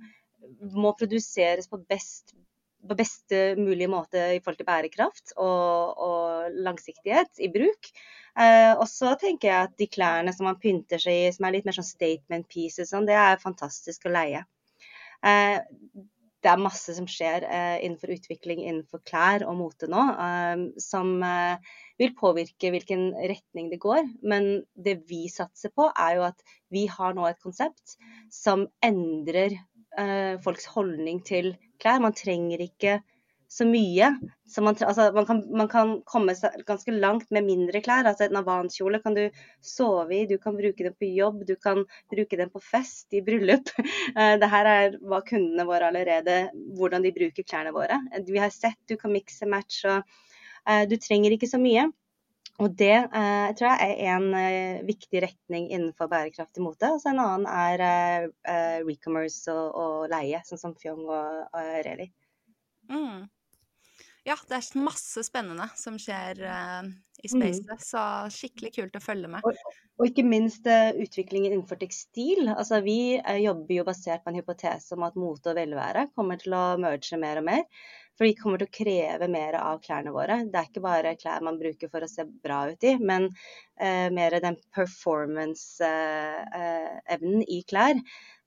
må 0.74 0.96
produseres 1.00 1.70
på 1.70 1.82
best 1.90 2.36
på 2.84 2.98
beste 3.00 3.38
mulige 3.56 3.88
måte 3.88 4.20
i 4.36 4.40
forhold 4.44 4.60
til 4.60 4.68
bærekraft 4.68 5.34
og, 5.38 6.00
og 6.04 6.58
langsiktighet 6.66 7.40
i 7.40 7.48
bruk. 7.54 7.92
Eh, 8.34 8.74
og 8.74 8.88
så 8.90 9.14
tenker 9.22 9.50
jeg 9.50 9.68
at 9.68 9.76
de 9.80 9.88
klærne 9.88 10.34
som 10.34 10.50
man 10.50 10.60
pynter 10.62 11.02
seg 11.02 11.28
i, 11.28 11.32
som 11.36 11.48
er 11.48 11.56
litt 11.56 11.68
mer 11.68 11.78
sånn 11.78 11.88
statement 11.88 12.50
pieces, 12.52 12.90
sånn, 12.92 13.08
det 13.10 13.18
er 13.20 13.42
fantastisk 13.42 14.08
å 14.10 14.14
leie. 14.14 14.44
Eh, 15.24 15.60
det 16.44 16.52
er 16.52 16.60
masse 16.60 16.94
som 16.98 17.08
skjer 17.10 17.46
eh, 17.48 17.78
innenfor 17.86 18.12
utvikling 18.14 18.64
innenfor 18.66 19.02
klær 19.08 19.46
og 19.48 19.56
mote 19.62 19.88
nå, 19.92 20.04
eh, 20.26 20.64
som 20.82 21.16
eh, 21.24 21.76
vil 22.02 22.14
påvirke 22.20 22.74
hvilken 22.74 23.12
retning 23.16 23.70
det 23.72 23.80
går. 23.84 24.04
Men 24.28 24.50
det 24.76 25.00
vi 25.10 25.26
satser 25.32 25.72
på, 25.76 25.88
er 25.92 26.18
jo 26.20 26.28
at 26.28 26.44
vi 26.74 26.86
har 26.92 27.16
nå 27.16 27.28
et 27.30 27.40
konsept 27.44 27.96
som 28.34 28.68
endrer 28.84 29.56
eh, 29.56 30.36
folks 30.44 30.68
holdning 30.76 31.24
til 31.26 31.54
klær. 31.82 32.04
Man 32.04 32.18
trenger 32.18 32.66
ikke 32.68 33.00
så 33.54 33.66
mye. 33.70 34.10
Så 34.50 34.62
man, 34.62 34.76
altså, 34.82 35.12
man, 35.14 35.26
kan, 35.26 35.42
man, 35.58 35.70
kan, 35.70 35.94
komme 36.10 36.34
seg 36.38 36.64
ganske 36.68 36.94
langt 36.96 37.30
med 37.34 37.46
mindre 37.46 37.82
klær. 37.86 38.08
Altså 38.10 38.26
En 38.26 38.40
avankjole 38.42 39.00
kan 39.04 39.18
du 39.18 39.24
sove 39.62 40.16
i, 40.18 40.26
du 40.30 40.40
kan 40.42 40.58
bruke 40.58 40.86
den 40.88 40.96
på 40.98 41.10
jobb, 41.14 41.44
du 41.48 41.54
kan 41.62 41.84
bruke 42.12 42.40
den 42.40 42.50
på 42.54 42.62
fest, 42.64 43.08
i 43.14 43.22
bryllup. 43.26 43.70
Uh, 44.18 44.36
det 44.42 44.50
her 44.50 44.70
er 44.70 44.98
hva 45.02 45.22
kundene 45.26 45.68
våre 45.70 45.92
allerede, 45.92 46.48
hvordan 46.80 47.06
de 47.06 47.14
bruker 47.16 47.46
klærne 47.46 47.74
våre. 47.76 48.00
Vi 48.26 48.42
har 48.42 48.54
sett 48.54 48.80
du 48.90 48.98
kan 48.98 49.14
mikse 49.14 49.50
match, 49.50 49.84
og 49.86 50.02
uh, 50.02 50.84
du 50.90 50.98
trenger 50.98 51.38
ikke 51.38 51.52
så 51.52 51.62
mye. 51.62 51.92
Og 52.62 52.74
det 52.78 52.96
uh, 53.10 53.50
tror 53.58 53.70
jeg 53.70 53.94
er 53.94 54.18
en 54.18 54.28
uh, 54.34 54.82
viktig 54.86 55.24
retning 55.24 55.70
innenfor 55.70 56.10
bærekraftig 56.10 56.66
mote. 56.66 56.90
Og 56.90 57.02
så 57.02 57.14
en 57.14 57.22
annen 57.22 57.48
er 57.50 58.28
uh, 58.30 58.82
recommerce 58.86 59.54
og, 59.54 59.78
og, 59.78 60.12
leie, 60.14 60.42
sånn 60.50 60.62
som 60.62 60.76
Fjong 60.78 61.06
og, 61.06 61.48
og 61.54 61.72
Reli. 61.86 62.10
Mm 62.90 63.30
ja, 64.28 64.36
det 64.48 64.56
er 64.56 64.80
masse 64.80 65.24
spennende 65.28 65.66
som 65.76 65.98
skjer 66.00 66.38
uh, 66.48 66.84
i 67.20 67.28
mm. 67.28 67.34
spacet, 67.34 67.72
mm. 67.72 67.80
så 67.84 68.30
skikkelig 68.32 68.72
kult 68.78 68.96
å 68.96 69.02
følge 69.04 69.28
med. 69.36 69.42
Og, 69.44 69.52
og 70.00 70.06
ikke 70.08 70.24
minst 70.28 70.68
uh, 70.70 70.92
utviklingen 70.96 71.52
innenfor 71.52 71.76
tekstil. 71.82 72.50
Altså, 72.54 72.80
vi 72.86 73.20
uh, 73.20 73.40
jobber 73.42 73.74
jo 73.80 73.84
basert 73.88 74.24
på 74.24 74.30
en 74.32 74.40
hypotese 74.40 74.96
om 74.96 75.04
at 75.08 75.16
mote 75.20 75.50
og 75.52 75.58
velvære 75.60 76.04
kommer 76.16 76.38
til 76.40 76.52
å 76.56 76.78
merge 76.80 77.18
mer 77.20 77.38
og 77.42 77.46
mer. 77.50 77.64
For 78.14 78.24
vi 78.30 78.38
kommer 78.38 78.58
til 78.62 78.70
å 78.70 78.78
kreve 78.78 79.28
mer 79.34 79.54
av 79.60 79.82
klærne 79.84 80.12
våre. 80.14 80.36
Det 80.48 80.58
er 80.60 80.68
ikke 80.70 80.86
bare 80.86 81.20
klær 81.20 81.42
man 81.44 81.60
bruker 81.60 81.88
for 81.92 82.02
å 82.06 82.12
se 82.12 82.24
bra 82.46 82.60
ut 82.70 82.84
i, 82.86 82.98
men 83.02 83.24
mer 84.14 84.32
den 84.38 84.58
performance-evnen 84.78 87.42
i 87.42 87.66
klær. 87.66 87.98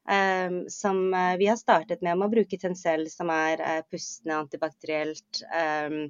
Um, 0.07 0.61
som 0.71 1.15
uh, 1.15 1.35
vi 1.41 1.49
har 1.51 1.57
startet 1.59 2.03
med 2.05 2.19
med 2.19 2.29
å 2.29 2.35
bruke 2.37 2.59
Tencel, 2.63 3.09
som 3.11 3.31
er 3.35 3.63
uh, 3.63 3.81
pustende, 3.91 4.39
antibakterielt, 4.39 5.43
um, 5.51 6.07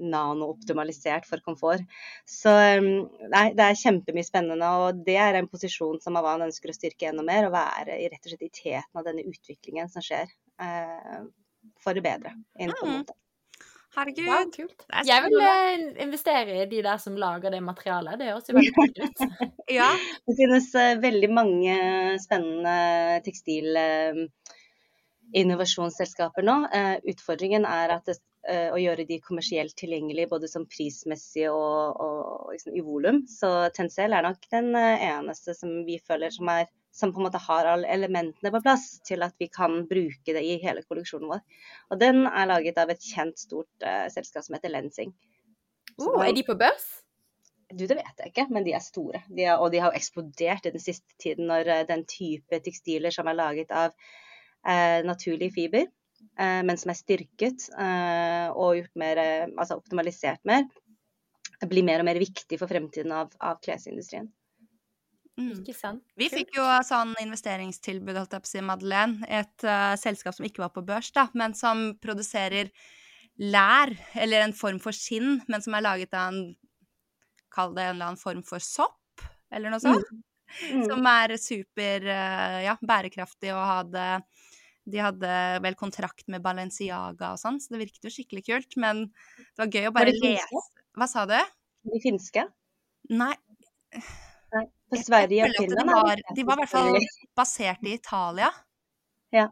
nanooptimalisert 0.00 1.26
for 1.28 1.40
komfort. 1.44 1.84
Så 2.28 2.52
um, 2.52 2.90
nei, 3.32 3.46
det 3.56 3.64
er 3.64 3.80
kjempemye 3.80 4.26
spennende, 4.26 4.68
og 4.82 5.00
det 5.06 5.16
er 5.20 5.38
en 5.38 5.48
posisjon 5.48 6.00
som 6.04 6.16
Avan 6.20 6.46
ønsker 6.48 6.72
å 6.72 6.76
styrke 6.76 7.08
enda 7.10 7.24
mer. 7.24 7.48
Og 7.48 7.56
være 7.56 7.96
i, 7.96 8.08
rett 8.12 8.24
og 8.24 8.32
slett 8.32 8.48
i 8.48 8.52
teten 8.62 9.00
av 9.00 9.08
denne 9.08 9.24
utviklingen 9.28 9.92
som 9.92 10.04
skjer 10.04 10.28
eh, 10.62 11.24
for 11.84 11.96
det 11.96 12.04
bedre 12.04 12.34
innenfor 12.58 12.92
mm. 12.92 13.02
Herregud. 13.98 14.28
Wow, 14.30 14.50
kult. 14.54 14.84
Jeg 15.08 15.24
vil 15.26 15.40
uh, 15.42 15.86
investere 16.06 16.60
i 16.62 16.68
de 16.70 16.82
der 16.86 17.00
som 17.02 17.18
lager 17.18 17.50
det 17.54 17.62
materialet. 17.66 18.20
Det 18.20 18.30
høres 18.30 18.50
jo 18.50 18.56
veldig 18.58 18.74
kult 18.76 19.02
ut. 19.02 19.48
ja. 19.78 19.90
Det 20.28 20.38
finnes 20.38 20.70
uh, 20.78 20.94
veldig 21.02 21.32
mange 21.34 21.74
spennende 22.22 22.78
tekstil... 23.26 23.74
Uh, 23.74 24.54
innovasjonsselskaper 25.36 26.46
nå. 26.46 26.56
Eh, 26.74 26.96
utfordringen 27.12 27.66
er 27.68 27.92
at 27.98 28.08
det, 28.08 28.18
eh, 28.48 28.68
å 28.72 28.78
gjøre 28.80 29.06
de 29.08 29.20
kommersielt 29.24 29.76
tilgjengelige 29.78 30.30
både 30.30 30.48
som 30.50 30.66
prismessig 30.70 31.48
og, 31.50 32.00
og 32.00 32.54
liksom, 32.54 32.76
i 32.76 32.84
volum. 32.84 33.22
Så 33.28 33.50
Tencel 33.76 34.16
er 34.16 34.24
nok 34.24 34.48
den 34.52 34.72
eh, 34.78 35.08
eneste 35.10 35.56
som 35.56 35.82
vi 35.88 35.98
føler 36.00 36.32
som, 36.34 36.48
er, 36.52 36.70
som 36.98 37.12
på 37.14 37.22
en 37.22 37.28
måte 37.28 37.40
har 37.44 37.68
alle 37.70 37.88
elementene 37.94 38.52
på 38.54 38.62
plass 38.64 38.86
til 39.06 39.22
at 39.26 39.34
vi 39.38 39.48
kan 39.54 39.84
bruke 39.90 40.34
det 40.34 40.42
i 40.44 40.56
hele 40.62 40.82
kolleksjonen 40.86 41.30
vår. 41.30 41.42
Og 41.92 42.00
den 42.02 42.24
er 42.26 42.50
laget 42.50 42.80
av 42.82 42.90
et 42.92 43.04
kjent, 43.04 43.38
stort 43.38 43.86
uh, 43.86 44.06
selskap 44.12 44.46
som 44.46 44.58
heter 44.58 44.74
Lensing. 44.74 45.14
Oh, 45.98 46.18
er 46.22 46.34
de 46.34 46.46
på 46.46 46.58
børs? 46.58 46.88
Du, 47.68 47.84
det 47.84 47.98
vet 47.98 48.22
jeg 48.22 48.32
ikke, 48.32 48.48
men 48.50 48.64
de 48.66 48.72
er 48.74 48.82
store. 48.82 49.22
De 49.28 49.44
er, 49.44 49.58
og 49.60 49.70
de 49.74 49.82
har 49.84 49.94
eksplodert 49.94 50.66
i 50.66 50.72
den 50.74 50.82
siste 50.82 51.14
tiden 51.22 51.50
når 51.50 51.70
uh, 51.70 51.82
den 51.88 52.06
type 52.08 52.62
tekstiler 52.64 53.14
som 53.14 53.30
er 53.30 53.38
laget 53.38 53.74
av 53.74 53.94
eh, 54.66 55.04
naturlig 55.06 55.52
fiber, 55.54 55.86
eh, 56.38 56.60
men 56.64 56.78
som 56.80 56.92
er 56.92 56.98
styrket 56.98 57.68
eh, 57.78 58.48
og 58.52 58.78
gjort 58.80 59.00
mer, 59.00 59.22
eh, 59.22 59.46
altså 59.56 59.78
optimalisert 59.78 60.42
mer, 60.48 60.66
blir 61.68 61.86
mer 61.86 62.02
og 62.02 62.08
mer 62.08 62.20
viktig 62.20 62.58
for 62.60 62.70
fremtiden 62.70 63.14
av, 63.14 63.32
av 63.42 63.58
klesindustrien. 63.64 64.30
Mm. 65.38 65.52
Ikke 65.60 65.74
sant. 65.76 66.02
Vi 66.18 66.26
fikk 66.32 66.56
jo 66.56 66.66
sånn 66.86 67.12
investeringstilbud, 67.22 68.16
holdt 68.18 68.34
jeg 68.34 68.42
på 68.42 68.48
å 68.48 68.50
si, 68.50 68.62
Madeleine. 68.66 69.26
Et 69.30 69.66
uh, 69.66 69.94
selskap 70.00 70.34
som 70.34 70.46
ikke 70.48 70.64
var 70.64 70.72
på 70.74 70.82
børs, 70.86 71.12
da, 71.14 71.28
men 71.38 71.54
som 71.54 71.92
produserer 72.02 72.72
lær, 73.38 73.94
eller 74.18 74.48
en 74.48 74.56
form 74.56 74.80
for 74.82 74.96
skinn, 74.96 75.38
men 75.46 75.62
som 75.62 75.76
er 75.78 75.86
laget 75.86 76.16
av 76.16 76.32
en 76.32 76.48
Kall 77.48 77.70
det 77.72 77.80
en 77.80 77.94
eller 77.94 78.10
annen 78.10 78.20
form 78.20 78.42
for 78.44 78.60
sopp, 78.60 79.22
eller 79.48 79.72
noe 79.72 79.80
sånt. 79.80 80.04
Mm. 80.12 80.24
Mm. 80.68 80.82
Som 80.84 81.06
er 81.08 81.32
super 81.40 82.04
uh, 82.04 82.58
ja, 82.60 82.74
bærekraftig 82.84 83.54
og 83.54 83.62
hadde 83.64 84.04
de 84.88 85.00
hadde 85.02 85.32
vel 85.64 85.76
kontrakt 85.76 86.24
med 86.32 86.44
Balenciaga 86.44 87.32
og 87.34 87.40
sånn, 87.40 87.58
så 87.60 87.74
det 87.74 87.82
virket 87.82 88.08
jo 88.08 88.12
skikkelig 88.12 88.44
kult. 88.46 88.78
Men 88.80 89.06
det 89.08 89.64
var 89.64 89.74
gøy 89.74 89.90
å 89.90 89.94
bare 89.96 90.14
lese 90.16 90.62
Hva 90.96 91.08
sa 91.10 91.26
du? 91.28 91.36
De 91.88 92.00
finske? 92.04 92.46
Nei. 93.12 93.34
På 94.88 95.00
Sverige 95.00 95.48
og 95.48 95.56
Finland? 95.58 95.88
De 95.88 95.96
var, 95.96 96.22
de 96.36 96.44
var 96.48 96.58
i 96.58 96.62
hvert 96.62 96.72
fall 96.72 96.98
basert 97.36 97.84
i 97.84 97.96
Italia. 97.98 98.48
Ja. 99.34 99.48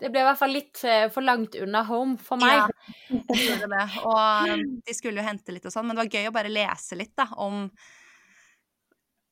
Det 0.00 0.08
ble 0.08 0.22
i 0.22 0.26
hvert 0.26 0.40
fall 0.40 0.54
litt 0.56 0.80
eh, 0.88 1.06
for 1.12 1.24
langt 1.24 1.56
unna 1.60 1.84
home 1.86 2.16
for 2.18 2.40
meg. 2.40 2.72
Ja. 3.10 3.86
Og 4.08 4.66
de 4.86 4.96
skulle 4.96 5.20
jo 5.20 5.26
hente 5.26 5.52
litt 5.54 5.66
og 5.68 5.74
sånn, 5.74 5.86
men 5.86 5.96
det 5.98 6.06
var 6.06 6.14
gøy 6.16 6.30
å 6.30 6.34
bare 6.34 6.52
lese 6.52 6.98
litt 6.98 7.12
da, 7.20 7.28
om 7.36 7.66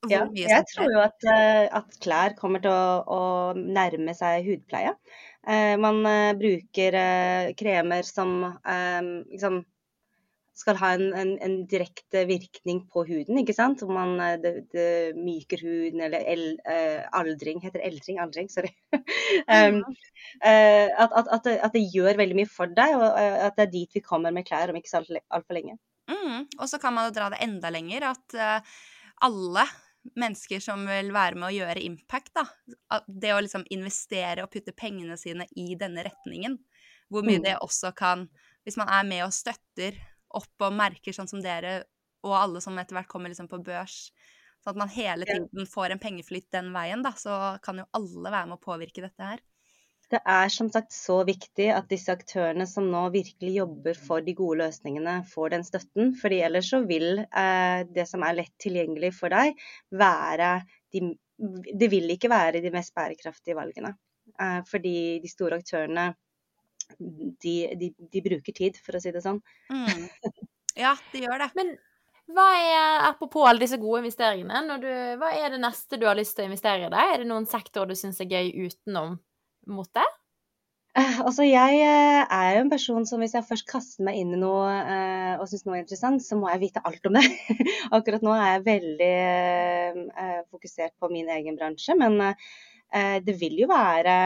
ja, 0.07 0.21
jeg 0.31 0.63
tror 0.71 0.93
jo 0.93 1.01
at, 1.03 1.25
eh, 1.27 1.65
at, 1.75 1.97
klær 2.03 2.37
kommer 2.39 2.63
til 2.63 2.71
å, 2.71 3.01
å 3.03 3.23
nærme 3.59 4.15
seg 4.15 4.47
hudpleie. 4.47 4.93
Eh, 5.43 5.75
man 5.81 5.99
uh, 6.07 6.37
bruker 6.39 6.95
eh, 6.95 7.51
kremer 7.59 8.07
som 8.07 8.45
eh, 8.47 9.01
liksom 9.33 9.65
skal 10.59 10.79
ha 10.81 10.91
en, 10.97 11.13
en, 11.15 11.33
en, 11.45 11.57
direkte 11.71 12.25
virkning 12.27 12.81
på 12.91 13.05
huden, 13.07 13.39
ikke 13.39 13.55
sant. 13.55 13.83
Om 13.87 13.93
man 13.95 14.15
det, 14.43 14.53
det 14.75 14.89
myker 15.19 15.63
huden, 15.63 16.03
eller 16.09 16.27
el, 16.27 16.45
aldring 17.15 17.63
Heter 17.63 17.79
det 17.79 17.91
eldring? 17.93 18.19
Aldring, 18.23 18.51
sorry. 18.51 18.73
um, 19.55 19.85
at, 20.43 21.15
at, 21.15 21.31
at, 21.31 21.45
det, 21.47 21.59
at, 21.63 21.75
det, 21.77 21.85
gjør 21.95 22.19
veldig 22.19 22.41
mye 22.41 22.51
for 22.51 22.71
deg, 22.75 22.97
og 22.99 23.19
at 23.19 23.59
det 23.59 23.69
er 23.69 23.75
dit 23.75 23.99
vi 24.01 24.05
kommer 24.05 24.35
med 24.35 24.47
klær 24.49 24.73
om 24.73 24.81
ikke 24.81 24.91
så 24.91 25.03
altfor 25.05 25.59
lenge. 25.59 25.79
Mm, 26.11 26.49
og 26.59 26.67
så 26.71 26.81
kan 26.83 26.97
man 26.97 27.13
dra 27.15 27.29
det 27.31 27.43
enda 27.45 27.71
lenger, 27.71 28.11
at 28.11 28.39
alle 29.25 29.67
mennesker 30.17 30.63
som 30.63 30.85
vil 30.89 31.11
være 31.15 31.39
med 31.39 31.49
å 31.49 31.55
gjøre 31.55 31.85
impact, 31.85 32.35
da. 32.37 33.01
Det 33.07 33.35
å 33.35 33.41
liksom 33.45 33.67
investere 33.75 34.45
og 34.45 34.53
putte 34.53 34.75
pengene 34.77 35.19
sine 35.21 35.47
i 35.59 35.75
denne 35.79 36.05
retningen. 36.07 36.59
Hvor 37.09 37.25
mye 37.27 37.41
mm. 37.41 37.45
det 37.47 37.57
også 37.65 37.95
kan 37.97 38.27
Hvis 38.67 38.77
man 38.77 38.91
er 38.93 39.05
med 39.09 39.23
og 39.25 39.33
støtter 39.33 39.95
opp 40.37 40.67
og 40.67 40.75
merker 40.77 41.15
sånn 41.17 41.31
som 41.31 41.43
dere 41.45 41.83
og 42.27 42.35
alle 42.35 42.63
som 42.63 42.79
etter 42.81 42.97
hvert 42.99 43.11
kommer 43.11 43.31
liksom 43.31 43.49
på 43.51 43.61
børs, 43.65 44.09
sånn 44.65 44.75
at 44.75 44.81
man 44.81 44.91
hele 44.93 45.29
tiden 45.29 45.69
får 45.71 45.95
en 45.95 46.03
pengeflytt 46.03 46.49
den 46.55 46.73
veien, 46.75 47.05
da, 47.05 47.15
så 47.15 47.57
kan 47.63 47.79
jo 47.79 47.87
alle 47.95 48.33
være 48.33 48.49
med 48.51 48.59
å 48.59 48.65
påvirke 48.65 49.05
dette 49.05 49.31
her. 49.31 49.45
Det 50.09 50.21
er 50.25 50.49
som 50.49 50.71
sagt 50.73 50.95
så 50.97 51.19
viktig 51.29 51.67
at 51.69 51.91
disse 51.91 52.13
aktørene 52.15 52.65
som 52.67 52.87
nå 52.89 53.03
virkelig 53.13 53.59
jobber 53.59 53.99
for 54.01 54.25
de 54.25 54.33
gode 54.37 54.63
løsningene, 54.63 55.19
får 55.29 55.53
den 55.53 55.67
støtten. 55.69 56.15
fordi 56.17 56.39
ellers 56.47 56.71
så 56.73 56.81
vil 56.89 57.21
eh, 57.21 57.81
det 57.93 58.07
som 58.09 58.25
er 58.25 58.39
lett 58.39 58.55
tilgjengelig 58.65 59.13
for 59.19 59.35
deg, 59.35 59.59
være 59.93 60.63
de, 60.97 61.13
Det 61.37 61.91
vil 61.93 62.09
ikke 62.11 62.33
være 62.33 62.63
de 62.65 62.73
mest 62.73 62.95
bærekraftige 62.97 63.59
valgene. 63.59 63.93
Eh, 64.41 64.63
fordi 64.71 65.21
de 65.21 65.29
store 65.29 65.61
aktørene 65.61 66.09
de, 66.99 67.57
de, 67.81 67.93
de, 67.99 68.23
bruker 68.25 68.57
tid, 68.57 68.79
for 68.85 68.97
å 68.97 69.03
si 69.03 69.13
det 69.15 69.25
sånn. 69.25 69.43
Mm. 69.73 70.09
Ja, 70.79 70.95
de 71.13 71.25
gjør 71.25 71.43
det. 71.43 71.51
Men 71.59 71.75
hva 72.37 72.47
er, 72.61 73.03
apropos 73.09 73.49
alle 73.49 73.65
disse 73.65 73.81
gode 73.81 74.03
investeringene, 74.03 74.79
du, 74.83 74.89
hva 75.21 75.33
er 75.33 75.55
det 75.55 75.63
neste 75.63 75.99
du 76.01 76.07
har 76.09 76.19
lyst 76.19 76.37
til 76.37 76.45
å 76.45 76.51
investere 76.51 76.87
i? 76.87 76.93
deg? 76.93 77.13
Er 77.15 77.23
det 77.23 77.29
noen 77.31 77.49
sektorer 77.49 77.89
du 77.89 77.99
syns 77.99 78.21
er 78.21 78.29
gøy 78.29 78.69
utenom 78.69 79.17
mot 79.73 79.89
det? 79.97 80.05
Eh, 80.99 81.19
altså, 81.23 81.45
jeg 81.47 81.81
eh, 81.85 82.23
er 82.25 82.53
jo 82.57 82.63
en 82.65 82.73
person 82.73 83.05
som 83.07 83.21
hvis 83.23 83.37
jeg 83.37 83.47
først 83.47 83.67
kaster 83.71 84.05
meg 84.07 84.19
inn 84.21 84.33
i 84.35 84.41
noe 84.41 84.69
eh, 84.77 85.35
og 85.39 85.49
syns 85.49 85.65
noe 85.67 85.79
er 85.79 85.85
interessant, 85.85 86.25
så 86.25 86.39
må 86.39 86.51
jeg 86.53 86.63
vite 86.67 86.85
alt 86.89 87.09
om 87.09 87.19
det. 87.19 87.25
Akkurat 87.97 88.25
nå 88.25 88.33
er 88.35 88.49
jeg 88.51 88.65
veldig 88.69 89.13
eh, 89.13 90.41
fokusert 90.49 90.97
på 91.01 91.13
min 91.13 91.29
egen 91.33 91.57
bransje, 91.61 91.97
men 91.97 92.19
eh, 92.25 93.19
det 93.25 93.37
vil 93.41 93.61
jo 93.63 93.71
være 93.71 94.17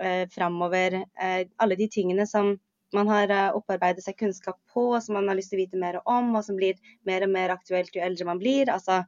eh, 0.00 0.24
framover 0.32 1.02
alle 1.18 1.78
de 1.78 1.88
tingene 1.92 2.26
som 2.26 2.56
man 2.94 3.08
har 3.12 3.32
opparbeidet 3.52 4.00
seg 4.00 4.16
kunnskap 4.16 4.56
på, 4.72 4.90
som 5.04 5.18
man 5.18 5.28
har 5.28 5.36
lyst 5.36 5.52
til 5.52 5.58
å 5.58 5.64
vite 5.64 5.80
mer 5.80 5.98
om, 6.08 6.30
og 6.38 6.44
som 6.46 6.56
blir 6.56 6.78
mer 7.04 7.26
og 7.26 7.34
mer 7.34 7.52
aktuelt 7.52 7.92
jo 7.92 8.00
eldre 8.04 8.24
man 8.24 8.40
blir. 8.40 8.70
Altså, 8.72 9.02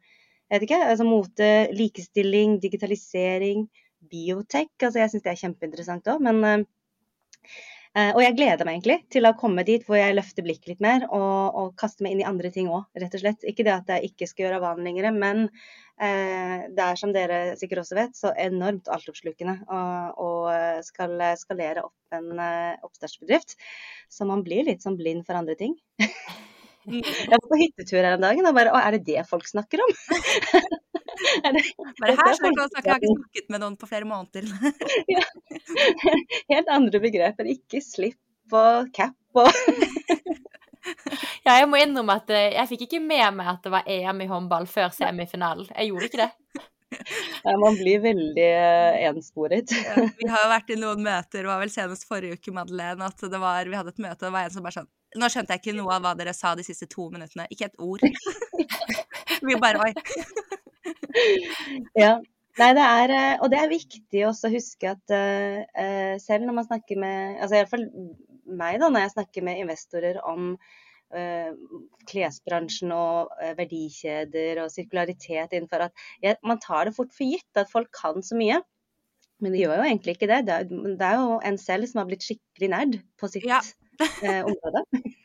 jeg 0.50 0.58
vet 0.58 0.66
ikke, 0.66 0.80
altså 0.92 1.06
mote, 1.06 1.48
likestilling, 1.78 2.58
digitalisering, 2.60 3.64
biotek. 4.10 4.72
Altså, 4.82 4.98
jeg 4.98 5.12
syns 5.12 5.24
det 5.24 5.32
er 5.32 5.40
kjempeinteressant 5.44 6.10
òg. 6.10 6.24
Men 6.26 6.40
uh, 6.44 7.58
Og 7.90 8.20
jeg 8.22 8.36
gleder 8.38 8.62
meg 8.62 8.76
egentlig 8.76 8.96
til 9.10 9.26
å 9.26 9.32
komme 9.34 9.64
dit 9.66 9.82
hvor 9.82 9.98
jeg 9.98 10.14
løfter 10.14 10.44
blikket 10.46 10.68
litt 10.70 10.82
mer 10.84 11.08
og, 11.08 11.56
og 11.58 11.70
kaster 11.80 12.06
meg 12.06 12.14
inn 12.14 12.20
i 12.22 12.26
andre 12.28 12.52
ting 12.54 12.68
òg, 12.70 12.84
rett 13.02 13.16
og 13.18 13.22
slett. 13.24 13.42
Ikke 13.50 13.66
det 13.66 13.72
at 13.74 13.90
jeg 13.90 14.12
ikke 14.12 14.28
skal 14.30 14.44
gjøre 14.44 14.60
vanen 14.62 14.86
lenger, 14.86 15.08
men 15.10 15.40
eh, 15.98 16.68
det 16.70 16.84
er 16.84 17.00
som 17.00 17.10
dere 17.16 17.40
sikkert 17.58 17.82
også 17.82 17.98
vet, 17.98 18.14
så 18.14 18.30
enormt 18.38 18.86
altoppslukende 18.94 19.56
å 20.22 20.30
skal 20.86 21.16
skalere 21.40 21.82
opp 21.88 22.14
en 22.14 22.30
uh, 22.38 22.78
oppstartsbedrift. 22.86 23.56
Så 24.10 24.26
man 24.28 24.44
blir 24.46 24.66
litt 24.66 24.86
sånn 24.86 24.98
blind 25.00 25.26
for 25.26 25.38
andre 25.40 25.58
ting. 25.58 25.74
Jeg 26.90 27.28
var 27.28 27.42
på 27.44 27.58
hyttetur 27.60 28.00
her 28.00 28.14
en 28.14 28.22
dag 28.24 28.38
og 28.40 28.54
bare 28.56 28.72
Å, 28.72 28.80
er 28.80 28.96
det 28.96 29.04
det 29.10 29.26
folk 29.28 29.44
snakker 29.48 29.82
om? 29.84 29.90
Bare 32.00 32.16
her 32.16 32.34
snakker 32.38 32.90
jeg, 32.90 33.00
ikke 33.00 33.14
snakket 33.14 33.52
med 33.52 33.62
noen 33.62 33.76
på 33.80 33.88
flere 33.90 34.08
måneder. 34.08 34.48
ja. 35.14 35.24
Helt 36.52 36.72
andre 36.72 37.02
begreper. 37.02 37.50
Ikke 37.50 37.82
slipp 37.84 38.56
og 38.56 38.90
cap 38.96 39.16
og 39.38 39.50
Ja, 41.44 41.58
jeg 41.60 41.68
må 41.70 41.78
innrømme 41.78 42.16
at 42.18 42.30
eh, 42.34 42.54
jeg 42.56 42.70
fikk 42.72 42.86
ikke 42.86 43.02
med 43.04 43.36
meg 43.36 43.50
at 43.52 43.66
det 43.66 43.72
var 43.72 43.88
EM 43.88 44.22
i 44.24 44.28
håndball 44.30 44.66
før 44.68 44.88
semifinalen. 44.94 45.68
Jeg 45.76 45.90
gjorde 45.90 46.08
ikke 46.08 46.22
det. 46.24 46.30
Ja, 47.44 47.52
man 47.60 47.76
blir 47.78 48.00
veldig 48.02 48.46
uh, 48.50 48.96
ensporet. 49.10 49.70
Ja, 49.70 50.08
vi 50.18 50.28
har 50.28 50.42
jo 50.42 50.48
vært 50.50 50.72
i 50.74 50.78
noen 50.80 51.04
møter, 51.04 51.44
det 51.44 51.50
var 51.50 51.60
vel 51.62 51.70
senest 51.70 52.08
forrige 52.08 52.40
uke, 52.40 52.54
Madeleine, 52.56 53.06
at 53.06 53.22
det 53.22 53.40
var, 53.40 53.68
vi 53.70 53.78
hadde 53.78 53.94
et 53.94 54.02
møte, 54.02 54.18
og 54.18 54.26
det 54.26 54.32
var 54.34 54.48
en 54.48 54.56
som 54.56 54.66
bare 54.66 54.80
sånn 54.80 54.90
Nå 55.18 55.26
skjønte 55.26 55.56
jeg 55.56 55.62
ikke 55.62 55.72
noe 55.74 55.94
av 55.96 56.04
hva 56.04 56.12
dere 56.14 56.30
sa 56.36 56.52
de 56.54 56.62
siste 56.62 56.86
to 56.86 57.08
minuttene. 57.10 57.48
Ikke 57.50 57.66
et 57.66 57.80
ord. 57.82 58.04
vi 59.42 59.56
bare 59.58 59.82
Oi 59.82 60.58
ja. 62.04 62.18
Nei, 62.58 62.72
det 62.76 62.82
er, 62.84 63.12
eh, 63.14 63.36
og 63.40 63.48
det 63.52 63.60
er 63.60 63.70
viktig 63.70 64.22
også 64.26 64.48
å 64.48 64.52
huske 64.52 64.90
at 64.90 65.12
uh, 65.14 66.16
selv 66.20 66.44
når 66.44 66.56
man 66.58 66.66
snakker 66.66 66.98
med 67.00 67.38
altså 67.40 67.56
Iallfall 67.56 67.86
meg, 68.50 68.80
da, 68.82 68.90
når 68.90 69.04
jeg 69.04 69.12
snakker 69.14 69.46
med 69.46 69.60
investorer 69.62 70.18
om 70.26 70.50
uh, 71.14 71.52
klesbransjen 72.10 72.92
og 72.92 73.30
uh, 73.38 73.52
verdikjeder 73.58 74.60
og 74.64 74.74
sirkularitet 74.74 75.54
innenfor 75.54 75.86
at 75.86 76.04
ja, 76.24 76.34
Man 76.42 76.60
tar 76.62 76.90
det 76.90 76.96
fort 76.98 77.14
for 77.14 77.30
gitt 77.30 77.62
at 77.62 77.70
folk 77.70 77.92
kan 77.96 78.20
så 78.26 78.36
mye. 78.38 78.58
Men 79.40 79.54
de 79.54 79.62
gjør 79.62 79.78
jo 79.78 79.86
egentlig 79.86 80.18
ikke 80.18 80.28
det. 80.28 80.42
Det 80.50 80.58
er, 80.58 80.68
det 80.68 81.06
er 81.06 81.22
jo 81.22 81.38
en 81.48 81.56
selv 81.62 81.88
som 81.88 82.02
har 82.02 82.10
blitt 82.10 82.26
skikkelig 82.26 82.74
nerd 82.74 82.98
på 83.16 83.30
sitt 83.32 83.46
ja. 83.48 83.62
område. 84.42 84.84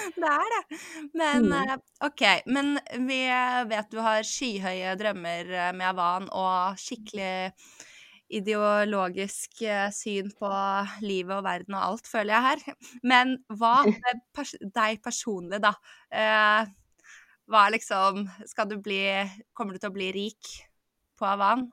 det 0.20 0.32
er 0.32 0.50
det. 0.54 0.80
Men 1.14 1.46
mm. 1.46 1.54
Eh, 1.60 1.76
OK. 2.06 2.24
Men 2.46 2.74
vi 3.06 3.20
vet 3.70 3.92
du 3.92 4.00
har 4.04 4.26
skyhøye 4.26 4.96
drømmer 5.00 5.54
eh, 5.54 5.70
med 5.76 5.88
Avan 5.92 6.28
og 6.30 6.80
skikkelig 6.80 7.52
ideologisk 8.30 9.62
eh, 9.66 9.88
syn 9.94 10.30
på 10.38 10.50
livet 11.02 11.34
og 11.36 11.44
verden 11.46 11.76
og 11.76 11.86
alt, 11.86 12.10
føler 12.10 12.36
jeg 12.36 12.46
her. 12.48 12.84
Men 13.02 13.36
hva 13.58 13.80
med 13.90 14.22
pers 14.36 14.54
deg 14.60 15.02
personlig, 15.04 15.62
da? 15.62 15.74
Eh, 16.10 16.70
hva 17.50 17.66
liksom 17.74 18.28
Skal 18.46 18.68
du 18.70 18.76
bli 18.78 19.00
Kommer 19.58 19.74
du 19.74 19.82
til 19.82 19.90
å 19.90 19.96
bli 19.96 20.12
rik 20.14 20.52
på 21.18 21.26
Avan? 21.26 21.66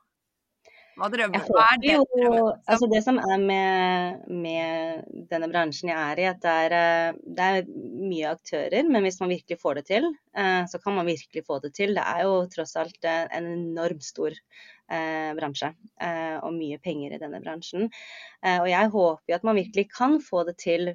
Hva 0.98 1.10
drømmer? 1.14 1.44
Hva 1.46 1.64
er 1.76 1.82
det? 1.82 1.96
Jo, 2.18 2.32
altså 2.66 2.88
det 2.90 3.04
som 3.06 3.20
er 3.22 3.42
med, 3.42 4.24
med, 4.34 5.04
denne 5.30 5.50
bransjen 5.52 5.92
jeg 5.92 5.98
er 5.98 6.22
i, 6.22 6.26
at 6.30 6.40
det 6.42 6.54
er, 6.64 6.76
eh, 6.78 7.20
det 7.38 7.50
er, 7.50 7.68
mye 8.08 8.32
aktører. 8.32 8.88
Men 8.90 9.06
hvis 9.06 9.20
man 9.22 9.30
virkelig 9.30 9.60
får 9.62 9.78
det 9.80 9.86
til, 9.92 10.08
eh, 10.38 10.64
så 10.72 10.82
kan 10.82 10.98
man 10.98 11.10
virkelig 11.10 11.44
få 11.46 11.60
det 11.62 11.76
til. 11.78 11.94
Det 11.98 12.06
er 12.06 12.24
jo 12.26 12.40
tross 12.54 12.74
alt 12.82 13.06
eh, 13.06 13.28
en 13.38 13.52
enormt 13.52 14.06
stor 14.08 14.34
eh, 14.34 15.32
bransje. 15.38 15.70
Og 16.42 16.50
mye 16.56 16.82
penger 16.82 17.14
i 17.14 17.22
denne 17.22 17.42
bransjen. 17.44 17.90
Og 18.48 18.68
jeg 18.70 18.90
håper 18.94 19.32
jo 19.32 19.38
at 19.38 19.46
man 19.48 19.58
virkelig 19.58 19.88
kan 19.92 20.20
få 20.24 20.44
det 20.48 20.58
til 20.62 20.92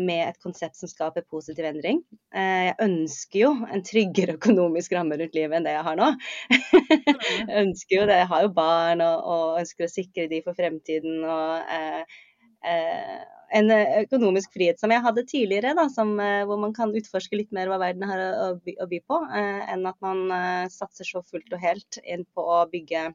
med 0.00 0.22
et 0.28 0.38
konsept 0.42 0.78
som 0.78 0.90
skaper 0.90 1.24
positiv 1.30 1.66
endring. 1.68 2.02
Eh, 2.34 2.66
jeg 2.68 2.76
ønsker 2.86 3.40
jo 3.40 3.52
en 3.66 3.84
tryggere 3.86 4.36
økonomisk 4.38 4.94
ramme 4.96 5.18
rundt 5.18 5.36
livet 5.36 5.58
enn 5.58 5.66
det 5.66 5.76
jeg 5.76 5.86
har 5.88 5.98
nå. 5.98 6.10
jeg 7.50 7.62
ønsker 7.64 7.98
jo 7.98 8.04
det, 8.10 8.20
jeg 8.22 8.30
har 8.32 8.44
jo 8.46 8.52
barn 8.56 9.02
og, 9.04 9.30
og 9.34 9.62
ønsker 9.62 9.88
å 9.88 9.92
sikre 9.92 10.28
de 10.30 10.42
for 10.46 10.58
fremtiden. 10.58 11.24
og 11.24 11.72
eh, 11.78 12.20
eh, 12.66 13.16
en 13.56 13.70
økonomisk 13.70 14.56
frihet 14.56 14.80
som 14.80 14.90
jeg 14.90 15.04
hadde 15.04 15.22
tidligere, 15.30 15.74
da, 15.78 15.86
som, 15.92 16.16
hvor 16.18 16.58
man 16.58 16.72
kan 16.74 16.94
utforske 16.98 17.38
litt 17.38 17.52
mer 17.54 17.70
hva 17.70 17.78
verden 17.78 18.02
har 18.08 18.22
å, 18.26 18.48
by, 18.58 18.74
å 18.82 18.88
by 18.90 19.00
på, 19.06 19.20
eh, 19.38 19.60
enn 19.72 19.86
at 19.86 19.98
man 20.04 20.24
eh, 20.34 20.64
satser 20.72 21.06
så 21.06 21.22
fullt 21.26 21.54
og 21.54 21.62
helt 21.62 22.00
inn 22.02 22.26
på 22.34 22.42
å 22.42 22.64
bygge 22.72 23.08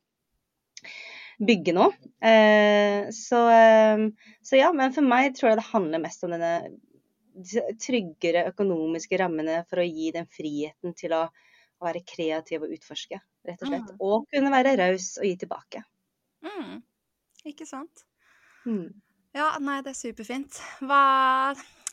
bygge 1.48 1.74
nå. 1.74 1.88
Eh, 2.22 3.10
så, 3.16 3.42
eh, 3.50 4.08
så, 4.42 4.56
ja, 4.60 4.72
men 4.74 4.94
for 4.94 5.06
meg 5.06 5.36
tror 5.38 5.52
jeg 5.52 5.62
det 5.62 5.70
handler 5.72 6.04
mest 6.04 6.24
om 6.28 6.36
denne 6.36 6.54
tryggere 7.82 8.46
økonomiske 8.52 9.18
rammene 9.22 9.62
for 9.70 9.82
å 9.82 9.88
gi 9.88 10.12
den 10.14 10.28
friheten 10.30 10.96
til 10.98 11.16
å, 11.16 11.24
å 11.32 11.88
være 11.88 12.04
kreativ 12.06 12.66
og 12.66 12.76
utforske, 12.76 13.22
rett 13.48 13.64
og 13.64 13.72
slett. 13.72 13.94
Mm. 13.94 14.02
Og 14.06 14.28
kunne 14.34 14.54
være 14.54 14.76
raus 14.80 15.14
og 15.22 15.28
gi 15.30 15.36
tilbake. 15.42 15.84
Mm. 16.46 16.82
Ikke 17.50 17.66
sant. 17.70 18.04
Mm. 18.68 18.92
Ja, 19.34 19.54
nei, 19.64 19.80
det 19.82 19.94
er 19.94 20.02
superfint. 20.02 20.60
Hva, 20.84 21.04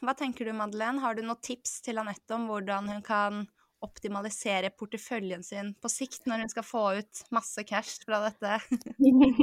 hva 0.02 0.14
tenker 0.18 0.48
du, 0.48 0.52
Madeleine? 0.58 1.00
Har 1.00 1.14
du 1.14 1.22
noen 1.22 1.40
tips 1.40 1.78
til 1.86 2.00
Anette 2.02 2.34
om 2.34 2.48
hvordan 2.50 2.90
hun 2.90 3.04
kan 3.06 3.46
optimalisere 3.84 4.70
porteføljen 4.74 5.44
sin 5.46 5.72
på 5.78 5.90
sikt 5.92 6.26
når 6.26 6.44
hun 6.44 6.52
skal 6.52 6.66
få 6.66 6.84
ut 6.98 7.22
masse 7.34 7.64
cash 7.68 8.04
fra 8.06 8.20
dette? 8.26 8.58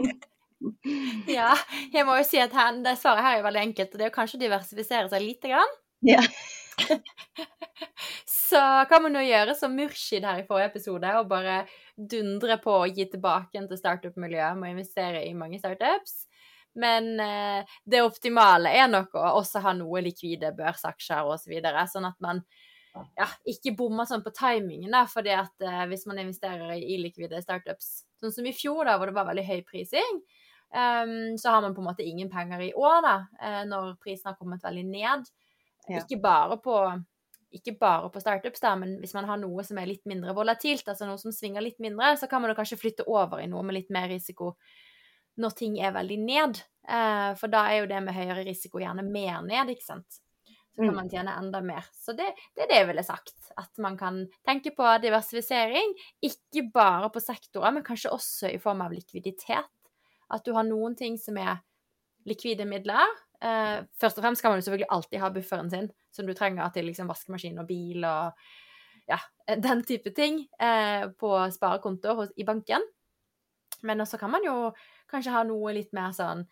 ja, 1.37 1.53
jeg 1.93 2.07
må 2.07 2.17
jo 2.19 2.27
si 2.27 2.41
at 2.41 2.55
her, 2.55 2.81
det 2.83 2.97
svaret 2.99 3.25
her 3.25 3.37
er 3.37 3.41
jo 3.41 3.47
veldig 3.47 3.63
enkelt, 3.69 3.93
og 3.93 3.99
det 3.99 4.07
er 4.07 4.11
jo 4.11 4.17
kanskje 4.17 4.39
å 4.39 4.45
diversifisere 4.45 5.11
seg 5.11 5.23
lite 5.23 5.51
grann. 5.53 5.75
Ja. 6.05 6.21
så 8.49 8.61
kan 8.89 9.03
man 9.05 9.15
jo 9.17 9.23
gjøre 9.23 9.55
som 9.57 9.75
Murshid 9.77 10.25
her 10.27 10.43
i 10.43 10.47
forrige 10.47 10.73
episode, 10.73 11.15
og 11.19 11.31
bare 11.31 11.63
dundre 11.95 12.59
på 12.61 12.79
å 12.81 12.87
gi 12.89 13.07
tilbake 13.11 13.65
til 13.65 13.79
startup-miljøet 13.79 14.59
med 14.59 14.69
å 14.69 14.75
investere 14.75 15.25
i 15.25 15.33
mange 15.37 15.59
startups. 15.61 16.25
Men 16.75 17.13
eh, 17.23 17.75
det 17.87 18.03
optimale 18.03 18.73
er 18.75 18.89
nok 18.91 19.15
å 19.15 19.37
også 19.39 19.61
ha 19.63 19.71
noe 19.77 20.01
likvide 20.03 20.51
børsaksjer 20.57 21.31
osv., 21.31 21.53
så 21.63 21.85
sånn 21.93 22.09
at 22.09 22.17
man 22.23 22.43
ja, 23.17 23.27
ikke 23.49 23.75
bomma 23.77 24.05
sånn 24.07 24.23
på 24.25 24.33
timingen, 24.35 24.91
da, 24.93 25.03
fordi 25.09 25.33
at 25.35 25.63
eh, 25.63 25.83
hvis 25.91 26.05
man 26.09 26.21
investerer 26.21 26.75
i 26.75 26.95
illikvide 26.95 27.41
startups, 27.43 28.05
sånn 28.21 28.33
som 28.35 28.47
i 28.47 28.53
fjor, 28.55 28.85
da, 28.87 28.97
hvor 28.99 29.11
det 29.11 29.17
var 29.17 29.27
veldig 29.29 29.45
høy 29.47 29.63
prising, 29.67 30.21
um, 30.71 31.33
så 31.41 31.55
har 31.55 31.65
man 31.65 31.75
på 31.75 31.83
en 31.83 31.89
måte 31.89 32.05
ingen 32.05 32.31
penger 32.31 32.63
i 32.67 32.71
år, 32.77 33.01
da, 33.05 33.17
eh, 33.41 33.61
når 33.69 33.97
prisen 34.03 34.31
har 34.31 34.39
kommet 34.39 34.63
veldig 34.63 34.85
ned. 34.87 35.27
Ja. 35.89 36.01
Ikke 36.01 36.21
bare 36.23 36.59
på 36.63 36.79
ikke 37.55 37.77
bare 37.79 38.09
på 38.11 38.19
startups, 38.19 38.59
da, 38.59 38.73
men 38.75 38.97
hvis 38.99 39.13
man 39.15 39.29
har 39.29 39.39
noe 39.39 39.63
som 39.63 39.77
er 39.79 39.87
litt 39.87 40.03
mindre 40.09 40.33
volatilt, 40.35 40.89
altså 40.91 41.07
noe 41.07 41.19
som 41.21 41.31
svinger 41.31 41.63
litt 41.63 41.77
mindre, 41.79 42.09
så 42.19 42.27
kan 42.27 42.43
man 42.43 42.51
kanskje 42.57 42.81
flytte 42.81 43.05
over 43.07 43.39
i 43.39 43.47
noe 43.47 43.63
med 43.63 43.77
litt 43.77 43.93
mer 43.95 44.09
risiko 44.11 44.57
når 45.39 45.55
ting 45.55 45.77
er 45.79 45.93
veldig 45.95 46.17
ned. 46.19 46.59
Eh, 46.83 47.31
for 47.39 47.51
da 47.51 47.63
er 47.71 47.81
jo 47.81 47.89
det 47.91 48.01
med 48.03 48.15
høyere 48.17 48.43
risiko 48.43 48.81
gjerne 48.83 49.07
mer 49.07 49.39
ned, 49.47 49.71
ikke 49.71 49.87
sant 49.87 50.19
så 50.75 50.81
kan 50.81 50.91
mm. 50.91 50.97
man 50.97 51.09
tjene 51.09 51.33
enda 51.39 51.61
mer. 51.63 51.85
Så 51.95 52.11
det, 52.17 52.25
det, 52.55 52.65
er 52.65 52.71
det 52.71 52.79
jeg 52.81 52.87
ville 52.89 53.03
sagt. 53.07 53.35
At 53.55 53.79
man 53.79 53.95
kan 53.95 54.25
tenke 54.47 54.73
på 54.75 54.89
diversifisering, 54.99 55.93
ikke 56.27 56.65
bare 56.73 57.07
på 57.13 57.23
sektorer, 57.23 57.71
men 57.71 57.85
kanskje 57.85 58.11
også 58.11 58.51
i 58.51 58.59
form 58.59 58.83
av 58.83 58.91
likviditet. 58.91 59.71
At 60.35 60.43
du 60.43 60.51
har 60.57 60.67
noen 60.67 60.97
ting 60.99 61.15
som 61.21 61.39
er 61.39 61.61
likvide 62.27 62.67
midler. 62.67 63.07
Eh, 63.39 63.85
først 64.01 64.19
og 64.19 64.25
fremst 64.25 64.43
skal 64.43 64.51
man 64.51 64.59
jo 64.59 64.67
selvfølgelig 64.67 64.91
alltid 64.97 65.23
ha 65.23 65.31
bufferen 65.31 65.71
sin, 65.71 65.89
som 66.11 66.27
du 66.27 66.35
trenger 66.35 66.75
til 66.75 66.89
liksom 66.89 67.07
vaskemaskin 67.07 67.61
og 67.61 67.69
bil 67.69 68.03
og 68.03 68.45
ja, 69.07 69.21
den 69.69 69.85
type 69.87 70.11
ting 70.17 70.43
eh, 70.59 71.07
på 71.15 71.31
sparekonto 71.55 72.17
hos, 72.19 72.35
i 72.35 72.47
banken. 72.47 72.83
Men 73.85 74.03
også 74.03 74.19
kan 74.19 74.33
man 74.33 74.43
jo 74.43 74.73
kanskje 75.11 75.37
ha 75.37 75.47
noe 75.47 75.71
litt 75.77 75.95
mer 75.95 76.11
sånn 76.15 76.43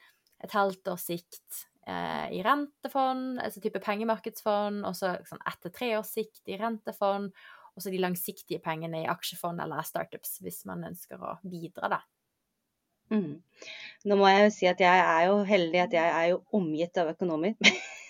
et 0.44 0.56
halvt 0.56 0.92
års 0.92 1.08
sikt, 1.12 1.68
eh, 1.88 2.28
i 2.38 2.42
rentefond, 2.46 3.42
altså 3.44 3.64
type 3.64 3.82
pengemarkedsfond, 3.84 4.84
og 4.88 4.98
så 4.98 5.16
sånn 5.30 5.44
etter 5.50 5.74
tre 5.74 5.94
års 6.00 6.14
sikt 6.16 6.52
i 6.52 6.58
rentefond, 6.62 7.32
og 7.74 7.82
så 7.82 7.94
de 7.94 8.02
langsiktige 8.02 8.62
pengene 8.64 9.04
i 9.04 9.10
aksjefond 9.10 9.62
eller 9.64 9.86
startups, 9.88 10.38
hvis 10.46 10.62
man 10.70 10.86
ønsker 10.92 11.22
å 11.22 11.38
bidra, 11.42 11.96
da. 11.98 12.04
Mm. 13.14 13.42
Nå 14.10 14.18
må 14.18 14.30
jeg 14.32 14.46
jo 14.46 14.52
si 14.56 14.68
at 14.70 14.80
jeg 14.82 15.02
er 15.06 15.28
jo 15.28 15.42
heldig 15.46 15.82
at 15.84 15.94
jeg 15.94 16.14
er 16.18 16.30
jo 16.32 16.40
omgitt 16.58 16.98
av 17.02 17.12
økonomer. 17.12 17.54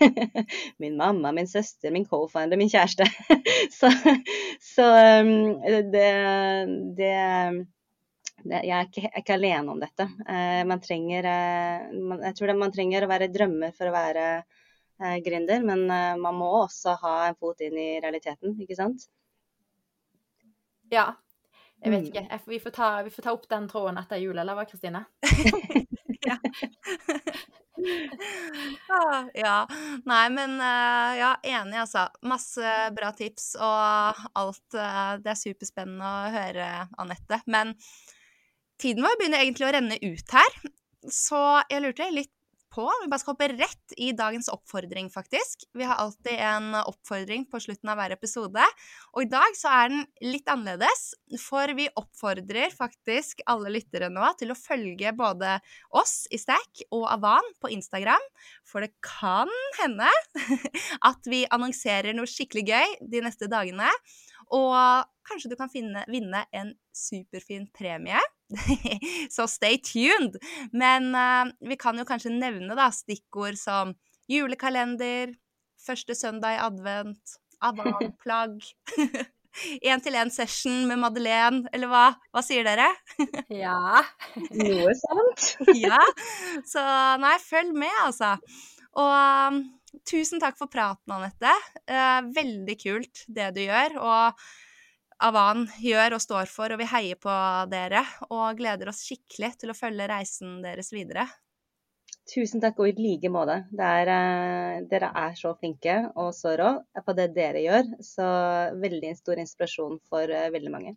min 0.81 0.95
mamma, 0.99 1.33
min 1.35 1.49
søster, 1.49 1.91
min 1.91 2.07
co-founder, 2.07 2.59
min 2.59 2.71
kjæreste. 2.71 3.07
så, 3.79 3.91
så 4.63 4.87
um, 5.23 5.33
det, 5.91 6.09
det 6.99 7.15
jeg 8.49 8.75
er 8.75 8.89
ikke, 8.89 9.07
er 9.09 9.21
ikke, 9.21 9.37
alene 9.37 9.73
om 9.73 9.81
dette. 9.81 10.07
Eh, 10.27 10.61
man 10.69 10.83
trenger, 10.83 11.27
eh, 11.29 11.95
man, 11.95 12.21
jeg 12.29 12.37
tror 12.37 12.51
det, 12.51 12.59
man 12.59 12.75
trenger 12.75 13.05
å 13.05 13.11
være 13.11 13.31
drømmer 13.33 13.73
for 13.77 13.89
å 13.89 13.95
være 13.95 14.27
eh, 14.37 15.17
gründer, 15.25 15.65
men 15.67 15.85
eh, 15.87 16.13
man 16.21 16.39
må 16.39 16.51
også 16.63 16.97
ha 17.03 17.17
en 17.29 17.39
fot 17.39 17.63
inn 17.65 17.77
i 17.79 17.89
realiteten, 18.03 18.55
ikke 18.63 18.79
sant? 18.79 19.07
Ja. 20.93 21.11
Jeg 21.83 21.91
vet 21.91 22.05
mm. 22.05 22.11
ikke. 22.11 22.39
Vi 22.47 22.61
får, 22.63 22.75
ta, 22.77 22.89
vi 23.03 23.11
får 23.11 23.25
ta 23.25 23.33
opp 23.35 23.49
den 23.51 23.65
tråden 23.67 23.99
etter 23.99 24.21
jul, 24.21 24.37
eller 24.39 24.55
hva, 24.55 24.63
Kristine? 24.69 25.03
ja. 26.29 26.37
ah, 28.87 29.25
ja. 29.35 29.67
Nei, 30.05 30.29
men 30.31 30.55
uh, 30.61 31.11
ja, 31.17 31.33
enig, 31.43 31.81
altså. 31.83 32.05
Masse 32.29 32.75
bra 32.95 33.11
tips 33.17 33.53
og 33.59 34.23
alt. 34.39 34.67
Uh, 34.75 35.19
det 35.23 35.33
er 35.33 35.41
superspennende 35.41 36.07
å 36.07 36.31
høre, 36.37 36.69
Anette. 37.03 37.41
Men 37.51 37.75
tiden 38.81 39.05
vår 39.05 39.19
begynner 39.19 39.43
egentlig 39.43 39.67
å 39.67 39.73
renne 39.75 39.99
ut 40.01 40.37
her, 40.37 40.57
så 41.11 41.43
jeg 41.71 41.83
lurte 41.83 42.09
litt 42.13 42.31
på 42.73 42.85
Vi 43.03 43.09
bare 43.09 43.21
skal 43.21 43.35
hoppe 43.35 43.47
rett 43.53 43.93
i 44.01 44.09
dagens 44.17 44.49
oppfordring, 44.49 45.09
faktisk. 45.13 45.67
Vi 45.77 45.85
har 45.85 45.99
alltid 46.01 46.39
en 46.41 46.73
oppfordring 46.79 47.45
på 47.51 47.59
slutten 47.61 47.91
av 47.93 47.99
hver 47.99 48.15
episode. 48.15 48.65
Og 49.13 49.25
i 49.25 49.29
dag 49.29 49.57
så 49.57 49.69
er 49.77 49.91
den 49.93 50.03
litt 50.25 50.49
annerledes, 50.49 51.03
for 51.43 51.69
vi 51.77 51.85
oppfordrer 51.99 52.73
faktisk 52.73 53.43
alle 53.49 53.75
lyttere 53.75 54.09
nå 54.13 54.31
til 54.39 54.53
å 54.53 54.57
følge 54.57 55.13
både 55.17 55.59
oss 55.93 56.23
i 56.33 56.41
Stack 56.41 56.85
og 56.89 57.05
Avan 57.13 57.53
på 57.61 57.69
Instagram. 57.75 58.25
For 58.65 58.85
det 58.85 58.93
kan 59.05 59.51
hende 59.83 60.09
at 61.11 61.29
vi 61.29 61.45
annonserer 61.53 62.17
noe 62.17 62.29
skikkelig 62.29 62.65
gøy 62.73 62.99
de 63.13 63.25
neste 63.27 63.51
dagene. 63.51 63.91
Og 64.53 65.05
kanskje 65.29 65.53
du 65.53 65.59
kan 65.59 65.69
finne, 65.71 66.07
vinne 66.09 66.47
en 66.51 66.73
superfin 66.93 67.69
premie. 67.75 68.21
Så 69.35 69.47
stay 69.51 69.79
tuned! 69.83 70.39
Men 70.71 71.11
uh, 71.15 71.51
vi 71.65 71.77
kan 71.79 71.97
jo 71.99 72.07
kanskje 72.07 72.33
nevne 72.35 72.77
da, 72.79 72.89
stikkord 72.93 73.59
som 73.59 73.93
julekalender, 74.31 75.33
første 75.83 76.15
søndag 76.15 76.57
i 76.57 76.63
advent, 76.63 77.37
avanplagg 77.69 78.59
Én-til-én-session 79.85 80.85
med 80.89 80.99
Madeleine, 81.01 81.67
eller 81.73 81.89
hva? 81.91 82.05
Hva 82.33 82.41
sier 82.45 82.65
dere? 82.65 82.87
ja. 83.53 84.01
Noe 84.57 84.95
sant. 84.97 85.45
ja. 85.77 85.99
Så 86.65 86.83
nei, 87.21 87.35
følg 87.43 87.75
med, 87.77 87.93
altså. 88.01 88.33
Og 88.97 89.13
um, 89.13 89.61
tusen 90.09 90.41
takk 90.41 90.57
for 90.57 90.71
praten, 90.73 91.13
Anette. 91.13 91.53
Uh, 91.85 92.25
veldig 92.33 92.77
kult 92.81 93.25
det 93.29 93.51
du 93.57 93.61
gjør. 93.65 93.99
Og 94.01 94.45
Avan 95.23 95.67
gjør 95.79 96.17
og 96.17 96.21
står 96.23 96.49
for, 96.51 96.73
og 96.73 96.81
vi 96.81 96.89
heier 96.89 97.19
på 97.21 97.33
dere 97.71 98.01
og 98.27 98.59
gleder 98.59 98.91
oss 98.91 99.05
skikkelig 99.07 99.53
til 99.61 99.71
å 99.71 99.77
følge 99.77 100.09
reisen 100.11 100.57
deres 100.65 100.91
videre. 100.91 101.29
Tusen 102.27 102.61
takk, 102.63 102.77
og 102.79 102.87
i 102.87 102.95
like 102.95 103.29
måte. 103.31 103.57
Eh, 103.75 104.83
dere 104.87 105.09
er 105.19 105.33
så 105.35 105.51
flinke 105.59 105.95
og 106.15 106.31
så 106.35 106.53
rå 106.59 106.69
på 107.03 107.15
det 107.17 107.29
dere 107.35 107.63
gjør. 107.63 107.89
Så 108.03 108.27
veldig 108.79 109.11
stor 109.19 109.41
inspirasjon 109.43 109.97
for 110.07 110.31
eh, 110.31 110.51
veldig 110.53 110.71
mange. 110.71 110.95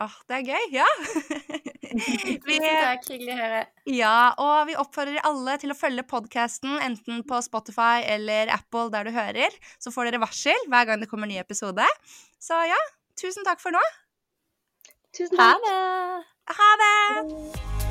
Åh, 0.00 0.16
det 0.28 0.38
er 0.38 0.48
gøy. 0.48 0.64
Ja. 0.74 0.88
vi, 2.48 2.56
takk, 2.58 3.04
hyggelig 3.12 3.34
å 3.36 3.38
høre. 3.38 3.60
Ja, 3.92 4.16
og 4.42 4.56
vi 4.70 4.78
oppfordrer 4.80 5.20
alle 5.28 5.58
til 5.62 5.74
å 5.74 5.78
følge 5.78 6.06
podkasten 6.08 6.80
enten 6.82 7.22
på 7.28 7.38
Spotify 7.44 8.02
eller 8.16 8.50
Apple 8.56 8.88
der 8.96 9.06
du 9.06 9.14
hører. 9.14 9.54
Så 9.78 9.92
får 9.94 10.08
dere 10.08 10.24
varsel 10.24 10.68
hver 10.72 10.88
gang 10.88 11.04
det 11.04 11.10
kommer 11.12 11.28
en 11.28 11.36
ny 11.36 11.40
episode. 11.44 11.86
Så 12.42 12.58
ja, 12.66 12.80
tusen 13.20 13.44
takk 13.44 13.60
for 13.60 13.70
nå. 13.74 13.84
Tusen 15.16 15.36
takk. 15.36 15.40
Ha 15.40 15.52
det. 15.66 16.24
Ha 16.58 16.70
det. 16.82 17.83